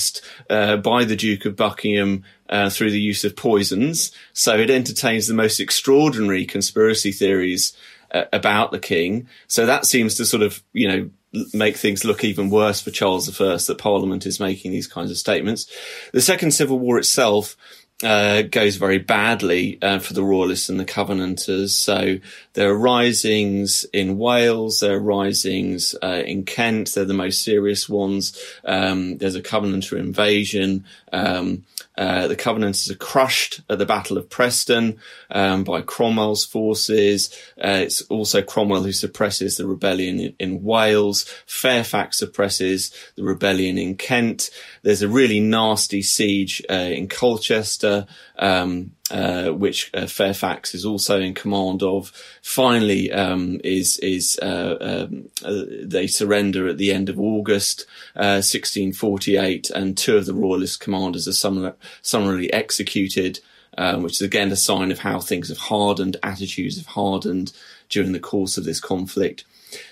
uh, 0.49 0.77
by 0.77 1.03
the 1.03 1.15
Duke 1.15 1.45
of 1.45 1.55
Buckingham 1.55 2.23
uh, 2.49 2.69
through 2.69 2.91
the 2.91 3.01
use 3.01 3.23
of 3.23 3.35
poisons. 3.35 4.11
So 4.31 4.57
it 4.57 4.69
entertains 4.69 5.27
the 5.27 5.33
most 5.33 5.59
extraordinary 5.59 6.45
conspiracy 6.45 7.11
theories 7.11 7.75
uh, 8.11 8.25
about 8.31 8.71
the 8.71 8.79
king. 8.79 9.27
So 9.47 9.65
that 9.65 9.85
seems 9.85 10.15
to 10.15 10.25
sort 10.25 10.43
of, 10.43 10.63
you 10.71 10.87
know, 10.87 11.09
make 11.53 11.77
things 11.77 12.05
look 12.05 12.23
even 12.23 12.49
worse 12.49 12.81
for 12.81 12.91
Charles 12.91 13.29
I 13.29 13.57
that 13.67 13.77
Parliament 13.77 14.25
is 14.25 14.39
making 14.39 14.71
these 14.71 14.87
kinds 14.87 15.11
of 15.11 15.17
statements. 15.17 15.71
The 16.11 16.21
Second 16.21 16.51
Civil 16.51 16.79
War 16.79 16.97
itself 16.97 17.55
uh, 18.03 18.41
goes 18.43 18.75
very 18.75 18.97
badly 18.97 19.81
uh, 19.81 19.99
for 19.99 20.13
the 20.13 20.23
Royalists 20.23 20.69
and 20.69 20.79
the 20.79 20.85
Covenanters. 20.85 21.73
So 21.75 22.19
there 22.53 22.69
are 22.69 22.77
risings 22.77 23.85
in 23.93 24.17
Wales, 24.17 24.79
there 24.79 24.97
are 24.97 24.99
risings 24.99 25.95
uh, 26.03 26.23
in 26.25 26.43
Kent. 26.43 26.93
They're 26.93 27.05
the 27.05 27.13
most 27.13 27.43
serious 27.43 27.87
ones. 27.87 28.37
Um, 28.65 29.17
there's 29.17 29.35
a 29.35 29.41
Covenanter 29.41 29.97
invasion. 29.97 30.85
Um, 31.11 31.63
uh, 31.97 32.27
the 32.27 32.35
Covenanters 32.35 32.89
are 32.89 32.95
crushed 32.95 33.61
at 33.69 33.77
the 33.77 33.85
Battle 33.85 34.17
of 34.17 34.29
Preston 34.29 34.97
um, 35.29 35.63
by 35.63 35.81
Cromwell's 35.81 36.45
forces. 36.45 37.31
Uh, 37.57 37.81
it's 37.81 38.01
also 38.03 38.41
Cromwell 38.41 38.83
who 38.83 38.91
suppresses 38.91 39.57
the 39.57 39.67
rebellion 39.67 40.19
in, 40.19 40.35
in, 40.39 40.63
Wales. 40.63 41.23
Fairfax 41.45 42.17
suppresses 42.17 42.91
the 43.15 43.23
rebellion 43.23 43.77
in 43.77 43.95
Kent. 43.95 44.49
There's 44.81 45.03
a 45.03 45.07
really 45.07 45.39
nasty 45.39 46.01
siege 46.01 46.63
uh, 46.69 46.73
in 46.73 47.07
Colchester. 47.07 48.07
Um, 48.39 48.91
uh, 49.11 49.49
which 49.49 49.91
uh, 49.93 50.07
Fairfax 50.07 50.73
is 50.73 50.85
also 50.85 51.19
in 51.19 51.33
command 51.33 51.83
of. 51.83 52.11
Finally, 52.41 53.11
um, 53.11 53.59
is 53.63 53.99
is 53.99 54.39
uh, 54.41 54.77
um, 54.79 55.29
uh, 55.43 55.63
they 55.83 56.07
surrender 56.07 56.67
at 56.67 56.77
the 56.77 56.93
end 56.93 57.09
of 57.09 57.19
August 57.19 57.85
1648, 58.15 59.71
uh, 59.71 59.77
and 59.77 59.97
two 59.97 60.15
of 60.15 60.25
the 60.25 60.33
royalist 60.33 60.79
commanders 60.79 61.27
are 61.27 61.73
summarily 62.01 62.51
executed. 62.53 63.39
Um, 63.75 64.03
which 64.03 64.13
is 64.13 64.21
again 64.21 64.51
a 64.51 64.55
sign 64.55 64.91
of 64.91 64.99
how 64.99 65.19
things 65.19 65.49
have 65.49 65.57
hardened, 65.57 66.15
attitudes 66.21 66.77
have 66.77 66.85
hardened 66.85 67.53
during 67.89 68.11
the 68.11 68.19
course 68.19 68.55
of 68.55 68.65
this 68.65 68.79
conflict. 68.79 69.45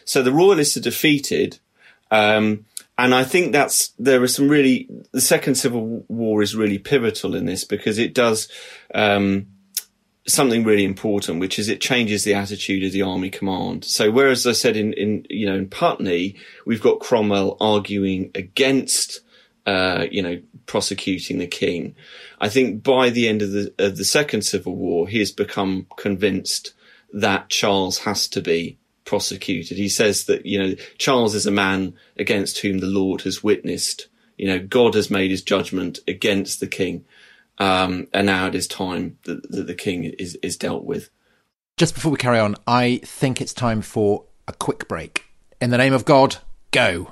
So 0.05 0.21
the 0.21 0.31
royalists 0.31 0.77
are 0.77 0.81
defeated. 0.81 1.57
Um, 2.11 2.65
and 3.01 3.15
I 3.15 3.23
think 3.23 3.51
that's 3.51 3.89
there 3.97 4.21
are 4.21 4.27
some 4.27 4.47
really 4.47 4.87
the 5.11 5.21
Second 5.21 5.55
Civil 5.55 6.05
War 6.07 6.43
is 6.43 6.55
really 6.55 6.77
pivotal 6.77 7.35
in 7.35 7.47
this 7.47 7.63
because 7.63 7.97
it 7.97 8.13
does 8.13 8.47
um, 8.93 9.47
something 10.27 10.63
really 10.63 10.85
important, 10.85 11.39
which 11.39 11.57
is 11.57 11.67
it 11.67 11.81
changes 11.81 12.23
the 12.23 12.35
attitude 12.35 12.83
of 12.83 12.91
the 12.91 13.01
army 13.01 13.31
command. 13.31 13.85
So 13.85 14.11
whereas 14.11 14.45
I 14.45 14.51
said 14.51 14.77
in 14.77 14.93
in 14.93 15.25
you 15.31 15.47
know 15.47 15.55
in 15.55 15.67
Putney 15.67 16.35
we've 16.63 16.81
got 16.81 16.99
Cromwell 16.99 17.57
arguing 17.59 18.29
against 18.35 19.21
uh, 19.65 20.05
you 20.11 20.21
know 20.21 20.39
prosecuting 20.67 21.39
the 21.39 21.47
king, 21.47 21.95
I 22.39 22.49
think 22.49 22.83
by 22.83 23.09
the 23.09 23.27
end 23.27 23.41
of 23.41 23.51
the 23.51 23.73
of 23.79 23.97
the 23.97 24.05
Second 24.05 24.43
Civil 24.43 24.75
War 24.75 25.07
he 25.07 25.17
has 25.17 25.31
become 25.31 25.87
convinced 25.97 26.73
that 27.13 27.49
Charles 27.49 27.97
has 27.99 28.27
to 28.27 28.41
be 28.41 28.77
prosecuted. 29.11 29.77
He 29.77 29.89
says 29.89 30.23
that, 30.27 30.45
you 30.45 30.57
know, 30.57 30.73
Charles 30.97 31.35
is 31.35 31.45
a 31.45 31.51
man 31.51 31.95
against 32.15 32.59
whom 32.59 32.77
the 32.77 32.85
Lord 32.85 33.23
has 33.23 33.43
witnessed. 33.43 34.07
You 34.37 34.47
know, 34.47 34.59
God 34.65 34.93
has 34.93 35.11
made 35.11 35.31
his 35.31 35.41
judgment 35.41 35.99
against 36.07 36.61
the 36.61 36.67
king. 36.67 37.03
Um, 37.57 38.07
and 38.13 38.25
now 38.25 38.47
it 38.47 38.55
is 38.55 38.69
time 38.69 39.17
that, 39.23 39.51
that 39.51 39.67
the 39.67 39.75
king 39.75 40.05
is, 40.05 40.35
is 40.41 40.55
dealt 40.55 40.85
with. 40.85 41.09
Just 41.75 41.93
before 41.93 42.13
we 42.13 42.17
carry 42.17 42.39
on, 42.39 42.55
I 42.65 43.01
think 43.03 43.41
it's 43.41 43.53
time 43.53 43.81
for 43.81 44.23
a 44.47 44.53
quick 44.53 44.87
break. 44.87 45.25
In 45.59 45.71
the 45.71 45.77
name 45.77 45.91
of 45.91 46.05
God, 46.05 46.37
go. 46.71 47.11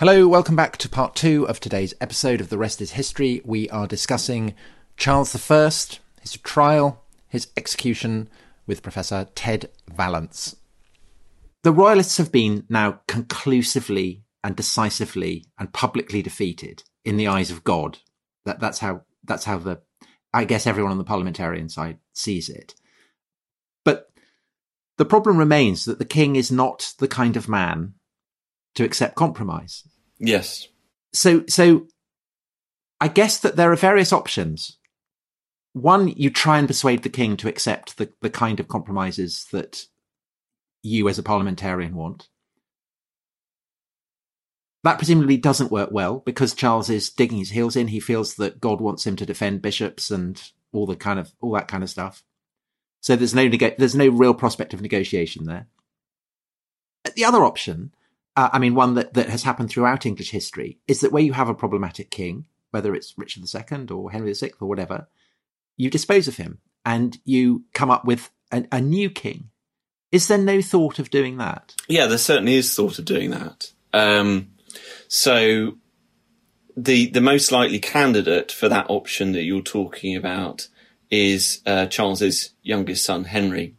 Hello, 0.00 0.26
welcome 0.26 0.56
back 0.56 0.78
to 0.78 0.88
part 0.88 1.14
two 1.14 1.46
of 1.46 1.60
today's 1.60 1.92
episode 2.00 2.40
of 2.40 2.48
The 2.48 2.56
Rest 2.56 2.80
is 2.80 2.92
History. 2.92 3.42
We 3.44 3.68
are 3.68 3.86
discussing 3.86 4.54
Charles 4.96 5.50
I, 5.50 5.64
his 6.22 6.38
trial, 6.42 7.04
his 7.28 7.48
execution 7.54 8.30
with 8.66 8.82
Professor 8.82 9.28
Ted 9.34 9.68
Vallance. 9.94 10.56
The 11.64 11.72
Royalists 11.72 12.16
have 12.16 12.32
been 12.32 12.64
now 12.70 13.00
conclusively 13.08 14.24
and 14.42 14.56
decisively 14.56 15.44
and 15.58 15.70
publicly 15.70 16.22
defeated 16.22 16.82
in 17.04 17.18
the 17.18 17.28
eyes 17.28 17.50
of 17.50 17.62
God. 17.62 17.98
That 18.46 18.58
that's 18.58 18.78
how 18.78 19.02
that's 19.24 19.44
how 19.44 19.58
the 19.58 19.82
I 20.32 20.46
guess 20.46 20.66
everyone 20.66 20.92
on 20.92 20.98
the 20.98 21.04
parliamentarian 21.04 21.68
side 21.68 21.98
sees 22.14 22.48
it. 22.48 22.74
But 23.84 24.08
the 24.96 25.04
problem 25.04 25.36
remains 25.36 25.84
that 25.84 25.98
the 25.98 26.06
king 26.06 26.36
is 26.36 26.50
not 26.50 26.94
the 27.00 27.08
kind 27.08 27.36
of 27.36 27.50
man 27.50 27.96
to 28.74 28.84
accept 28.84 29.14
compromise. 29.14 29.86
Yes. 30.18 30.68
So 31.12 31.44
so 31.48 31.86
I 33.00 33.08
guess 33.08 33.38
that 33.40 33.56
there 33.56 33.72
are 33.72 33.76
various 33.76 34.12
options. 34.12 34.76
One, 35.72 36.08
you 36.08 36.30
try 36.30 36.58
and 36.58 36.68
persuade 36.68 37.02
the 37.02 37.08
king 37.08 37.36
to 37.38 37.48
accept 37.48 37.96
the, 37.96 38.12
the 38.20 38.30
kind 38.30 38.60
of 38.60 38.68
compromises 38.68 39.46
that 39.52 39.86
you 40.82 41.08
as 41.08 41.18
a 41.18 41.22
parliamentarian 41.22 41.94
want. 41.94 42.28
That 44.82 44.96
presumably 44.96 45.36
doesn't 45.36 45.70
work 45.70 45.90
well 45.92 46.20
because 46.20 46.54
Charles 46.54 46.88
is 46.90 47.10
digging 47.10 47.38
his 47.38 47.50
heels 47.50 47.76
in. 47.76 47.88
He 47.88 48.00
feels 48.00 48.34
that 48.36 48.60
God 48.60 48.80
wants 48.80 49.06
him 49.06 49.14
to 49.16 49.26
defend 49.26 49.62
bishops 49.62 50.10
and 50.10 50.42
all 50.72 50.86
the 50.86 50.96
kind 50.96 51.18
of 51.18 51.32
all 51.40 51.52
that 51.52 51.68
kind 51.68 51.82
of 51.82 51.90
stuff. 51.90 52.24
So 53.00 53.14
there's 53.14 53.34
no 53.34 53.46
neg- 53.46 53.76
there's 53.78 53.94
no 53.94 54.08
real 54.08 54.34
prospect 54.34 54.74
of 54.74 54.80
negotiation 54.80 55.44
there. 55.44 55.68
The 57.14 57.24
other 57.24 57.44
option, 57.44 57.92
uh, 58.36 58.50
I 58.52 58.58
mean, 58.58 58.74
one 58.74 58.94
that, 58.94 59.14
that 59.14 59.28
has 59.28 59.42
happened 59.42 59.70
throughout 59.70 60.06
English 60.06 60.30
history, 60.30 60.78
is 60.86 61.00
that 61.00 61.12
where 61.12 61.22
you 61.22 61.32
have 61.32 61.48
a 61.48 61.54
problematic 61.54 62.10
king, 62.10 62.46
whether 62.70 62.94
it's 62.94 63.14
Richard 63.16 63.42
II 63.52 63.86
or 63.90 64.10
Henry 64.10 64.32
VI 64.32 64.52
or 64.60 64.68
whatever, 64.68 65.08
you 65.76 65.90
dispose 65.90 66.28
of 66.28 66.36
him 66.36 66.58
and 66.84 67.18
you 67.24 67.64
come 67.72 67.90
up 67.90 68.04
with 68.04 68.30
a, 68.52 68.64
a 68.70 68.80
new 68.80 69.10
king. 69.10 69.50
Is 70.12 70.28
there 70.28 70.38
no 70.38 70.60
thought 70.60 70.98
of 70.98 71.10
doing 71.10 71.38
that? 71.38 71.74
Yeah, 71.88 72.06
there 72.06 72.18
certainly 72.18 72.56
is 72.56 72.74
thought 72.74 72.98
of 72.98 73.04
doing 73.04 73.30
that. 73.30 73.72
Um, 73.92 74.52
so 75.08 75.76
the 76.76 77.10
the 77.10 77.20
most 77.20 77.52
likely 77.52 77.78
candidate 77.78 78.50
for 78.50 78.68
that 78.68 78.86
option 78.88 79.32
that 79.32 79.42
you're 79.42 79.62
talking 79.62 80.16
about 80.16 80.68
is 81.10 81.60
uh, 81.66 81.86
Charles's 81.86 82.54
youngest 82.62 83.04
son 83.04 83.24
Henry, 83.24 83.74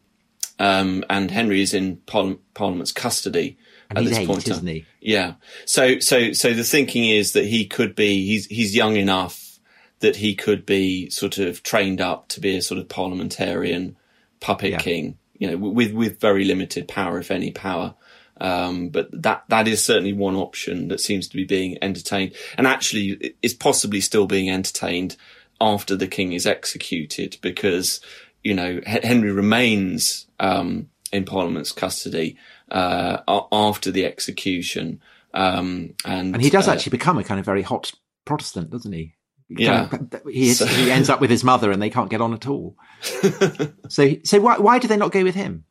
um, 0.59 1.03
and 1.09 1.31
Henry 1.31 1.61
is 1.61 1.73
in 1.73 1.97
Parliament's 2.05 2.91
custody 2.91 3.57
and 3.97 4.05
at 4.05 4.09
this 4.09 4.19
eight, 4.19 4.27
point. 4.27 4.47
Isn't 4.47 4.67
he? 4.67 4.85
Yeah. 4.99 5.35
So 5.65 5.99
so 5.99 6.33
so 6.33 6.53
the 6.53 6.63
thinking 6.63 7.09
is 7.09 7.33
that 7.33 7.45
he 7.45 7.65
could 7.65 7.95
be 7.95 8.25
he's 8.25 8.45
he's 8.47 8.75
young 8.75 8.95
enough 8.95 9.59
that 10.01 10.17
he 10.17 10.35
could 10.35 10.65
be 10.65 11.09
sort 11.09 11.37
of 11.37 11.63
trained 11.63 12.01
up 12.01 12.27
to 12.29 12.39
be 12.39 12.57
a 12.57 12.61
sort 12.61 12.79
of 12.79 12.89
parliamentarian 12.89 13.95
puppet 14.39 14.71
yeah. 14.71 14.79
king, 14.79 15.17
you 15.37 15.49
know, 15.49 15.57
with 15.57 15.93
with 15.93 16.19
very 16.19 16.43
limited 16.43 16.87
power, 16.87 17.19
if 17.19 17.31
any 17.31 17.51
power. 17.51 17.95
Um, 18.39 18.89
but 18.89 19.09
that 19.11 19.43
that 19.49 19.67
is 19.67 19.85
certainly 19.85 20.13
one 20.13 20.35
option 20.35 20.87
that 20.89 20.99
seems 20.99 21.27
to 21.29 21.37
be 21.37 21.45
being 21.45 21.77
entertained, 21.81 22.33
and 22.57 22.67
actually 22.67 23.35
is 23.41 23.53
possibly 23.53 24.01
still 24.01 24.25
being 24.25 24.49
entertained 24.49 25.15
after 25.61 25.95
the 25.95 26.07
king 26.07 26.33
is 26.33 26.47
executed, 26.47 27.37
because 27.41 28.01
you 28.43 28.55
know 28.55 28.81
Henry 28.85 29.31
remains 29.31 30.25
um, 30.39 30.89
in 31.13 31.23
Parliament's 31.23 31.71
custody 31.71 32.35
uh, 32.71 33.43
after 33.51 33.91
the 33.91 34.05
execution, 34.05 35.01
um, 35.33 35.93
and 36.05 36.33
and 36.33 36.41
he 36.41 36.49
does 36.49 36.67
uh, 36.67 36.71
actually 36.71 36.91
become 36.91 37.17
a 37.17 37.23
kind 37.23 37.39
of 37.39 37.45
very 37.45 37.61
hot 37.61 37.91
Protestant, 38.25 38.69
doesn't 38.69 38.91
he? 38.91 39.13
Yeah, 39.49 39.89
he, 40.29 40.49
is, 40.49 40.59
so. 40.59 40.65
he 40.65 40.89
ends 40.89 41.09
up 41.09 41.19
with 41.19 41.29
his 41.29 41.43
mother, 41.43 41.71
and 41.71 41.81
they 41.81 41.89
can't 41.89 42.09
get 42.09 42.21
on 42.21 42.33
at 42.33 42.47
all. 42.47 42.77
so, 43.89 44.15
so 44.23 44.39
why 44.39 44.57
why 44.57 44.79
do 44.79 44.87
they 44.87 44.97
not 44.97 45.11
go 45.11 45.23
with 45.23 45.35
him? 45.35 45.65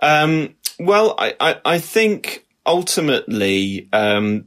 Um, 0.00 0.54
well, 0.78 1.14
I, 1.18 1.34
I, 1.40 1.60
I 1.64 1.78
think 1.78 2.46
ultimately, 2.66 3.88
um, 3.92 4.46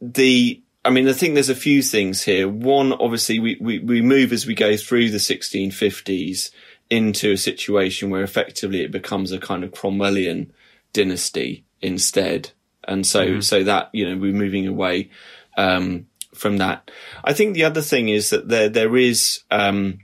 the, 0.00 0.62
I 0.84 0.90
mean, 0.90 1.08
I 1.08 1.12
think 1.12 1.34
there's 1.34 1.48
a 1.48 1.54
few 1.54 1.82
things 1.82 2.22
here. 2.22 2.48
One, 2.48 2.92
obviously, 2.92 3.38
we, 3.38 3.58
we, 3.60 3.78
we 3.78 4.02
move 4.02 4.32
as 4.32 4.46
we 4.46 4.54
go 4.54 4.76
through 4.76 5.10
the 5.10 5.18
1650s 5.18 6.50
into 6.90 7.32
a 7.32 7.36
situation 7.36 8.10
where 8.10 8.22
effectively 8.22 8.82
it 8.82 8.90
becomes 8.90 9.32
a 9.32 9.38
kind 9.38 9.64
of 9.64 9.72
Cromwellian 9.72 10.50
dynasty 10.92 11.64
instead. 11.80 12.50
And 12.84 13.06
so, 13.06 13.26
mm-hmm. 13.26 13.40
so 13.40 13.64
that, 13.64 13.90
you 13.92 14.08
know, 14.08 14.16
we're 14.16 14.32
moving 14.32 14.66
away, 14.66 15.10
um, 15.56 16.06
from 16.34 16.58
that. 16.58 16.90
I 17.22 17.32
think 17.32 17.54
the 17.54 17.64
other 17.64 17.82
thing 17.82 18.08
is 18.08 18.30
that 18.30 18.48
there, 18.48 18.68
there 18.68 18.96
is, 18.96 19.42
um, 19.50 19.98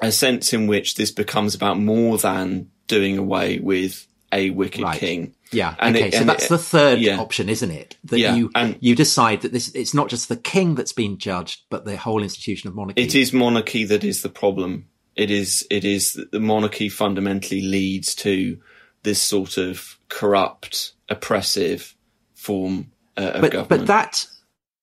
a 0.00 0.12
sense 0.12 0.52
in 0.52 0.66
which 0.66 0.94
this 0.94 1.10
becomes 1.10 1.54
about 1.54 1.78
more 1.78 2.18
than 2.18 2.70
doing 2.86 3.18
away 3.18 3.58
with 3.58 4.06
a 4.32 4.50
wicked 4.50 4.82
right. 4.82 4.98
king. 4.98 5.34
Yeah. 5.50 5.74
And 5.78 5.96
okay. 5.96 6.08
It, 6.08 6.14
so 6.14 6.24
that's 6.24 6.44
it, 6.44 6.48
the 6.50 6.58
third 6.58 6.98
yeah. 7.00 7.18
option, 7.18 7.48
isn't 7.48 7.70
it? 7.70 7.96
That 8.04 8.18
yeah. 8.18 8.34
you 8.34 8.50
and 8.54 8.76
you 8.80 8.94
decide 8.94 9.42
that 9.42 9.52
this 9.52 9.74
it's 9.74 9.94
not 9.94 10.08
just 10.08 10.28
the 10.28 10.36
king 10.36 10.74
that's 10.74 10.92
been 10.92 11.18
judged, 11.18 11.62
but 11.70 11.84
the 11.84 11.96
whole 11.96 12.22
institution 12.22 12.68
of 12.68 12.74
monarchy. 12.74 13.02
It 13.02 13.14
is 13.14 13.32
monarchy 13.32 13.84
that 13.84 14.04
is 14.04 14.22
the 14.22 14.28
problem. 14.28 14.88
It 15.16 15.30
is 15.30 15.66
it 15.70 15.84
is 15.84 16.22
the 16.30 16.40
monarchy 16.40 16.88
fundamentally 16.88 17.62
leads 17.62 18.14
to 18.16 18.58
this 19.02 19.22
sort 19.22 19.56
of 19.56 19.98
corrupt, 20.08 20.92
oppressive 21.08 21.94
form 22.34 22.92
uh, 23.16 23.32
of 23.34 23.40
but, 23.40 23.52
government. 23.52 23.68
But 23.68 23.86
that 23.86 24.26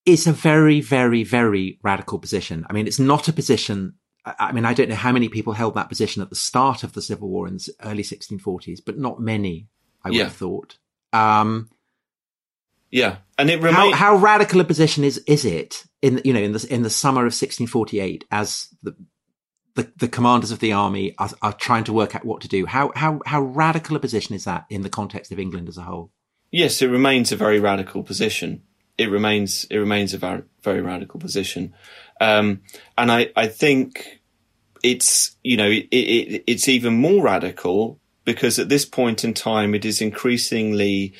is 0.05 0.27
a 0.27 0.33
very, 0.33 0.81
very, 0.81 1.23
very 1.23 1.79
radical 1.81 2.19
position. 2.19 2.65
I 2.69 2.73
mean, 2.73 2.87
it's 2.87 2.99
not 2.99 3.27
a 3.27 3.33
position 3.33 3.95
I 4.25 4.51
mean, 4.51 4.65
I 4.65 4.73
don't 4.73 4.89
know 4.89 4.95
how 4.95 5.11
many 5.11 5.29
people 5.29 5.53
held 5.53 5.75
that 5.75 5.89
position 5.89 6.21
at 6.21 6.29
the 6.29 6.35
start 6.35 6.83
of 6.83 6.93
the 6.93 7.01
Civil 7.01 7.29
War 7.29 7.47
in 7.47 7.55
the 7.55 7.73
early 7.83 8.01
1640s, 8.01 8.79
but 8.83 8.97
not 8.97 9.19
many, 9.19 9.67
I 10.03 10.09
would 10.09 10.17
yeah. 10.17 10.23
have 10.23 10.35
thought. 10.35 10.77
Um, 11.13 11.69
yeah, 12.89 13.17
and 13.37 13.49
it 13.49 13.57
remains 13.57 13.93
how, 13.93 14.15
how, 14.15 14.15
radical 14.15 14.61
a 14.61 14.63
position 14.63 15.03
is 15.03 15.17
is 15.27 15.45
it 15.45 15.83
in 16.01 16.21
you 16.23 16.33
know 16.33 16.39
in 16.39 16.53
the 16.53 16.67
in 16.69 16.81
the 16.81 16.89
summer 16.89 17.21
of 17.21 17.33
1648 17.33 18.25
as 18.31 18.69
the 18.83 18.95
the, 19.75 19.91
the 19.97 20.07
commanders 20.07 20.51
of 20.51 20.59
the 20.59 20.73
army 20.73 21.13
are, 21.17 21.29
are 21.41 21.53
trying 21.53 21.83
to 21.85 21.93
work 21.93 22.15
out 22.15 22.25
what 22.25 22.41
to 22.41 22.47
do. 22.47 22.65
How 22.65 22.91
how 22.95 23.21
how 23.25 23.41
radical 23.41 23.95
a 23.95 23.99
position 23.99 24.35
is 24.35 24.45
that 24.45 24.65
in 24.69 24.81
the 24.81 24.89
context 24.89 25.31
of 25.31 25.39
England 25.39 25.69
as 25.69 25.77
a 25.77 25.83
whole? 25.83 26.11
Yes, 26.51 26.81
it 26.81 26.87
remains 26.87 27.31
a 27.31 27.35
very 27.35 27.59
radical 27.59 28.03
position. 28.03 28.63
It 28.97 29.11
remains 29.11 29.65
it 29.65 29.77
remains 29.77 30.13
a 30.13 30.43
very 30.63 30.81
radical 30.81 31.19
position. 31.19 31.73
Um, 32.21 32.61
and 32.97 33.11
I, 33.11 33.31
I 33.35 33.47
think 33.47 34.21
it's, 34.83 35.35
you 35.43 35.57
know, 35.57 35.69
it, 35.69 35.87
it, 35.91 36.43
it's 36.47 36.67
even 36.67 36.93
more 36.93 37.23
radical 37.23 37.99
because 38.23 38.57
at 38.59 38.69
this 38.69 38.85
point 38.85 39.23
in 39.23 39.33
time, 39.33 39.75
it 39.75 39.85
is 39.85 40.01
increasingly, 40.01 41.13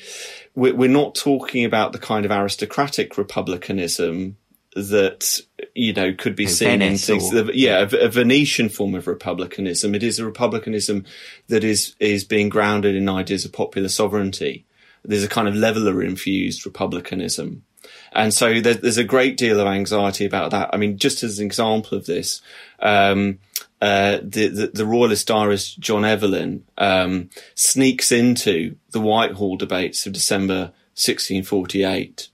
we're 0.54 0.88
not 0.88 1.14
talking 1.14 1.64
about 1.64 1.92
the 1.92 1.98
kind 1.98 2.24
of 2.24 2.30
aristocratic 2.30 3.18
republicanism 3.18 4.36
that 4.76 5.40
you 5.74 5.92
know 5.92 6.12
could 6.12 6.36
be 6.36 6.46
seen 6.46 6.80
Venice 6.80 7.08
in 7.08 7.18
things. 7.18 7.34
Or, 7.34 7.50
yeah, 7.52 7.88
a, 7.90 8.06
a, 8.06 8.08
Venetian 8.08 8.68
form 8.68 8.94
of 8.94 9.06
republicanism. 9.06 9.94
It 9.94 10.02
is 10.02 10.18
a 10.18 10.24
republicanism 10.24 11.04
that 11.48 11.64
is 11.64 11.96
is 11.98 12.24
being 12.24 12.50
grounded 12.50 12.94
in 12.94 13.08
ideas 13.08 13.44
of 13.44 13.52
popular 13.52 13.88
sovereignty. 13.88 14.66
There's 15.02 15.24
a 15.24 15.28
kind 15.28 15.48
of 15.48 15.54
leveler 15.54 16.02
infused 16.02 16.66
republicanism 16.66 17.62
and 18.12 18.32
so 18.32 18.60
there's, 18.60 18.80
there's, 18.80 18.98
a 18.98 19.04
great 19.04 19.36
deal 19.36 19.60
of 19.60 19.66
anxiety 19.66 20.24
about 20.24 20.50
that. 20.50 20.70
I 20.72 20.76
mean, 20.76 20.98
just 20.98 21.22
as 21.22 21.38
an 21.38 21.46
example 21.46 21.98
of 21.98 22.06
this, 22.06 22.40
um, 22.80 23.38
uh, 23.80 24.18
the, 24.22 24.48
the, 24.48 24.66
the, 24.68 24.86
royalist 24.86 25.26
diarist 25.26 25.78
John 25.78 26.04
Evelyn 26.04 26.64
um, 26.78 27.30
sneaks 27.54 28.10
into 28.10 28.76
the 28.90 29.00
Whitehall 29.00 29.56
debates 29.56 30.06
of 30.06 30.12
December 30.14 30.72
1648 30.94 32.28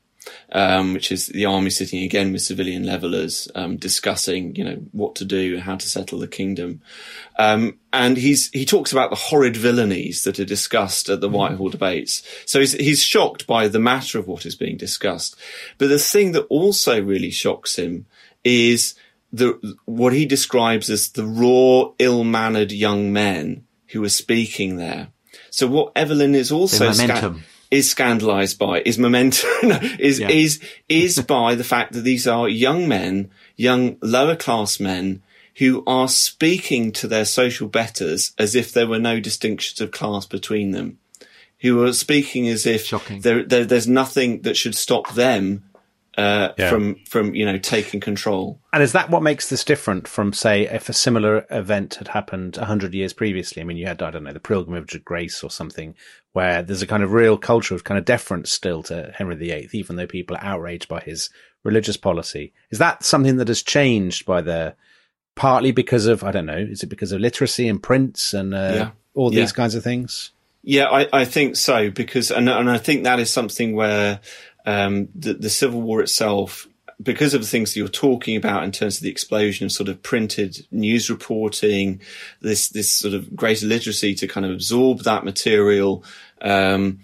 um, 0.53 0.93
which 0.93 1.11
is 1.11 1.27
the 1.29 1.47
army 1.47 1.71
sitting 1.71 2.03
again 2.03 2.31
with 2.31 2.43
civilian 2.43 2.85
levelers, 2.85 3.49
um, 3.55 3.77
discussing, 3.77 4.55
you 4.55 4.65
know, 4.65 4.77
what 4.93 5.15
to 5.17 5.25
do, 5.25 5.59
how 5.59 5.77
to 5.77 5.89
settle 5.89 6.19
the 6.19 6.29
kingdom. 6.29 6.83
Um, 7.39 7.79
and 7.93 8.19
he's, 8.19 8.51
he 8.51 8.67
talks 8.67 8.93
about 8.93 9.11
the 9.11 9.17
horrid 9.17 9.55
villainies 9.55 10.25
that 10.25 10.39
are 10.39 10.45
discussed 10.45 11.09
at 11.09 11.21
the 11.21 11.29
mm-hmm. 11.29 11.37
Whitehall 11.37 11.71
debates. 11.71 12.23
So 12.45 12.61
he's, 12.61 12.73
he's 12.73 13.03
shocked 13.03 13.47
by 13.47 13.69
the 13.69 13.81
matter 13.81 14.19
of 14.19 14.29
what 14.29 14.45
is 14.45 14.55
being 14.55 14.77
discussed. 14.77 15.37
But 15.79 15.89
the 15.89 15.99
thing 15.99 16.33
that 16.33 16.47
also 16.51 17.03
really 17.03 17.31
shocks 17.31 17.77
him 17.77 18.05
is 18.45 18.95
the, 19.33 19.77
what 19.87 20.13
he 20.13 20.27
describes 20.27 20.91
as 20.91 21.09
the 21.09 21.27
raw, 21.27 21.93
ill-mannered 21.99 22.73
young 22.73 23.13
men 23.13 23.67
who 23.89 24.05
are 24.05 24.11
speaking 24.11 24.77
there. 24.77 25.09
So 25.51 25.67
what 25.67 25.93
Evelyn 25.97 26.35
is 26.35 26.53
also 26.53 26.93
sca- 26.93 27.37
is 27.73 27.91
scandalized 27.91 28.59
by, 28.59 28.83
is 28.83 28.99
momentum, 28.99 29.49
is, 29.99 30.21
yeah. 30.21 30.29
is, 30.29 30.61
is 30.91 31.19
by 31.27 31.55
the 31.55 31.65
fact 31.65 31.95
that 31.95 32.03
these 32.03 32.27
are 32.27 32.47
young 32.47 32.87
men, 32.87 33.31
young 33.57 33.97
lower 34.03 34.37
class 34.37 34.79
men 34.79 35.23
who 35.57 35.83
are 35.87 36.09
speaking 36.09 36.93
to 36.93 37.09
their 37.09 37.25
social 37.25 37.69
betters 37.69 38.33
as 38.39 38.55
if 38.55 38.73
there 38.73 38.87
were 38.87 38.99
no 38.99 39.19
distinctions 39.19 39.81
of 39.81 39.91
class 39.91 40.27
between 40.27 40.73
them, 40.73 40.99
who 41.61 41.83
are 41.83 41.95
speaking 41.95 42.47
as 42.47 42.67
if 42.67 42.91
there, 43.23 43.43
there, 43.43 43.65
there's 43.65 43.89
nothing 43.89 44.43
that 44.43 44.57
should 44.57 44.75
stop 44.75 45.15
them 45.15 45.65
uh, 46.19 46.51
Yeah. 46.59 46.69
from 46.71 46.97
from 47.09 47.35
you 47.35 47.45
know 47.47 47.59
taking 47.59 48.01
control. 48.01 48.61
And 48.73 48.83
is 48.83 48.93
that 48.93 49.11
what 49.11 49.23
makes 49.23 49.49
this 49.49 49.65
different 49.65 50.07
from, 50.09 50.33
say, 50.33 50.67
if 50.67 50.89
a 50.89 50.93
similar 50.93 51.47
event 51.51 51.95
had 51.97 52.09
happened 52.09 52.57
100 52.57 52.95
years 52.95 53.13
previously? 53.13 53.61
I 53.63 53.65
mean, 53.65 53.77
you 53.77 53.87
had, 53.87 54.03
I 54.03 54.11
don't 54.11 54.25
know, 54.25 54.33
the 54.33 54.41
Pilgrimage 54.41 54.95
of 54.95 55.05
Grace 55.05 55.43
or 55.43 55.51
something, 55.51 55.95
where 56.33 56.63
there's 56.63 56.83
a 56.83 56.87
kind 56.87 57.03
of 57.03 57.13
real 57.13 57.37
culture 57.39 57.75
of 57.75 57.85
kind 57.85 57.99
of 57.99 58.05
deference 58.05 58.51
still 58.51 58.83
to 58.85 59.13
Henry 59.17 59.37
VIII, 59.37 59.69
even 59.73 59.97
though 59.97 60.07
people 60.07 60.37
are 60.37 60.45
outraged 60.45 60.89
by 60.89 61.01
his 61.01 61.29
religious 61.65 61.97
policy. 61.97 62.53
Is 62.71 62.79
that 62.79 63.05
something 63.05 63.37
that 63.37 63.49
has 63.49 63.63
changed 63.63 64.25
by 64.27 64.41
the, 64.41 64.75
partly 65.35 65.73
because 65.73 66.07
of, 66.07 66.25
I 66.25 66.31
don't 66.33 66.47
know, 66.47 66.57
is 66.57 66.83
it 66.83 66.89
because 66.89 67.13
of 67.13 67.21
literacy 67.21 67.69
and 67.69 67.83
prints 67.83 68.35
and 68.35 68.55
uh, 68.55 68.71
Yeah. 68.75 68.91
all 69.15 69.31
these 69.31 69.51
Yeah. 69.51 69.57
kinds 69.57 69.75
of 69.75 69.85
things? 69.85 70.33
Yeah, 70.65 70.87
I, 70.87 71.09
I 71.13 71.25
think 71.25 71.57
so 71.57 71.91
because, 71.91 72.31
and, 72.31 72.49
and 72.49 72.71
I 72.71 72.79
think 72.79 73.03
that 73.05 73.19
is 73.19 73.31
something 73.31 73.75
where 73.75 74.21
um, 74.67 75.09
the, 75.15 75.35
the 75.35 75.51
Civil 75.51 75.81
War 75.83 76.01
itself, 76.01 76.69
because 77.03 77.35
of 77.35 77.41
the 77.41 77.47
things 77.47 77.73
that 77.73 77.79
you're 77.79 77.89
talking 77.89 78.37
about 78.37 78.65
in 78.65 78.73
terms 78.73 78.97
of 78.97 79.03
the 79.03 79.11
explosion 79.11 79.67
of 79.67 79.73
sort 79.73 79.89
of 79.89 80.03
printed 80.03 80.67
news 80.71 81.11
reporting, 81.11 82.01
this 82.41 82.69
this 82.69 82.91
sort 82.91 83.15
of 83.15 83.35
greater 83.35 83.67
literacy 83.67 84.15
to 84.15 84.29
kind 84.29 84.47
of 84.47 84.53
absorb 84.53 85.01
that 85.01 85.25
material. 85.25 86.05
Um, 86.41 87.01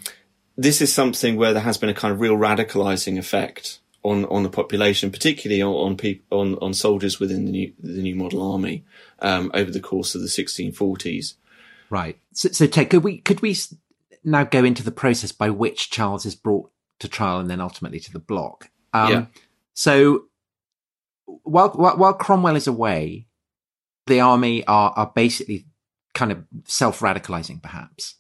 this 0.56 0.80
is 0.80 0.92
something 0.92 1.36
where 1.36 1.52
there 1.52 1.62
has 1.62 1.78
been 1.78 1.88
a 1.88 1.94
kind 1.94 2.12
of 2.12 2.20
real 2.20 2.36
radicalizing 2.36 3.18
effect 3.18 3.80
on 4.02 4.24
on 4.26 4.42
the 4.42 4.50
population, 4.50 5.10
particularly 5.10 5.62
on 5.62 5.72
on, 5.72 5.96
peop 5.96 6.24
on, 6.30 6.56
on 6.56 6.74
soldiers 6.74 7.18
within 7.18 7.44
the 7.44 7.50
new 7.50 7.72
the 7.80 8.02
new 8.02 8.14
model 8.14 8.52
army 8.52 8.84
um, 9.20 9.50
over 9.54 9.70
the 9.70 9.80
course 9.80 10.14
of 10.14 10.20
the 10.20 10.28
1640s. 10.28 11.34
Right. 11.90 12.18
So, 12.32 12.50
so 12.50 12.66
Ted, 12.66 12.90
could 12.90 13.02
we 13.02 13.18
could 13.18 13.40
we 13.40 13.56
now 14.24 14.44
go 14.44 14.64
into 14.64 14.82
the 14.82 14.92
process 14.92 15.32
by 15.32 15.50
which 15.50 15.90
Charles 15.90 16.26
is 16.26 16.34
brought 16.34 16.70
to 17.00 17.08
trial 17.08 17.38
and 17.38 17.50
then 17.50 17.60
ultimately 17.60 18.00
to 18.00 18.12
the 18.12 18.18
block? 18.18 18.70
Um, 18.92 19.10
Yeah. 19.10 19.26
So 19.74 20.24
while, 21.44 21.70
while 21.70 21.96
while 21.96 22.14
Cromwell 22.14 22.56
is 22.56 22.66
away, 22.66 23.26
the 24.06 24.20
army 24.20 24.66
are 24.66 24.92
are 24.96 25.12
basically 25.14 25.66
kind 26.14 26.32
of 26.32 26.44
self 26.64 27.00
radicalizing, 27.00 27.62
perhaps, 27.62 28.16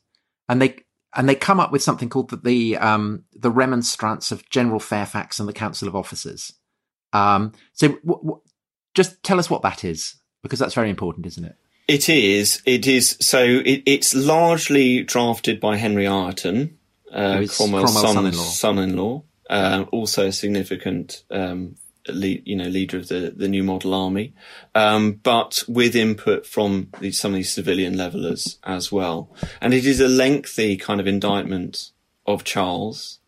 and 0.48 0.62
they 0.62 0.76
and 1.16 1.28
they 1.28 1.34
come 1.34 1.58
up 1.58 1.72
with 1.72 1.82
something 1.82 2.08
called 2.08 2.30
the 2.30 2.36
the, 2.36 2.76
um, 2.76 3.24
the 3.32 3.50
Remonstrance 3.50 4.30
of 4.30 4.48
General 4.50 4.80
Fairfax 4.80 5.40
and 5.40 5.48
the 5.48 5.52
Council 5.54 5.88
of 5.88 5.96
Officers. 5.96 6.52
Um, 7.12 7.52
so 7.72 7.88
w- 7.88 8.02
w- 8.04 8.40
just 8.94 9.22
tell 9.22 9.38
us 9.38 9.48
what 9.48 9.62
that 9.62 9.84
is, 9.84 10.16
because 10.42 10.58
that's 10.58 10.74
very 10.74 10.90
important, 10.90 11.26
isn't 11.26 11.44
it? 11.44 11.56
It 11.88 12.08
is. 12.08 12.62
It 12.66 12.86
is. 12.86 13.16
So 13.20 13.42
it, 13.42 13.82
it's 13.86 14.14
largely 14.14 15.02
drafted 15.02 15.58
by 15.58 15.76
Henry 15.76 16.06
Ireton, 16.06 16.77
uh, 17.12 17.44
Cromwell's, 17.48 17.56
Cromwell's 17.56 17.92
son, 17.92 18.14
son-in-law. 18.14 18.44
son-in-law, 18.44 19.22
um, 19.50 19.88
also 19.92 20.26
a 20.26 20.32
significant, 20.32 21.24
um, 21.30 21.76
lead, 22.08 22.42
you 22.46 22.56
know, 22.56 22.68
leader 22.68 22.96
of 22.96 23.08
the, 23.08 23.32
the 23.36 23.48
new 23.48 23.62
model 23.62 23.92
army, 23.94 24.34
um, 24.74 25.12
but 25.12 25.62
with 25.68 25.94
input 25.94 26.46
from 26.46 26.88
the, 27.00 27.12
some 27.12 27.32
of 27.32 27.36
these 27.36 27.52
civilian 27.52 27.96
levelers 27.96 28.58
as 28.64 28.90
well. 28.90 29.30
And 29.60 29.74
it 29.74 29.84
is 29.84 30.00
a 30.00 30.08
lengthy 30.08 30.76
kind 30.76 31.00
of 31.00 31.06
indictment 31.06 31.90
of 32.26 32.44
Charles, 32.44 33.20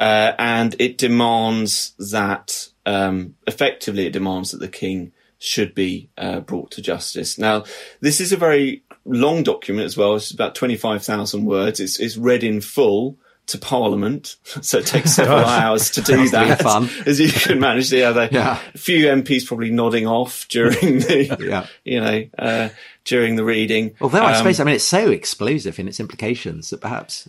uh, 0.00 0.32
and 0.38 0.76
it 0.78 0.98
demands 0.98 1.94
that, 1.98 2.68
um, 2.86 3.36
effectively, 3.46 4.06
it 4.06 4.12
demands 4.12 4.50
that 4.50 4.60
the 4.60 4.68
king 4.68 5.12
should 5.38 5.74
be 5.74 6.10
uh, 6.18 6.40
brought 6.40 6.70
to 6.70 6.82
justice. 6.82 7.38
Now, 7.38 7.64
this 8.00 8.20
is 8.20 8.32
a 8.32 8.36
very 8.36 8.84
long 9.04 9.42
document 9.42 9.86
as 9.86 9.96
well. 9.96 10.14
It's 10.16 10.30
about 10.30 10.54
25,000 10.54 11.44
words. 11.44 11.80
It's, 11.80 11.98
it's 12.00 12.16
read 12.16 12.44
in 12.44 12.60
full 12.60 13.18
to 13.46 13.58
Parliament, 13.58 14.36
so 14.62 14.78
it 14.78 14.86
takes 14.86 15.12
several 15.16 15.38
hours 15.38 15.90
to 15.92 16.02
do 16.02 16.28
that. 16.30 16.62
fun. 16.62 16.88
As 17.06 17.18
you 17.18 17.28
can 17.32 17.58
manage, 17.58 17.92
yeah, 17.92 18.12
they, 18.12 18.28
Yeah. 18.30 18.60
a 18.74 18.78
few 18.78 19.06
MPs 19.06 19.44
probably 19.46 19.70
nodding 19.70 20.06
off 20.06 20.46
during 20.48 21.00
the, 21.00 21.36
Yeah. 21.40 21.66
you 21.84 22.00
know, 22.00 22.24
uh, 22.38 22.68
during 23.04 23.34
the 23.34 23.42
reading. 23.44 23.96
Although 24.00 24.20
I 24.22 24.32
Um, 24.32 24.36
suppose, 24.36 24.60
I 24.60 24.64
mean, 24.64 24.76
it's 24.76 24.84
so 24.84 25.10
explosive 25.10 25.80
in 25.80 25.88
its 25.88 25.98
implications 25.98 26.70
that 26.70 26.80
perhaps. 26.80 27.28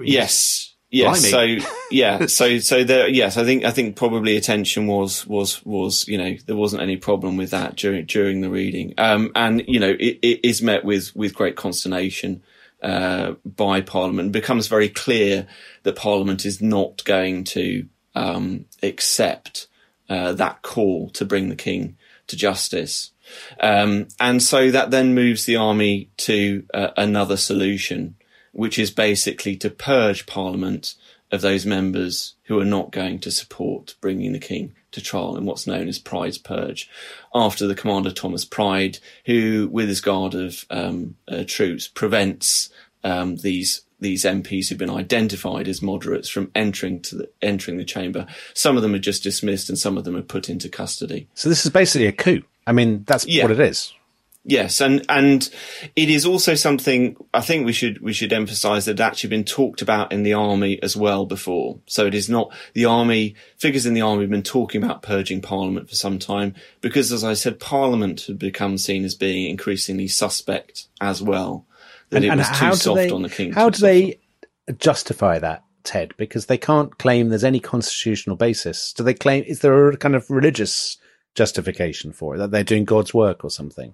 Yes. 0.00 0.74
Yes. 0.90 1.30
Blimey. 1.30 1.60
So 1.60 1.70
yeah. 1.90 2.26
So 2.26 2.58
so 2.58 2.84
there. 2.84 3.08
Yes. 3.08 3.36
I 3.36 3.44
think 3.44 3.64
I 3.64 3.70
think 3.70 3.96
probably 3.96 4.36
attention 4.36 4.86
was 4.86 5.26
was 5.26 5.64
was 5.64 6.06
you 6.08 6.18
know 6.18 6.34
there 6.46 6.56
wasn't 6.56 6.82
any 6.82 6.96
problem 6.96 7.36
with 7.36 7.50
that 7.50 7.76
during 7.76 8.06
during 8.06 8.40
the 8.40 8.50
reading. 8.50 8.94
Um 8.98 9.30
and 9.34 9.62
you 9.66 9.80
know 9.80 9.94
it, 9.98 10.18
it 10.22 10.48
is 10.48 10.62
met 10.62 10.84
with 10.84 11.14
with 11.14 11.34
great 11.34 11.56
consternation 11.56 12.42
uh 12.82 13.32
by 13.44 13.80
Parliament. 13.80 14.28
It 14.28 14.32
becomes 14.32 14.68
very 14.68 14.88
clear 14.88 15.46
that 15.82 15.96
Parliament 15.96 16.44
is 16.46 16.62
not 16.62 17.04
going 17.04 17.44
to 17.44 17.86
um 18.14 18.64
accept 18.82 19.68
uh, 20.08 20.32
that 20.32 20.62
call 20.62 21.10
to 21.10 21.24
bring 21.24 21.48
the 21.48 21.56
king 21.56 21.96
to 22.28 22.36
justice. 22.36 23.12
Um, 23.60 24.08
and 24.18 24.42
so 24.42 24.70
that 24.70 24.90
then 24.90 25.14
moves 25.14 25.44
the 25.44 25.56
army 25.56 26.10
to 26.18 26.64
uh, 26.72 26.88
another 26.96 27.36
solution, 27.36 28.16
which 28.58 28.76
is 28.76 28.90
basically 28.90 29.54
to 29.54 29.70
purge 29.70 30.26
Parliament 30.26 30.96
of 31.30 31.42
those 31.42 31.64
members 31.64 32.34
who 32.46 32.58
are 32.58 32.64
not 32.64 32.90
going 32.90 33.20
to 33.20 33.30
support 33.30 33.94
bringing 34.00 34.32
the 34.32 34.38
king 34.40 34.74
to 34.90 35.00
trial 35.00 35.36
in 35.36 35.44
what's 35.44 35.64
known 35.64 35.86
as 35.86 36.00
Pride's 36.00 36.38
Purge. 36.38 36.90
After 37.32 37.68
the 37.68 37.76
commander 37.76 38.10
Thomas 38.10 38.44
Pride, 38.44 38.98
who, 39.26 39.68
with 39.70 39.88
his 39.88 40.00
guard 40.00 40.34
of 40.34 40.64
um, 40.70 41.14
uh, 41.28 41.44
troops, 41.46 41.86
prevents 41.86 42.68
um, 43.04 43.36
these 43.36 43.82
these 44.00 44.24
MPs 44.24 44.68
who've 44.68 44.78
been 44.78 44.90
identified 44.90 45.68
as 45.68 45.80
moderates 45.80 46.28
from 46.28 46.50
entering 46.56 47.00
to 47.02 47.14
the, 47.16 47.30
entering 47.40 47.78
the 47.78 47.84
chamber. 47.84 48.26
Some 48.54 48.76
of 48.76 48.82
them 48.82 48.94
are 48.94 48.98
just 48.98 49.22
dismissed, 49.22 49.68
and 49.68 49.78
some 49.78 49.96
of 49.96 50.02
them 50.02 50.16
are 50.16 50.22
put 50.22 50.48
into 50.48 50.68
custody. 50.68 51.28
So 51.34 51.48
this 51.48 51.64
is 51.64 51.70
basically 51.70 52.08
a 52.08 52.12
coup. 52.12 52.42
I 52.66 52.72
mean, 52.72 53.04
that's 53.06 53.24
Yeah. 53.24 53.44
what 53.44 53.52
it 53.52 53.60
is. 53.60 53.92
Yes, 54.44 54.80
and 54.80 55.04
and 55.10 55.48
it 55.94 56.08
is 56.08 56.24
also 56.24 56.54
something 56.54 57.16
I 57.34 57.42
think 57.42 57.66
we 57.66 57.72
should 57.72 58.00
we 58.00 58.14
should 58.14 58.32
emphasise 58.32 58.86
that 58.86 58.98
actually 58.98 59.28
been 59.30 59.44
talked 59.44 59.82
about 59.82 60.10
in 60.10 60.22
the 60.22 60.32
army 60.32 60.82
as 60.82 60.96
well 60.96 61.26
before. 61.26 61.80
So 61.86 62.06
it 62.06 62.14
is 62.14 62.30
not 62.30 62.54
the 62.72 62.86
army 62.86 63.34
figures 63.58 63.84
in 63.84 63.92
the 63.92 64.00
army 64.00 64.22
have 64.22 64.30
been 64.30 64.42
talking 64.42 64.82
about 64.82 65.02
purging 65.02 65.42
Parliament 65.42 65.90
for 65.90 65.96
some 65.96 66.18
time 66.18 66.54
because, 66.80 67.12
as 67.12 67.24
I 67.24 67.34
said, 67.34 67.60
Parliament 67.60 68.22
had 68.22 68.38
become 68.38 68.78
seen 68.78 69.04
as 69.04 69.14
being 69.14 69.50
increasingly 69.50 70.08
suspect 70.08 70.86
as 71.00 71.20
well. 71.20 71.66
That 72.10 72.24
it 72.24 72.34
was 72.34 72.48
too 72.58 72.74
soft 72.74 73.12
on 73.12 73.22
the 73.22 73.28
king. 73.28 73.52
How 73.52 73.68
do 73.68 73.80
they 73.80 74.18
justify 74.78 75.40
that, 75.40 75.62
Ted? 75.84 76.14
Because 76.16 76.46
they 76.46 76.56
can't 76.56 76.96
claim 76.96 77.28
there's 77.28 77.44
any 77.44 77.60
constitutional 77.60 78.36
basis. 78.36 78.94
Do 78.94 79.02
they 79.02 79.12
claim? 79.12 79.44
Is 79.46 79.60
there 79.60 79.88
a 79.88 79.96
kind 79.98 80.14
of 80.14 80.30
religious 80.30 80.96
justification 81.34 82.12
for 82.12 82.36
it 82.36 82.38
that 82.38 82.50
they're 82.50 82.64
doing 82.64 82.86
God's 82.86 83.12
work 83.12 83.44
or 83.44 83.50
something? 83.50 83.92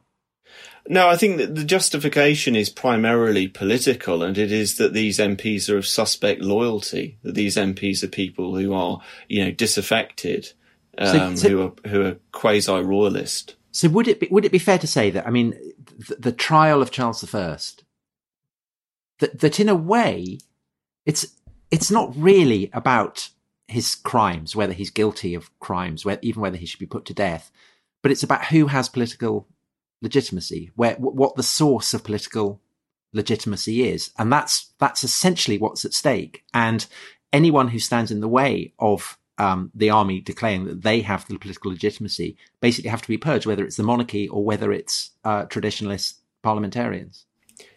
No, 0.87 1.09
I 1.09 1.17
think 1.17 1.39
that 1.39 1.55
the 1.55 1.65
justification 1.65 2.55
is 2.55 2.69
primarily 2.69 3.49
political, 3.49 4.23
and 4.23 4.37
it 4.37 4.53
is 4.53 4.77
that 4.77 4.93
these 4.93 5.19
MPs 5.19 5.71
are 5.71 5.79
of 5.79 5.87
suspect 5.87 6.43
loyalty. 6.43 7.17
That 7.23 7.35
these 7.35 7.57
MPs 7.57 8.03
are 8.03 8.09
people 8.09 8.57
who 8.57 8.75
are, 8.75 9.01
you 9.29 9.45
know, 9.45 9.51
disaffected, 9.51 10.53
um, 10.99 11.37
so- 11.37 11.49
who 11.49 11.63
are 11.63 11.89
who 11.89 12.03
are 12.03 12.17
quasi 12.33 12.83
royalist. 12.83 13.57
So 13.75 13.89
would 13.89 14.07
it 14.07 14.21
be, 14.21 14.29
would 14.31 14.45
it 14.45 14.53
be 14.53 14.61
fair 14.61 14.79
to 14.79 14.87
say 14.87 15.11
that, 15.11 15.27
I 15.27 15.31
mean, 15.31 15.59
the, 16.09 16.15
the 16.15 16.33
trial 16.33 16.81
of 16.81 16.93
Charles 16.93 17.35
I, 17.35 17.59
that, 19.19 19.41
that 19.41 19.59
in 19.59 19.69
a 19.69 19.75
way, 19.75 20.39
it's, 21.05 21.27
it's 21.73 21.91
not 21.91 22.13
really 22.17 22.71
about 22.73 23.31
his 23.67 23.97
crimes, 23.97 24.55
whether 24.55 24.73
he's 24.73 24.91
guilty 24.91 25.35
of 25.35 25.51
crimes, 25.59 26.05
whether, 26.05 26.21
even 26.23 26.41
whether 26.41 26.57
he 26.57 26.67
should 26.67 26.79
be 26.79 26.87
put 26.87 27.05
to 27.07 27.15
death, 27.15 27.51
but 28.01 28.13
it's 28.13 28.23
about 28.23 28.45
who 28.45 28.69
has 28.69 28.89
political 28.89 29.49
legitimacy, 30.05 30.71
where, 30.77 30.95
wh- 30.95 31.17
what 31.17 31.35
the 31.35 31.43
source 31.43 31.95
of 31.95 32.05
political 32.05 32.61
legitimacy 33.13 33.89
is. 33.89 34.11
And 34.17 34.33
that's, 34.33 34.73
that's 34.79 35.03
essentially 35.03 35.59
what's 35.59 35.85
at 35.85 35.95
stake. 35.95 36.45
And 36.53 36.87
anyone 37.33 37.69
who 37.69 37.81
stands 37.81 38.13
in 38.13 38.21
the 38.21 38.29
way 38.29 38.73
of 38.79 39.19
um, 39.39 39.73
the 39.75 39.91
army 39.91 40.21
declaring 40.21 40.67
that 40.67 40.83
they 40.83 41.01
have 41.01 41.27
the 41.27 41.39
political 41.39 41.73
legitimacy 41.73 42.37
basically 42.61 42.91
have 42.91 43.03
to 43.03 43.09
be 43.09 43.19
purged, 43.19 43.47
whether 43.47 43.65
it's 43.65 43.77
the 43.77 43.83
monarchy 43.83 44.29
or 44.29 44.45
whether 44.45 44.71
it's 44.73 45.11
uh, 45.25 45.47
traditionalist 45.47 46.15
parliamentarians. 46.43 47.27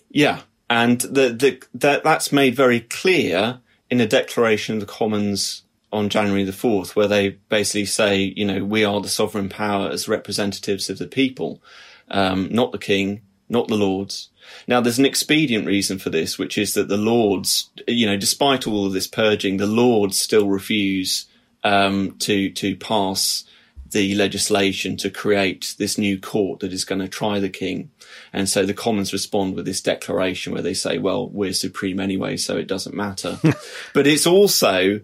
Yeah, 0.09 0.41
and 0.69 1.01
the, 1.01 1.29
the 1.29 1.61
that 1.73 2.03
that's 2.03 2.31
made 2.31 2.55
very 2.55 2.81
clear 2.81 3.59
in 3.89 4.01
a 4.01 4.07
declaration 4.07 4.75
of 4.75 4.81
the 4.81 4.93
Commons 4.93 5.63
on 5.91 6.09
January 6.09 6.43
the 6.43 6.53
fourth, 6.53 6.95
where 6.95 7.07
they 7.07 7.29
basically 7.49 7.85
say, 7.85 8.33
you 8.35 8.45
know, 8.45 8.63
we 8.63 8.83
are 8.83 9.01
the 9.01 9.09
sovereign 9.09 9.49
power 9.49 9.89
as 9.89 10.07
representatives 10.07 10.89
of 10.89 10.97
the 10.97 11.07
people, 11.07 11.61
um, 12.09 12.49
not 12.51 12.71
the 12.71 12.77
king, 12.77 13.21
not 13.49 13.67
the 13.67 13.75
lords. 13.75 14.29
Now, 14.67 14.81
there's 14.81 14.99
an 14.99 15.05
expedient 15.05 15.65
reason 15.65 15.99
for 15.99 16.09
this, 16.09 16.37
which 16.37 16.57
is 16.57 16.73
that 16.73 16.87
the 16.87 16.97
lords, 16.97 17.69
you 17.87 18.05
know, 18.05 18.17
despite 18.17 18.67
all 18.67 18.85
of 18.85 18.93
this 18.93 19.07
purging, 19.07 19.57
the 19.57 19.67
lords 19.67 20.17
still 20.17 20.47
refuse 20.47 21.27
um, 21.63 22.17
to 22.19 22.49
to 22.51 22.75
pass 22.75 23.43
the 23.91 24.15
legislation 24.15 24.97
to 24.97 25.09
create 25.09 25.75
this 25.77 25.97
new 25.97 26.19
court 26.19 26.59
that 26.59 26.73
is 26.73 26.83
going 26.83 26.99
to 26.99 27.07
try 27.07 27.39
the 27.39 27.49
king. 27.49 27.89
And 28.33 28.49
so 28.49 28.65
the 28.65 28.73
Commons 28.73 29.13
respond 29.13 29.55
with 29.55 29.65
this 29.65 29.79
declaration 29.81 30.51
where 30.51 30.61
they 30.61 30.73
say, 30.73 30.97
well, 30.97 31.29
we're 31.29 31.53
supreme 31.53 31.99
anyway, 31.99 32.35
so 32.35 32.57
it 32.57 32.67
doesn't 32.67 32.95
matter. 32.95 33.39
but 33.93 34.05
it's 34.07 34.27
also 34.27 34.99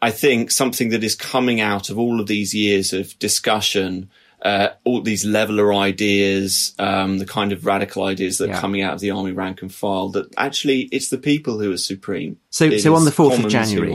I 0.00 0.10
think 0.10 0.50
something 0.50 0.90
that 0.90 1.02
is 1.02 1.14
coming 1.14 1.60
out 1.60 1.90
of 1.90 1.98
all 1.98 2.20
of 2.20 2.28
these 2.28 2.54
years 2.54 2.92
of 2.92 3.18
discussion, 3.18 4.10
uh, 4.42 4.68
all 4.84 5.00
these 5.02 5.24
leveler 5.24 5.74
ideas, 5.74 6.72
um, 6.78 7.18
the 7.18 7.26
kind 7.26 7.50
of 7.52 7.66
radical 7.66 8.04
ideas 8.04 8.38
that 8.38 8.48
Yeah. 8.48 8.56
are 8.56 8.60
coming 8.60 8.82
out 8.82 8.94
of 8.94 9.00
the 9.00 9.10
army 9.10 9.32
rank 9.32 9.62
and 9.62 9.74
file, 9.74 10.10
that 10.10 10.32
actually 10.36 10.82
it's 10.92 11.08
the 11.08 11.18
people 11.18 11.58
who 11.58 11.72
are 11.72 11.76
supreme. 11.76 12.38
So- 12.50 12.66
It 12.66 12.80
so 12.80 12.94
on 12.94 13.04
the 13.04 13.10
4th 13.10 13.42
of 13.42 13.50
January. 13.50 13.92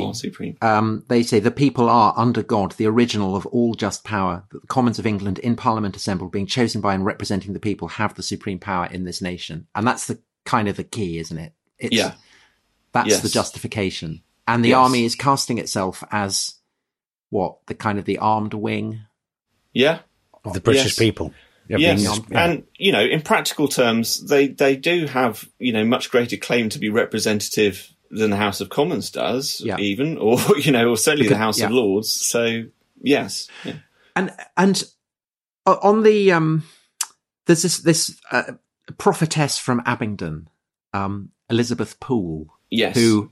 Um, 0.62 1.04
they 1.08 1.24
say 1.24 1.40
the 1.40 1.50
people 1.52 1.90
are 1.90 2.14
under 2.18 2.44
God, 2.44 2.74
the 2.74 2.88
original 2.88 3.36
of 3.36 3.46
all 3.48 3.74
just 3.74 4.04
power. 4.04 4.44
That 4.52 4.62
the 4.62 4.68
Commons 4.68 5.00
of 5.00 5.06
England 5.06 5.40
in 5.40 5.56
Parliament 5.56 5.96
assembled, 5.96 6.32
being 6.32 6.46
chosen 6.48 6.82
by 6.82 6.94
and 6.94 7.06
representing 7.06 7.54
the 7.54 7.60
people, 7.60 7.88
have 7.88 8.16
the 8.16 8.24
supreme 8.24 8.60
power 8.60 8.88
in 8.92 9.06
this 9.06 9.22
nation, 9.22 9.68
and 9.76 9.88
that's 9.88 10.08
the 10.08 10.20
kind 10.46 10.68
of 10.68 10.76
the 10.76 10.84
key, 10.84 11.20
isn't 11.20 11.38
it? 11.38 11.54
It's, 11.80 11.96
Yeah. 11.96 12.14
that's 12.92 13.10
Yes. 13.10 13.22
the 13.22 13.30
justification, 13.30 14.24
and 14.46 14.64
the 14.64 14.70
Yes. 14.70 14.78
army 14.78 15.06
is 15.06 15.16
casting 15.16 15.58
itself 15.58 16.04
as 16.12 16.56
what 17.30 17.66
the 17.68 17.74
kind 17.76 17.98
of 17.98 18.04
the 18.06 18.18
armed 18.18 18.54
wing. 18.54 19.00
Yeah. 19.74 20.00
Of 20.46 20.54
the 20.54 20.62
British 20.62 20.84
Yes. 20.86 21.00
people. 21.00 21.34
Yeah, 21.70 21.78
Yes, 21.78 22.04
yeah. 22.04 22.44
and 22.46 22.64
you 22.78 22.92
know, 22.92 23.00
in 23.04 23.22
practical 23.22 23.68
terms, 23.70 24.26
they 24.28 24.48
they 24.48 24.76
do 24.76 25.06
have 25.08 25.48
you 25.60 25.72
know 25.72 25.86
much 25.86 26.12
greater 26.12 26.36
claim 26.36 26.68
to 26.70 26.80
be 26.80 26.90
representative 26.90 27.90
than 28.12 28.30
the 28.30 28.36
House 28.38 28.60
of 28.62 28.70
Commons 28.70 29.10
does, 29.10 29.62
Yeah. 29.64 29.78
even, 29.80 30.18
or 30.20 30.38
you 30.60 30.72
know, 30.72 30.90
or 30.90 30.98
certainly 30.98 31.26
the 31.28 31.36
Because- 31.36 31.40
House 31.58 31.62
of. 31.62 31.72
Lords. 31.72 32.12
So 32.12 32.64
yes, 33.02 33.48
yeah. 33.64 33.76
And 34.16 34.32
and 34.58 34.84
on 35.66 36.04
the 36.04 36.34
um, 36.34 36.64
there's 37.46 37.62
this 37.64 37.78
this 37.80 38.20
uh, 38.32 38.54
prophetess 38.98 39.58
from 39.58 39.82
Abingdon, 39.86 40.50
um, 40.94 41.32
Elizabeth 41.50 42.00
Poole, 42.02 42.48
yes, 42.70 42.96
who 42.96 43.32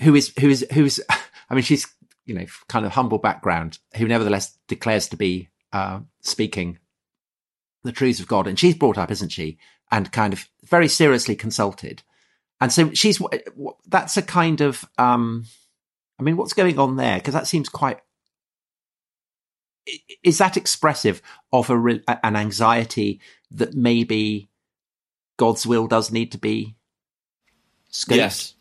who 0.00 0.14
is 0.14 0.32
who 0.40 0.48
is 0.48 0.64
who's 0.72 1.00
I 1.50 1.54
mean 1.54 1.64
she's 1.64 1.86
you 2.24 2.34
know 2.34 2.46
kind 2.68 2.86
of 2.86 2.92
humble 2.92 3.18
background 3.18 3.78
who 3.96 4.06
nevertheless 4.08 4.56
declares 4.68 5.08
to 5.08 5.16
be 5.16 5.48
uh, 5.74 6.00
speaking 6.20 6.78
the 7.82 7.92
truths 7.92 8.20
of 8.20 8.28
God. 8.28 8.46
And 8.46 8.58
she's 8.58 8.76
brought 8.76 8.96
up 8.96 9.10
isn't 9.10 9.28
she? 9.28 9.58
And 9.90 10.10
kind 10.10 10.32
of 10.32 10.48
very 10.64 10.88
seriously 10.88 11.36
consulted. 11.36 12.02
And 12.60 12.72
so 12.72 12.92
she's 12.92 13.20
that's 13.86 14.16
a 14.16 14.22
kind 14.22 14.62
of 14.62 14.84
um 14.96 15.44
I 16.18 16.22
mean 16.22 16.36
what's 16.36 16.54
going 16.54 16.78
on 16.78 16.96
there? 16.96 17.18
Because 17.18 17.34
that 17.34 17.46
seems 17.46 17.68
quite 17.68 17.98
is 20.22 20.38
that 20.38 20.56
expressive 20.56 21.20
of 21.52 21.68
a 21.68 21.76
re- 21.76 22.02
an 22.08 22.36
anxiety 22.36 23.20
that 23.50 23.74
maybe 23.74 24.48
God's 25.36 25.66
will 25.66 25.86
does 25.86 26.10
need 26.10 26.32
to 26.32 26.38
be 26.38 26.76
scoped? 27.92 28.16
yes, 28.16 28.54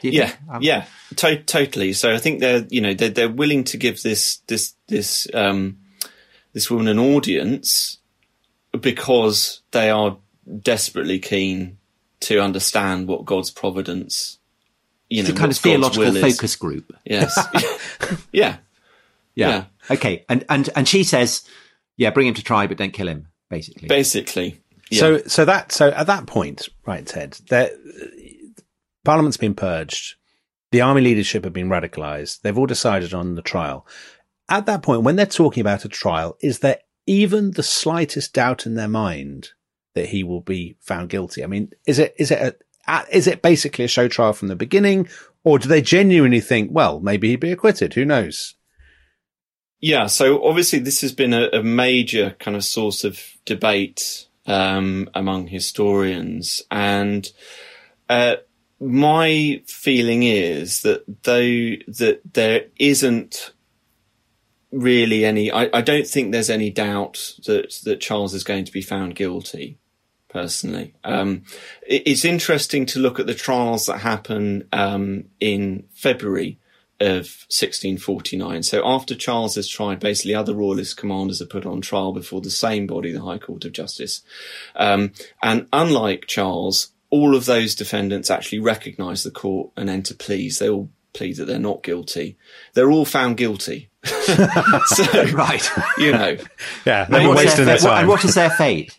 yeah. 0.00 0.32
Um, 0.50 0.62
yeah, 0.62 0.86
to- 1.16 1.42
totally. 1.42 1.92
So 1.92 2.14
I 2.14 2.18
think 2.18 2.40
they're 2.40 2.66
you 2.70 2.80
know 2.80 2.94
they're 2.94 3.10
they're 3.10 3.28
willing 3.28 3.64
to 3.64 3.76
give 3.76 4.02
this 4.02 4.38
this 4.46 4.74
this 4.88 5.28
um 5.34 5.78
this 6.56 6.70
woman 6.70 6.88
an 6.88 6.98
audience 6.98 7.98
because 8.80 9.60
they 9.72 9.90
are 9.90 10.16
desperately 10.62 11.18
keen 11.18 11.76
to 12.20 12.40
understand 12.40 13.06
what 13.08 13.26
God's 13.26 13.50
providence. 13.50 14.38
You 15.10 15.20
It's 15.20 15.28
know, 15.28 15.34
a 15.34 15.38
kind 15.38 15.52
of 15.52 15.58
theological 15.58 16.06
will 16.06 16.16
is. 16.16 16.34
focus 16.34 16.56
group. 16.56 16.96
Yes. 17.04 17.38
yeah. 18.32 18.56
Yeah. 19.34 19.64
Okay. 19.90 20.24
And 20.30 20.46
and 20.48 20.70
and 20.74 20.88
she 20.88 21.04
says, 21.04 21.46
yeah, 21.98 22.08
bring 22.08 22.26
him 22.26 22.32
to 22.32 22.42
try, 22.42 22.66
but 22.66 22.78
don't 22.78 22.94
kill 22.94 23.08
him. 23.08 23.28
Basically. 23.50 23.88
Basically. 23.88 24.58
Yeah. 24.90 25.00
So, 25.00 25.18
so 25.26 25.44
that, 25.44 25.72
so 25.72 25.90
at 25.90 26.06
that 26.06 26.26
point, 26.26 26.70
right, 26.86 27.04
Ted, 27.04 27.32
that 27.50 27.72
Parliament's 29.04 29.36
been 29.36 29.54
purged. 29.54 30.14
The 30.72 30.80
army 30.80 31.02
leadership 31.02 31.44
have 31.44 31.52
been 31.52 31.68
radicalized. 31.68 32.40
They've 32.40 32.56
all 32.56 32.64
decided 32.64 33.12
on 33.12 33.34
the 33.34 33.42
trial. 33.42 33.86
At 34.48 34.66
that 34.66 34.82
point, 34.82 35.02
when 35.02 35.16
they're 35.16 35.26
talking 35.26 35.60
about 35.60 35.84
a 35.84 35.88
trial, 35.88 36.36
is 36.40 36.60
there 36.60 36.78
even 37.06 37.52
the 37.52 37.62
slightest 37.62 38.32
doubt 38.32 38.66
in 38.66 38.74
their 38.74 38.88
mind 38.88 39.50
that 39.94 40.10
he 40.10 40.22
will 40.22 40.40
be 40.40 40.76
found 40.80 41.08
guilty? 41.08 41.42
I 41.42 41.46
mean, 41.46 41.72
is 41.86 41.98
it, 41.98 42.14
is 42.18 42.30
it 42.30 42.60
a, 42.86 43.04
is 43.10 43.26
it 43.26 43.42
basically 43.42 43.84
a 43.84 43.88
show 43.88 44.08
trial 44.08 44.32
from 44.32 44.48
the 44.48 44.56
beginning, 44.56 45.08
or 45.42 45.58
do 45.58 45.68
they 45.68 45.82
genuinely 45.82 46.40
think, 46.40 46.70
well, 46.72 47.00
maybe 47.00 47.28
he'd 47.28 47.40
be 47.40 47.52
acquitted? 47.52 47.94
Who 47.94 48.04
knows? 48.04 48.54
Yeah, 49.80 50.06
so 50.06 50.44
obviously 50.44 50.78
this 50.78 51.00
has 51.02 51.12
been 51.12 51.34
a, 51.34 51.48
a 51.52 51.62
major 51.62 52.36
kind 52.38 52.56
of 52.56 52.64
source 52.64 53.04
of 53.04 53.20
debate 53.44 54.26
um, 54.46 55.10
among 55.14 55.48
historians, 55.48 56.62
and 56.70 57.30
uh, 58.08 58.36
my 58.80 59.62
feeling 59.66 60.22
is 60.22 60.82
that 60.82 61.04
though 61.24 61.76
that 61.88 62.20
there 62.32 62.66
isn't 62.78 63.52
really 64.76 65.24
any, 65.24 65.50
I, 65.50 65.68
I 65.72 65.80
don't 65.80 66.06
think 66.06 66.32
there's 66.32 66.50
any 66.50 66.70
doubt 66.70 67.34
that 67.46 67.80
that 67.84 68.00
Charles 68.00 68.34
is 68.34 68.44
going 68.44 68.64
to 68.64 68.72
be 68.72 68.82
found 68.82 69.14
guilty. 69.14 69.78
Personally, 70.28 70.92
um, 71.02 71.44
it, 71.86 72.02
it's 72.04 72.24
interesting 72.24 72.84
to 72.86 72.98
look 72.98 73.18
at 73.18 73.26
the 73.26 73.34
trials 73.34 73.86
that 73.86 73.98
happen 73.98 74.68
um, 74.72 75.24
in 75.40 75.84
February 75.94 76.58
of 77.00 77.46
1649. 77.48 78.62
So 78.62 78.82
after 78.86 79.14
Charles 79.14 79.56
is 79.56 79.68
tried, 79.68 80.00
basically 80.00 80.34
other 80.34 80.54
royalist 80.54 80.96
commanders 80.96 81.40
are 81.40 81.46
put 81.46 81.66
on 81.66 81.80
trial 81.80 82.12
before 82.12 82.40
the 82.40 82.50
same 82.50 82.86
body, 82.86 83.12
the 83.12 83.22
High 83.22 83.38
Court 83.38 83.64
of 83.64 83.72
Justice. 83.72 84.22
Um, 84.74 85.12
and 85.42 85.68
unlike 85.72 86.26
Charles, 86.26 86.92
all 87.10 87.34
of 87.34 87.46
those 87.46 87.74
defendants 87.74 88.30
actually 88.30 88.58
recognise 88.58 89.22
the 89.22 89.30
court 89.30 89.70
and 89.76 89.88
enter 89.88 90.14
pleas. 90.14 90.58
They 90.58 90.68
all 90.68 90.90
plead 91.12 91.36
that 91.36 91.46
they're 91.46 91.58
not 91.58 91.82
guilty. 91.82 92.36
They're 92.74 92.90
all 92.90 93.04
found 93.04 93.36
guilty. 93.36 93.90
so, 94.86 95.24
right. 95.32 95.70
you 95.98 96.12
know, 96.12 96.36
Yeah, 96.84 97.04
And 97.04 97.14
they're 97.14 97.28
what's 97.28 97.44
wasting 97.44 97.64
their 97.66 97.78
their 97.78 97.90
fate? 97.90 97.98
and 97.98 98.08
what 98.08 98.24
is 98.24 98.34
their 98.34 98.50
fate? 98.50 98.98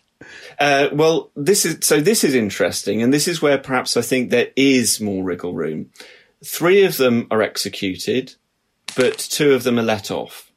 Uh, 0.58 0.88
well, 0.92 1.30
this 1.36 1.64
is 1.64 1.78
so. 1.86 2.00
This 2.00 2.24
is 2.24 2.34
interesting, 2.34 3.00
and 3.00 3.14
this 3.14 3.28
is 3.28 3.40
where 3.40 3.58
perhaps 3.58 3.96
I 3.96 4.02
think 4.02 4.30
there 4.30 4.48
is 4.56 5.00
more 5.00 5.22
wriggle 5.22 5.54
room. 5.54 5.90
Three 6.44 6.84
of 6.84 6.96
them 6.96 7.28
are 7.30 7.42
executed, 7.42 8.34
but 8.96 9.18
two 9.18 9.52
of 9.52 9.62
them 9.62 9.78
are 9.78 9.84
let 9.84 10.10
off. 10.10 10.48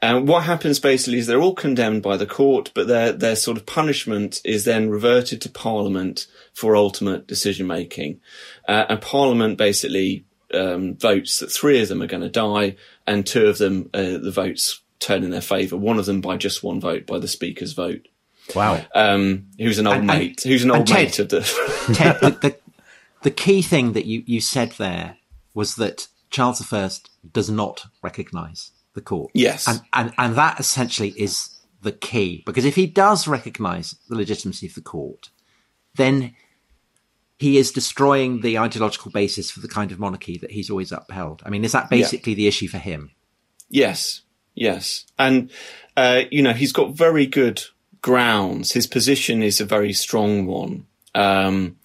And 0.00 0.28
what 0.28 0.44
happens 0.44 0.78
basically 0.78 1.18
is 1.18 1.26
they're 1.26 1.40
all 1.40 1.54
condemned 1.54 2.02
by 2.02 2.16
the 2.16 2.26
court, 2.26 2.70
but 2.74 2.86
their 2.86 3.12
their 3.12 3.36
sort 3.36 3.56
of 3.56 3.66
punishment 3.66 4.40
is 4.44 4.64
then 4.64 4.90
reverted 4.90 5.40
to 5.42 5.50
Parliament 5.50 6.26
for 6.52 6.76
ultimate 6.76 7.26
decision 7.26 7.66
making. 7.66 8.20
Uh, 8.68 8.84
and 8.88 9.00
Parliament 9.00 9.58
basically 9.58 10.24
um, 10.54 10.94
votes 10.96 11.40
that 11.40 11.50
three 11.50 11.80
of 11.80 11.88
them 11.88 12.02
are 12.02 12.06
going 12.06 12.22
to 12.22 12.28
die, 12.28 12.76
and 13.08 13.26
two 13.26 13.46
of 13.46 13.58
them 13.58 13.90
uh, 13.94 14.18
the 14.18 14.30
votes 14.30 14.80
turn 15.00 15.24
in 15.24 15.30
their 15.30 15.40
favour. 15.40 15.76
One 15.76 15.98
of 15.98 16.06
them 16.06 16.20
by 16.20 16.36
just 16.36 16.62
one 16.62 16.80
vote, 16.80 17.06
by 17.06 17.18
the 17.18 17.28
Speaker's 17.28 17.72
vote 17.72 18.06
Wow. 18.54 18.84
um, 18.94 19.46
who's 19.58 19.78
an 19.78 19.86
old 19.86 19.96
And- 19.98 20.10
and- 20.10 20.20
mate, 20.20 20.42
who's 20.44 20.64
an 20.64 20.70
old 20.70 20.86
Ted- 20.86 20.96
mate 20.96 21.18
of 21.18 21.28
the. 21.28 21.40
Ted, 21.94 22.20
the, 22.20 22.30
the, 22.30 22.56
the 23.22 23.30
key 23.30 23.62
thing 23.62 23.92
that 23.92 24.06
you, 24.06 24.22
you 24.26 24.40
said 24.40 24.72
there 24.72 25.16
was 25.54 25.74
that 25.76 26.08
Charles 26.30 26.72
I 26.72 26.90
does 27.32 27.50
not 27.50 27.86
recognise 28.02 28.70
the 28.94 29.00
court. 29.00 29.30
Yes. 29.34 29.66
And, 29.68 29.80
and, 29.92 30.12
and 30.18 30.34
that 30.36 30.58
essentially 30.60 31.10
is 31.16 31.50
the 31.82 31.92
key. 31.92 32.42
Because 32.46 32.64
if 32.64 32.74
he 32.74 32.86
does 32.86 33.28
recognise 33.28 33.94
the 34.08 34.16
legitimacy 34.16 34.66
of 34.66 34.74
the 34.74 34.80
court, 34.80 35.30
then 35.94 36.34
he 37.38 37.56
is 37.56 37.70
destroying 37.70 38.40
the 38.40 38.58
ideological 38.58 39.10
basis 39.10 39.50
for 39.50 39.60
the 39.60 39.68
kind 39.68 39.92
of 39.92 39.98
monarchy 39.98 40.38
that 40.38 40.50
he's 40.50 40.70
always 40.70 40.92
upheld. 40.92 41.42
I 41.46 41.50
mean, 41.50 41.64
is 41.64 41.72
that 41.72 41.88
basically 41.88 42.34
the 42.34 42.48
issue 42.48 42.68
for 42.68 42.78
him? 42.78 43.12
yes, 43.68 44.22
yes, 44.54 45.04
and 45.18 45.50
uh, 45.96 46.22
you 46.30 46.42
know 46.42 46.52
he's 46.52 46.72
got 46.72 46.94
very 46.94 47.26
good 47.26 47.62
grounds. 48.02 48.72
His 48.72 48.86
position 48.86 49.42
is 49.42 49.60
a 49.60 49.64
very 49.64 49.92
strong 49.92 50.46
one. 50.46 50.86
Um, 51.14 51.76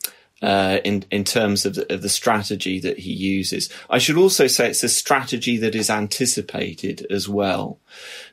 uh, 0.42 0.80
in 0.84 1.06
in 1.10 1.24
terms 1.24 1.66
of 1.66 1.76
the, 1.76 1.94
of 1.94 2.02
the 2.02 2.10
strategy 2.10 2.78
that 2.80 3.00
he 3.00 3.14
uses, 3.14 3.70
I 3.90 3.98
should 3.98 4.18
also 4.18 4.48
say 4.48 4.70
it's 4.70 4.84
a 4.84 4.90
strategy 4.90 5.58
that 5.58 5.74
is 5.74 5.90
anticipated 5.90 7.08
as 7.10 7.30
well. 7.30 7.80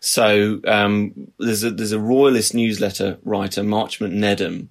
So 0.01 0.61
um, 0.67 1.31
there's 1.39 1.63
a 1.63 1.71
there's 1.71 1.93
a 1.93 2.01
royalist 2.01 2.53
newsletter 2.53 3.19
writer, 3.23 3.63
Marchmont 3.63 4.15
Nedham, 4.15 4.69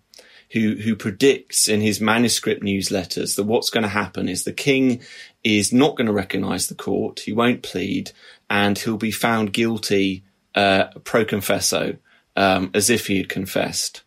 who 0.51 0.75
who 0.75 0.95
predicts 0.95 1.67
in 1.67 1.81
his 1.81 2.01
manuscript 2.01 2.63
newsletters 2.63 3.35
that 3.35 3.43
what's 3.43 3.69
going 3.69 3.83
to 3.83 3.89
happen 3.89 4.27
is 4.27 4.43
the 4.43 4.53
king 4.53 5.01
is 5.43 5.71
not 5.71 5.95
going 5.95 6.07
to 6.07 6.13
recognise 6.13 6.67
the 6.67 6.75
court, 6.75 7.21
he 7.21 7.33
won't 7.33 7.63
plead, 7.63 8.11
and 8.49 8.77
he'll 8.77 8.97
be 8.97 9.11
found 9.11 9.53
guilty 9.53 10.23
uh, 10.55 10.85
pro 11.03 11.23
confesso, 11.23 11.97
um, 12.35 12.71
as 12.73 12.89
if 12.89 13.07
he 13.07 13.17
had 13.17 13.29
confessed. 13.29 14.01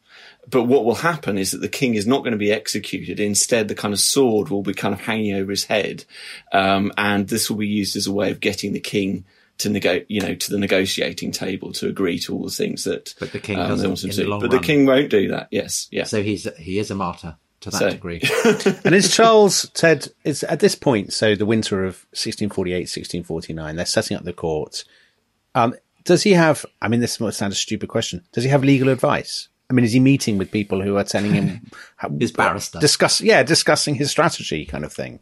But 0.50 0.64
what 0.64 0.84
will 0.84 0.96
happen 0.96 1.38
is 1.38 1.52
that 1.52 1.60
the 1.60 1.68
king 1.68 1.94
is 1.94 2.06
not 2.06 2.18
going 2.18 2.32
to 2.32 2.38
be 2.38 2.52
executed. 2.52 3.20
Instead, 3.20 3.68
the 3.68 3.76
kind 3.76 3.94
of 3.94 4.00
sword 4.00 4.48
will 4.48 4.62
be 4.62 4.74
kind 4.74 4.92
of 4.92 5.00
hanging 5.00 5.34
over 5.34 5.50
his 5.52 5.64
head, 5.64 6.04
um, 6.52 6.92
and 6.98 7.28
this 7.28 7.48
will 7.48 7.58
be 7.58 7.68
used 7.68 7.94
as 7.96 8.08
a 8.08 8.12
way 8.12 8.30
of 8.30 8.40
getting 8.40 8.72
the 8.72 8.80
king 8.80 9.24
to 9.58 9.68
nego- 9.70 10.04
you 10.08 10.20
know, 10.20 10.34
to 10.34 10.50
the 10.50 10.58
negotiating 10.58 11.30
table 11.32 11.72
to 11.74 11.86
agree 11.88 12.18
to 12.20 12.34
all 12.34 12.44
the 12.44 12.50
things 12.50 12.84
that 12.84 13.14
But 13.20 13.32
the 13.32 13.38
king 13.38 13.58
um, 13.58 13.68
doesn't 13.68 13.88
want 13.88 14.02
in 14.04 14.10
to 14.10 14.16
the 14.16 14.22
do. 14.24 14.28
long 14.28 14.40
But 14.40 14.52
run. 14.52 14.60
the 14.60 14.66
king 14.66 14.86
won't 14.86 15.10
do 15.10 15.28
that. 15.28 15.48
Yes, 15.50 15.88
yes. 15.90 16.10
So 16.10 16.22
he's 16.22 16.48
he 16.58 16.78
is 16.78 16.90
a 16.90 16.94
martyr. 16.94 17.36
to 17.60 17.70
that 17.70 17.78
So- 17.78 17.90
degree. 17.90 18.20
And 18.84 18.94
is 18.94 19.14
Charles 19.14 19.68
Ted? 19.70 20.08
Is 20.24 20.42
at 20.44 20.60
this 20.60 20.74
point, 20.74 21.12
so 21.12 21.34
the 21.36 21.46
winter 21.46 21.84
of 21.84 22.06
1648, 22.12 22.74
1649, 22.88 23.76
they're 23.76 23.86
setting 23.86 24.16
up 24.16 24.24
the 24.24 24.32
court. 24.32 24.84
Um, 25.54 25.74
does 26.04 26.22
he 26.24 26.32
have? 26.32 26.66
I 26.80 26.88
mean, 26.88 26.98
this 27.00 27.20
might 27.20 27.34
sound 27.34 27.52
a 27.52 27.56
stupid 27.56 27.88
question. 27.88 28.24
Does 28.32 28.42
he 28.44 28.50
have 28.50 28.64
legal 28.64 28.88
advice? 28.88 29.48
I 29.70 29.74
mean, 29.74 29.84
is 29.84 29.92
he 29.92 30.00
meeting 30.00 30.36
with 30.38 30.50
people 30.50 30.82
who 30.82 30.96
are 30.96 31.04
telling 31.04 31.32
him 31.32 31.70
how, 31.96 32.10
His 32.18 32.32
barrister. 32.32 32.80
discuss? 32.80 33.20
Yeah, 33.20 33.42
discussing 33.44 33.94
his 33.94 34.10
strategy, 34.10 34.66
kind 34.66 34.84
of 34.84 34.92
thing. 34.92 35.20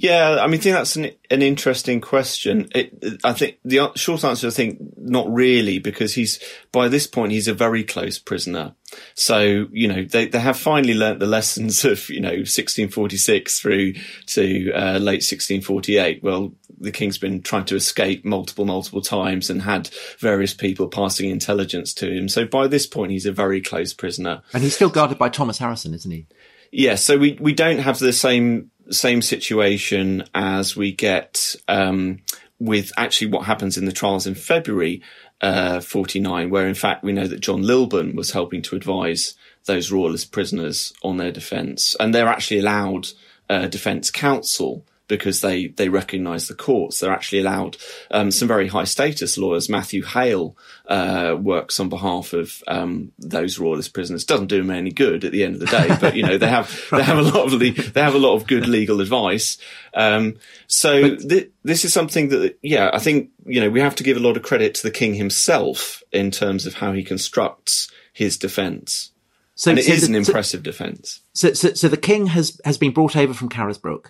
Yeah, 0.00 0.38
I 0.40 0.46
mean, 0.46 0.60
I 0.60 0.62
think 0.62 0.76
that's 0.76 0.94
an, 0.94 1.10
an 1.28 1.42
interesting 1.42 2.00
question. 2.00 2.68
It, 2.72 3.20
I 3.24 3.32
think 3.32 3.58
the 3.64 3.90
short 3.96 4.22
answer, 4.22 4.46
I 4.46 4.50
think, 4.50 4.78
not 4.96 5.28
really, 5.28 5.80
because 5.80 6.14
he's 6.14 6.38
by 6.70 6.86
this 6.86 7.08
point 7.08 7.32
he's 7.32 7.48
a 7.48 7.52
very 7.52 7.82
close 7.82 8.16
prisoner. 8.16 8.76
So 9.14 9.66
you 9.72 9.88
know 9.88 10.04
they 10.04 10.28
they 10.28 10.38
have 10.38 10.56
finally 10.56 10.94
learnt 10.94 11.18
the 11.18 11.26
lessons 11.26 11.84
of 11.84 12.08
you 12.10 12.20
know 12.20 12.28
1646 12.28 13.58
through 13.58 13.94
to 14.26 14.72
uh, 14.72 14.98
late 14.98 15.26
1648. 15.26 16.22
Well, 16.22 16.52
the 16.78 16.92
king's 16.92 17.18
been 17.18 17.42
trying 17.42 17.64
to 17.64 17.74
escape 17.74 18.24
multiple 18.24 18.64
multiple 18.64 19.02
times 19.02 19.50
and 19.50 19.62
had 19.62 19.90
various 20.20 20.54
people 20.54 20.86
passing 20.86 21.28
intelligence 21.28 21.92
to 21.94 22.08
him. 22.08 22.28
So 22.28 22.46
by 22.46 22.68
this 22.68 22.86
point 22.86 23.10
he's 23.10 23.26
a 23.26 23.32
very 23.32 23.60
close 23.60 23.92
prisoner. 23.92 24.42
and 24.54 24.62
he's 24.62 24.76
still 24.76 24.90
guarded 24.90 25.18
by 25.18 25.28
Thomas 25.28 25.58
Harrison, 25.58 25.92
isn't 25.92 26.10
he? 26.10 26.26
Yeah, 26.70 26.96
so 26.96 27.18
we, 27.18 27.38
we 27.40 27.54
don't 27.54 27.78
have 27.78 27.98
the 27.98 28.12
same 28.12 28.70
same 28.90 29.20
situation 29.20 30.24
as 30.34 30.74
we 30.74 30.92
get 30.92 31.54
um, 31.68 32.20
with 32.58 32.90
actually 32.96 33.30
what 33.30 33.44
happens 33.44 33.76
in 33.76 33.84
the 33.84 33.92
trials 33.92 34.26
in 34.26 34.34
February 34.34 35.02
uh, 35.42 35.80
49, 35.80 36.50
where 36.50 36.66
in 36.66 36.74
fact 36.74 37.04
we 37.04 37.12
know 37.12 37.26
that 37.26 37.40
John 37.40 37.62
Lilburne 37.62 38.16
was 38.16 38.30
helping 38.30 38.62
to 38.62 38.76
advise 38.76 39.34
those 39.66 39.92
royalist 39.92 40.32
prisoners 40.32 40.92
on 41.02 41.18
their 41.18 41.32
defence, 41.32 41.94
and 42.00 42.14
they're 42.14 42.28
actually 42.28 42.60
allowed 42.60 43.08
uh, 43.50 43.66
defence 43.66 44.10
counsel 44.10 44.84
because 45.08 45.40
they 45.40 45.66
they 45.68 45.88
recognise 45.88 46.46
the 46.48 46.54
courts. 46.54 47.00
They're 47.00 47.12
actually 47.12 47.40
allowed 47.40 47.76
um, 48.10 48.30
some 48.30 48.46
very 48.46 48.68
high 48.68 48.84
status 48.84 49.36
lawyers. 49.38 49.68
Matthew 49.68 50.02
Hale 50.04 50.56
uh, 50.86 51.36
works 51.40 51.80
on 51.80 51.88
behalf 51.88 52.32
of 52.32 52.62
um, 52.68 53.12
those 53.18 53.58
royalist 53.58 53.92
prisoners. 53.94 54.24
Doesn't 54.24 54.46
do 54.46 54.58
them 54.58 54.70
any 54.70 54.90
good 54.92 55.24
at 55.24 55.32
the 55.32 55.42
end 55.44 55.54
of 55.54 55.60
the 55.60 55.66
day, 55.66 55.96
but 56.00 56.14
you 56.14 56.22
know 56.22 56.38
they 56.38 56.48
have 56.48 56.70
they 56.92 57.02
have 57.02 57.18
a 57.18 57.22
lot 57.22 57.46
of 57.46 57.54
le- 57.54 57.70
they 57.72 58.00
have 58.02 58.14
a 58.14 58.18
lot 58.18 58.34
of 58.34 58.46
good 58.46 58.68
legal 58.68 59.00
advice. 59.00 59.58
Um, 59.94 60.36
so 60.66 61.16
th- 61.16 61.50
this 61.64 61.84
is 61.84 61.92
something 61.92 62.28
that 62.28 62.58
yeah, 62.62 62.90
I 62.92 62.98
think 62.98 63.30
you 63.46 63.60
know 63.60 63.70
we 63.70 63.80
have 63.80 63.94
to 63.96 64.04
give 64.04 64.16
a 64.16 64.20
lot 64.20 64.36
of 64.36 64.42
credit 64.42 64.74
to 64.76 64.82
the 64.82 64.90
king 64.90 65.14
himself 65.14 66.02
in 66.12 66.30
terms 66.30 66.66
of 66.66 66.74
how 66.74 66.92
he 66.92 67.02
constructs 67.02 67.90
his 68.12 68.36
defence. 68.36 69.10
So, 69.54 69.70
And 69.70 69.78
it 69.80 69.86
so 69.86 69.92
is 69.92 70.00
the- 70.08 70.14
an 70.16 70.24
so- 70.24 70.30
impressive 70.30 70.62
defence. 70.62 71.20
So, 71.32 71.52
so, 71.52 71.72
so 71.74 71.88
the 71.88 71.96
king 71.96 72.26
has 72.26 72.60
has 72.64 72.78
been 72.78 72.92
brought 72.92 73.16
over 73.16 73.32
from 73.34 73.48
Carisbrooke 73.48 74.06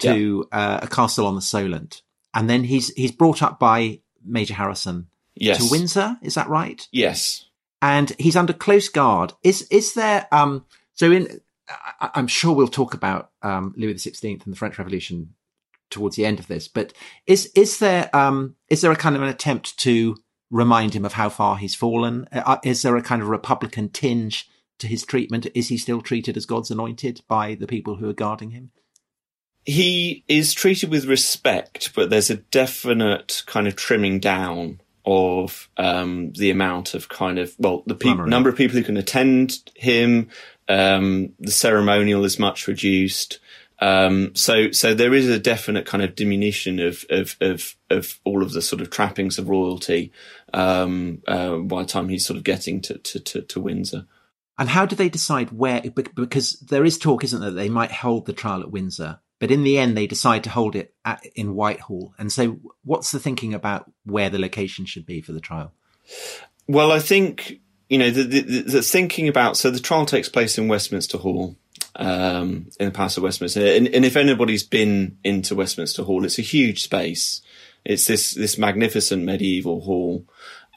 to 0.00 0.48
uh, 0.52 0.80
a 0.82 0.86
castle 0.88 1.26
on 1.26 1.34
the 1.34 1.42
Solent, 1.42 2.02
and 2.32 2.48
then 2.48 2.64
he's 2.64 2.88
he's 2.94 3.12
brought 3.12 3.42
up 3.42 3.58
by 3.58 4.00
Major 4.24 4.54
Harrison 4.54 5.08
Yes. 5.36 5.58
to 5.58 5.70
Windsor. 5.70 6.16
Is 6.22 6.34
that 6.34 6.48
right? 6.48 6.86
Yes. 6.92 7.46
And 7.82 8.12
he's 8.18 8.36
under 8.36 8.52
close 8.52 8.88
guard. 8.88 9.32
Is 9.42 9.62
is 9.70 9.94
there? 9.94 10.26
Um, 10.32 10.64
so 10.94 11.10
in, 11.12 11.40
I, 11.68 12.10
I'm 12.14 12.26
sure 12.26 12.54
we'll 12.54 12.68
talk 12.68 12.94
about 12.94 13.30
um, 13.42 13.74
Louis 13.76 13.92
the 13.92 13.98
Sixteenth 13.98 14.44
and 14.44 14.52
the 14.52 14.56
French 14.58 14.78
Revolution 14.78 15.34
towards 15.90 16.16
the 16.16 16.24
end 16.26 16.38
of 16.38 16.46
this. 16.46 16.68
But 16.68 16.92
is 17.26 17.50
is 17.54 17.78
there 17.78 18.14
um, 18.16 18.56
is 18.68 18.80
there 18.80 18.92
a 18.92 18.96
kind 18.96 19.16
of 19.16 19.22
an 19.22 19.28
attempt 19.28 19.78
to 19.80 20.16
remind 20.50 20.94
him 20.94 21.04
of 21.04 21.14
how 21.14 21.28
far 21.28 21.56
he's 21.56 21.74
fallen? 21.74 22.26
Uh, 22.32 22.58
is 22.64 22.82
there 22.82 22.96
a 22.96 23.02
kind 23.02 23.22
of 23.22 23.28
Republican 23.28 23.88
tinge 23.90 24.48
to 24.78 24.86
his 24.86 25.04
treatment? 25.04 25.46
Is 25.54 25.68
he 25.68 25.76
still 25.76 26.00
treated 26.00 26.36
as 26.36 26.46
God's 26.46 26.70
anointed 26.70 27.22
by 27.28 27.54
the 27.54 27.66
people 27.66 27.96
who 27.96 28.08
are 28.08 28.14
guarding 28.14 28.50
him? 28.50 28.70
He 29.64 30.24
is 30.28 30.52
treated 30.52 30.90
with 30.90 31.06
respect, 31.06 31.92
but 31.94 32.10
there's 32.10 32.30
a 32.30 32.36
definite 32.36 33.42
kind 33.46 33.66
of 33.66 33.76
trimming 33.76 34.20
down 34.20 34.80
of 35.06 35.68
um, 35.76 36.32
the 36.32 36.50
amount 36.50 36.94
of 36.94 37.08
kind 37.08 37.38
of 37.38 37.54
well, 37.58 37.82
the 37.86 37.94
Glamour. 37.94 38.26
number 38.26 38.48
of 38.48 38.56
people 38.56 38.76
who 38.76 38.84
can 38.84 38.96
attend 38.96 39.60
him. 39.74 40.28
Um, 40.68 41.32
the 41.38 41.50
ceremonial 41.50 42.24
is 42.24 42.38
much 42.38 42.66
reduced. 42.66 43.38
Um, 43.80 44.34
so, 44.34 44.70
so 44.70 44.94
there 44.94 45.12
is 45.12 45.28
a 45.28 45.38
definite 45.38 45.84
kind 45.84 46.02
of 46.02 46.14
diminution 46.14 46.80
of, 46.80 47.04
of, 47.10 47.36
of, 47.40 47.76
of 47.90 48.18
all 48.24 48.42
of 48.42 48.52
the 48.52 48.62
sort 48.62 48.80
of 48.80 48.88
trappings 48.88 49.38
of 49.38 49.48
royalty, 49.48 50.12
um, 50.54 51.22
uh, 51.26 51.56
by 51.56 51.82
the 51.82 51.88
time 51.88 52.08
he's 52.08 52.24
sort 52.24 52.38
of 52.38 52.44
getting 52.44 52.80
to, 52.82 52.96
to, 52.98 53.20
to, 53.20 53.42
to 53.42 53.60
Windsor. 53.60 54.06
And 54.56 54.68
how 54.68 54.86
do 54.86 54.94
they 54.94 55.08
decide 55.08 55.50
where? 55.50 55.82
Because 56.14 56.60
there 56.60 56.84
is 56.84 56.96
talk, 56.96 57.24
isn't 57.24 57.40
there? 57.40 57.50
that 57.50 57.56
They 57.56 57.68
might 57.68 57.90
hold 57.90 58.26
the 58.26 58.32
trial 58.32 58.62
at 58.62 58.70
Windsor, 58.70 59.18
but 59.44 59.50
in 59.50 59.62
the 59.62 59.76
end, 59.76 59.94
they 59.94 60.06
decide 60.06 60.42
to 60.44 60.48
hold 60.48 60.74
it 60.74 60.94
at, 61.04 61.22
in 61.34 61.54
Whitehall. 61.54 62.14
And 62.16 62.32
so, 62.32 62.60
what's 62.82 63.12
the 63.12 63.20
thinking 63.20 63.52
about 63.52 63.92
where 64.06 64.30
the 64.30 64.38
location 64.38 64.86
should 64.86 65.04
be 65.04 65.20
for 65.20 65.32
the 65.32 65.40
trial? 65.40 65.74
Well, 66.66 66.90
I 66.90 66.98
think 66.98 67.60
you 67.90 67.98
know 67.98 68.08
the, 68.08 68.22
the, 68.22 68.40
the 68.62 68.82
thinking 68.82 69.28
about 69.28 69.58
so 69.58 69.70
the 69.70 69.80
trial 69.80 70.06
takes 70.06 70.30
place 70.30 70.56
in 70.56 70.66
Westminster 70.66 71.18
Hall, 71.18 71.56
um, 71.96 72.70
in 72.80 72.86
the 72.86 72.90
Palace 72.90 73.18
of 73.18 73.22
Westminster, 73.22 73.60
and, 73.60 73.86
and 73.86 74.06
if 74.06 74.16
anybody's 74.16 74.62
been 74.62 75.18
into 75.22 75.54
Westminster 75.54 76.04
Hall, 76.04 76.24
it's 76.24 76.38
a 76.38 76.42
huge 76.42 76.82
space. 76.82 77.42
It's 77.84 78.06
this 78.06 78.32
this 78.32 78.56
magnificent 78.56 79.24
medieval 79.24 79.82
hall. 79.82 80.24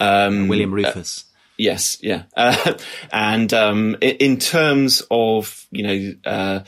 Um, 0.01 0.49
William 0.49 0.73
Rufus. 0.73 1.23
Yes, 1.57 1.97
yeah. 2.01 2.23
Uh, 2.35 2.73
and 3.11 3.51
um, 3.53 3.95
in 4.01 4.37
terms 4.37 5.03
of 5.09 5.65
you 5.71 5.83
know 5.83 6.13
uh, 6.29 6.59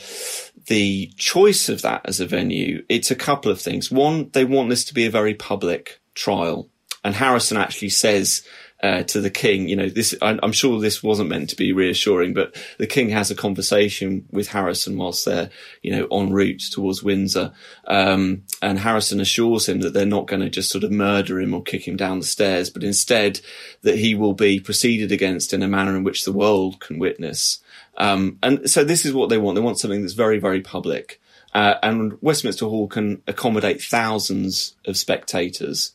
the 0.70 1.12
choice 1.18 1.68
of 1.68 1.82
that 1.82 2.02
as 2.06 2.20
a 2.20 2.28
venue, 2.28 2.86
it's 2.88 3.12
a 3.12 3.16
couple 3.16 3.52
of 3.52 3.60
things. 3.60 3.92
One, 3.92 4.30
they 4.34 4.46
want 4.46 4.70
this 4.70 4.86
to 4.86 4.94
be 4.94 5.06
a 5.06 5.12
very 5.12 5.34
public 5.34 6.00
trial, 6.14 6.70
and 7.04 7.16
Harrison 7.16 7.58
actually 7.58 7.90
says. 7.90 8.44
Uh, 8.82 9.04
to 9.04 9.20
the 9.20 9.30
king, 9.30 9.68
you 9.68 9.76
know, 9.76 9.90
this, 9.90 10.16
I'm 10.22 10.54
sure 10.54 10.80
this 10.80 11.04
wasn't 11.04 11.28
meant 11.28 11.50
to 11.50 11.58
be 11.58 11.74
reassuring, 11.74 12.34
but 12.34 12.56
the 12.78 12.88
king 12.88 13.10
has 13.10 13.30
a 13.30 13.36
conversation 13.36 14.26
with 14.32 14.48
Harrison 14.48 14.98
whilst 14.98 15.26
they're, 15.26 15.50
you 15.82 15.92
know, 15.92 16.08
en 16.10 16.32
route 16.32 16.62
towards 16.72 17.04
Windsor. 17.04 17.52
Um, 17.90 18.44
and 18.62 18.80
Harrison 18.80 19.20
assures 19.20 19.68
him 19.68 19.82
that 19.82 19.94
they're 19.94 20.06
not 20.06 20.28
going 20.28 20.44
to 20.44 20.50
just 20.50 20.72
sort 20.72 20.86
of 20.86 20.94
murder 20.94 21.42
him 21.42 21.54
or 21.54 21.62
kick 21.62 21.86
him 21.86 21.98
down 21.98 22.20
the 22.20 22.26
stairs, 22.26 22.70
but 22.70 22.86
instead 22.86 23.42
that 23.82 23.98
he 23.98 24.16
will 24.16 24.32
be 24.32 24.62
proceeded 24.62 25.12
against 25.12 25.52
in 25.52 25.62
a 25.62 25.68
manner 25.68 25.98
in 25.98 26.06
which 26.06 26.24
the 26.24 26.32
world 26.32 26.80
can 26.80 27.00
witness. 27.00 27.60
Um, 28.00 28.40
and 28.42 28.70
so 28.70 28.84
this 28.84 29.06
is 29.06 29.14
what 29.14 29.30
they 29.30 29.38
want. 29.38 29.56
They 29.56 29.62
want 29.62 29.80
something 29.80 30.02
that's 30.02 30.14
very, 30.14 30.40
very 30.40 30.62
public. 30.62 31.22
Uh, 31.54 31.76
and 31.84 32.18
Westminster 32.22 32.66
Hall 32.66 32.88
can 32.88 33.22
accommodate 33.28 33.82
thousands 33.82 34.76
of 34.86 34.98
spectators. 34.98 35.94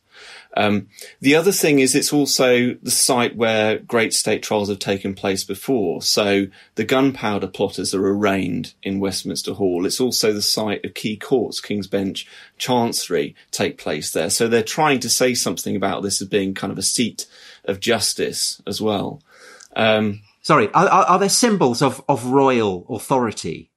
Um, 0.57 0.89
the 1.21 1.35
other 1.35 1.51
thing 1.51 1.81
is 1.81 1.95
it's 1.95 2.13
also 2.13 2.75
the 2.83 2.91
site 2.91 3.37
where 3.37 3.79
great 3.79 4.15
state 4.15 4.43
trials 4.43 4.69
have 4.69 4.79
taken 4.79 5.15
place 5.15 5.43
before. 5.43 6.03
So 6.03 6.47
the 6.77 6.85
gunpowder 6.85 7.49
plotters 7.49 7.95
are 7.95 8.07
arraigned 8.07 8.75
in 8.83 9.01
Westminster 9.01 9.55
Hall. 9.55 9.87
It's 9.87 10.01
also 10.01 10.33
the 10.33 10.43
site 10.43 10.85
of 10.85 10.95
key 10.95 11.17
courts, 11.17 11.61
King's 11.61 11.89
Bench, 11.89 12.29
Chancery 12.59 13.35
take 13.51 13.79
place 13.79 14.13
there. 14.13 14.31
So 14.31 14.47
they're 14.47 14.63
trying 14.63 15.01
to 15.01 15.09
say 15.09 15.35
something 15.35 15.75
about 15.75 16.03
this 16.03 16.23
as 16.23 16.29
being 16.29 16.55
kind 16.55 16.73
of 16.73 16.79
a 16.79 16.83
seat 16.83 17.27
of 17.65 17.81
justice 17.81 18.63
as 18.67 18.81
well. 18.81 19.21
Um, 19.75 20.21
Sorry, 20.45 20.69
are, 20.75 20.87
are, 20.87 21.05
are 21.05 21.19
there 21.19 21.31
symbols 21.31 21.81
of, 21.81 22.05
of 22.07 22.27
royal 22.27 22.87
authority 22.91 23.73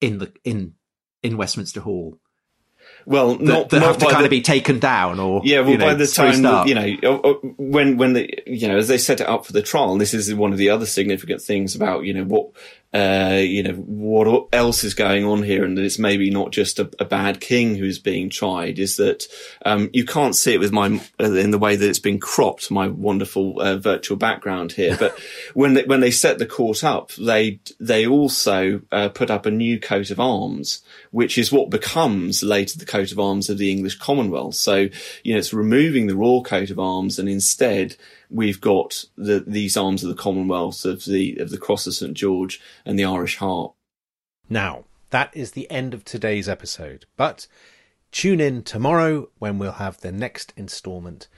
in 0.00 0.18
the 0.18 0.32
in 0.44 0.74
in 1.22 1.36
Westminster 1.36 1.80
Hall? 1.80 2.18
Well, 3.04 3.36
that, 3.36 3.42
not, 3.42 3.68
that 3.68 3.80
not 3.80 3.86
have 3.86 3.98
to 3.98 4.06
kind 4.06 4.20
the- 4.20 4.24
of 4.24 4.30
be 4.30 4.40
taken 4.40 4.78
down 4.78 5.20
or 5.20 5.42
Yeah, 5.44 5.60
well, 5.60 5.70
you 5.70 5.78
know, 5.78 5.86
by 5.86 5.94
the 5.94 6.06
time 6.06 6.66
you 6.66 6.74
know, 6.74 7.40
when 7.58 7.98
when 7.98 8.14
the 8.14 8.42
you 8.46 8.66
know, 8.66 8.78
as 8.78 8.88
they 8.88 8.96
set 8.98 9.20
it 9.20 9.28
up 9.28 9.44
for 9.44 9.52
the 9.52 9.62
trial, 9.62 9.92
and 9.92 10.00
this 10.00 10.14
is 10.14 10.32
one 10.34 10.52
of 10.52 10.58
the 10.58 10.70
other 10.70 10.86
significant 10.86 11.42
things 11.42 11.76
about 11.76 12.04
you 12.04 12.14
know 12.14 12.24
what 12.24 12.50
uh, 12.94 13.40
you 13.42 13.62
know 13.62 13.72
what 13.72 14.48
else 14.52 14.84
is 14.84 14.94
going 14.94 15.24
on 15.24 15.42
here, 15.42 15.64
and 15.64 15.76
that 15.76 15.84
it's 15.84 15.98
maybe 15.98 16.30
not 16.30 16.52
just 16.52 16.78
a, 16.78 16.88
a 16.98 17.04
bad 17.04 17.40
king 17.40 17.74
who's 17.74 17.98
being 17.98 18.30
tried. 18.30 18.78
Is 18.78 18.96
that 18.96 19.26
um, 19.64 19.90
you 19.92 20.04
can't 20.04 20.36
see 20.36 20.54
it 20.54 20.60
with 20.60 20.72
my 20.72 21.00
uh, 21.20 21.32
in 21.32 21.50
the 21.50 21.58
way 21.58 21.76
that 21.76 21.88
it's 21.88 21.98
been 21.98 22.20
cropped, 22.20 22.70
my 22.70 22.86
wonderful 22.86 23.60
uh, 23.60 23.76
virtual 23.76 24.16
background 24.16 24.72
here. 24.72 24.96
But 24.96 25.18
when 25.54 25.74
they, 25.74 25.84
when 25.84 26.00
they 26.00 26.12
set 26.12 26.38
the 26.38 26.46
court 26.46 26.84
up, 26.84 27.12
they 27.14 27.60
they 27.80 28.06
also 28.06 28.80
uh, 28.92 29.08
put 29.08 29.30
up 29.30 29.46
a 29.46 29.50
new 29.50 29.80
coat 29.80 30.10
of 30.10 30.20
arms, 30.20 30.82
which 31.10 31.36
is 31.38 31.52
what 31.52 31.70
becomes 31.70 32.42
later 32.42 32.78
the 32.78 32.86
coat 32.86 33.10
of 33.10 33.18
arms 33.18 33.50
of 33.50 33.58
the 33.58 33.70
English 33.70 33.98
Commonwealth. 33.98 34.54
So 34.54 34.88
you 35.24 35.32
know 35.32 35.38
it's 35.38 35.52
removing 35.52 36.06
the 36.06 36.16
royal 36.16 36.44
coat 36.44 36.70
of 36.70 36.78
arms, 36.78 37.18
and 37.18 37.28
instead 37.28 37.96
we've 38.30 38.60
got 38.60 39.04
the, 39.16 39.40
these 39.46 39.76
arms 39.76 40.02
of 40.02 40.08
the 40.08 40.20
Commonwealth 40.20 40.84
of 40.84 41.04
the 41.04 41.36
of 41.38 41.50
the 41.50 41.58
Cross 41.58 41.86
of 41.86 41.94
St 41.94 42.14
George 42.14 42.60
and 42.84 42.98
the 42.98 43.04
Irish 43.04 43.36
Harp. 43.36 43.74
Now, 44.48 44.84
that 45.10 45.36
is 45.36 45.52
the 45.52 45.70
end 45.70 45.94
of 45.94 46.04
today's 46.04 46.48
episode, 46.48 47.06
but 47.16 47.46
tune 48.12 48.40
in 48.40 48.62
tomorrow 48.62 49.28
when 49.38 49.58
we'll 49.58 49.72
have 49.72 50.00
the 50.00 50.12
next 50.12 50.52
instalment. 50.56 51.28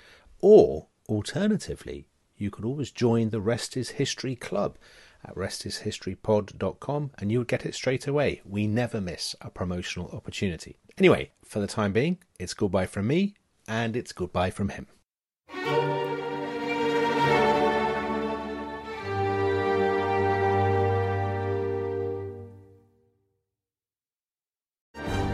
Or, 0.41 0.89
alternatively, 1.09 2.09
you 2.37 2.51
could 2.51 2.65
always 2.65 2.91
join 2.91 3.31
the 3.31 3.41
Rest 3.41 3.77
is 3.77 3.91
History 3.91 4.37
Club 4.37 4.79
at 5.25 5.35
restishistorypod.com 5.35 7.11
and 7.19 7.33
you'll 7.33 7.45
get 7.45 7.67
it 7.67 7.75
straight 7.75 8.07
away. 8.07 8.41
We 8.45 8.67
never 8.67 9.01
miss 9.01 9.35
a 9.41 9.51
promotional 9.51 10.11
opportunity. 10.13 10.77
Anyway, 10.97 11.33
for 11.45 11.61
the 11.61 11.67
time 11.67 11.93
being, 11.93 12.19
it's 12.39 12.55
goodbye 12.55 12.87
from 12.87 13.07
me 13.07 13.35
and 13.67 13.97
it's 13.97 14.13
goodbye 14.13 14.51
from 14.51 14.71
him. 14.71 14.87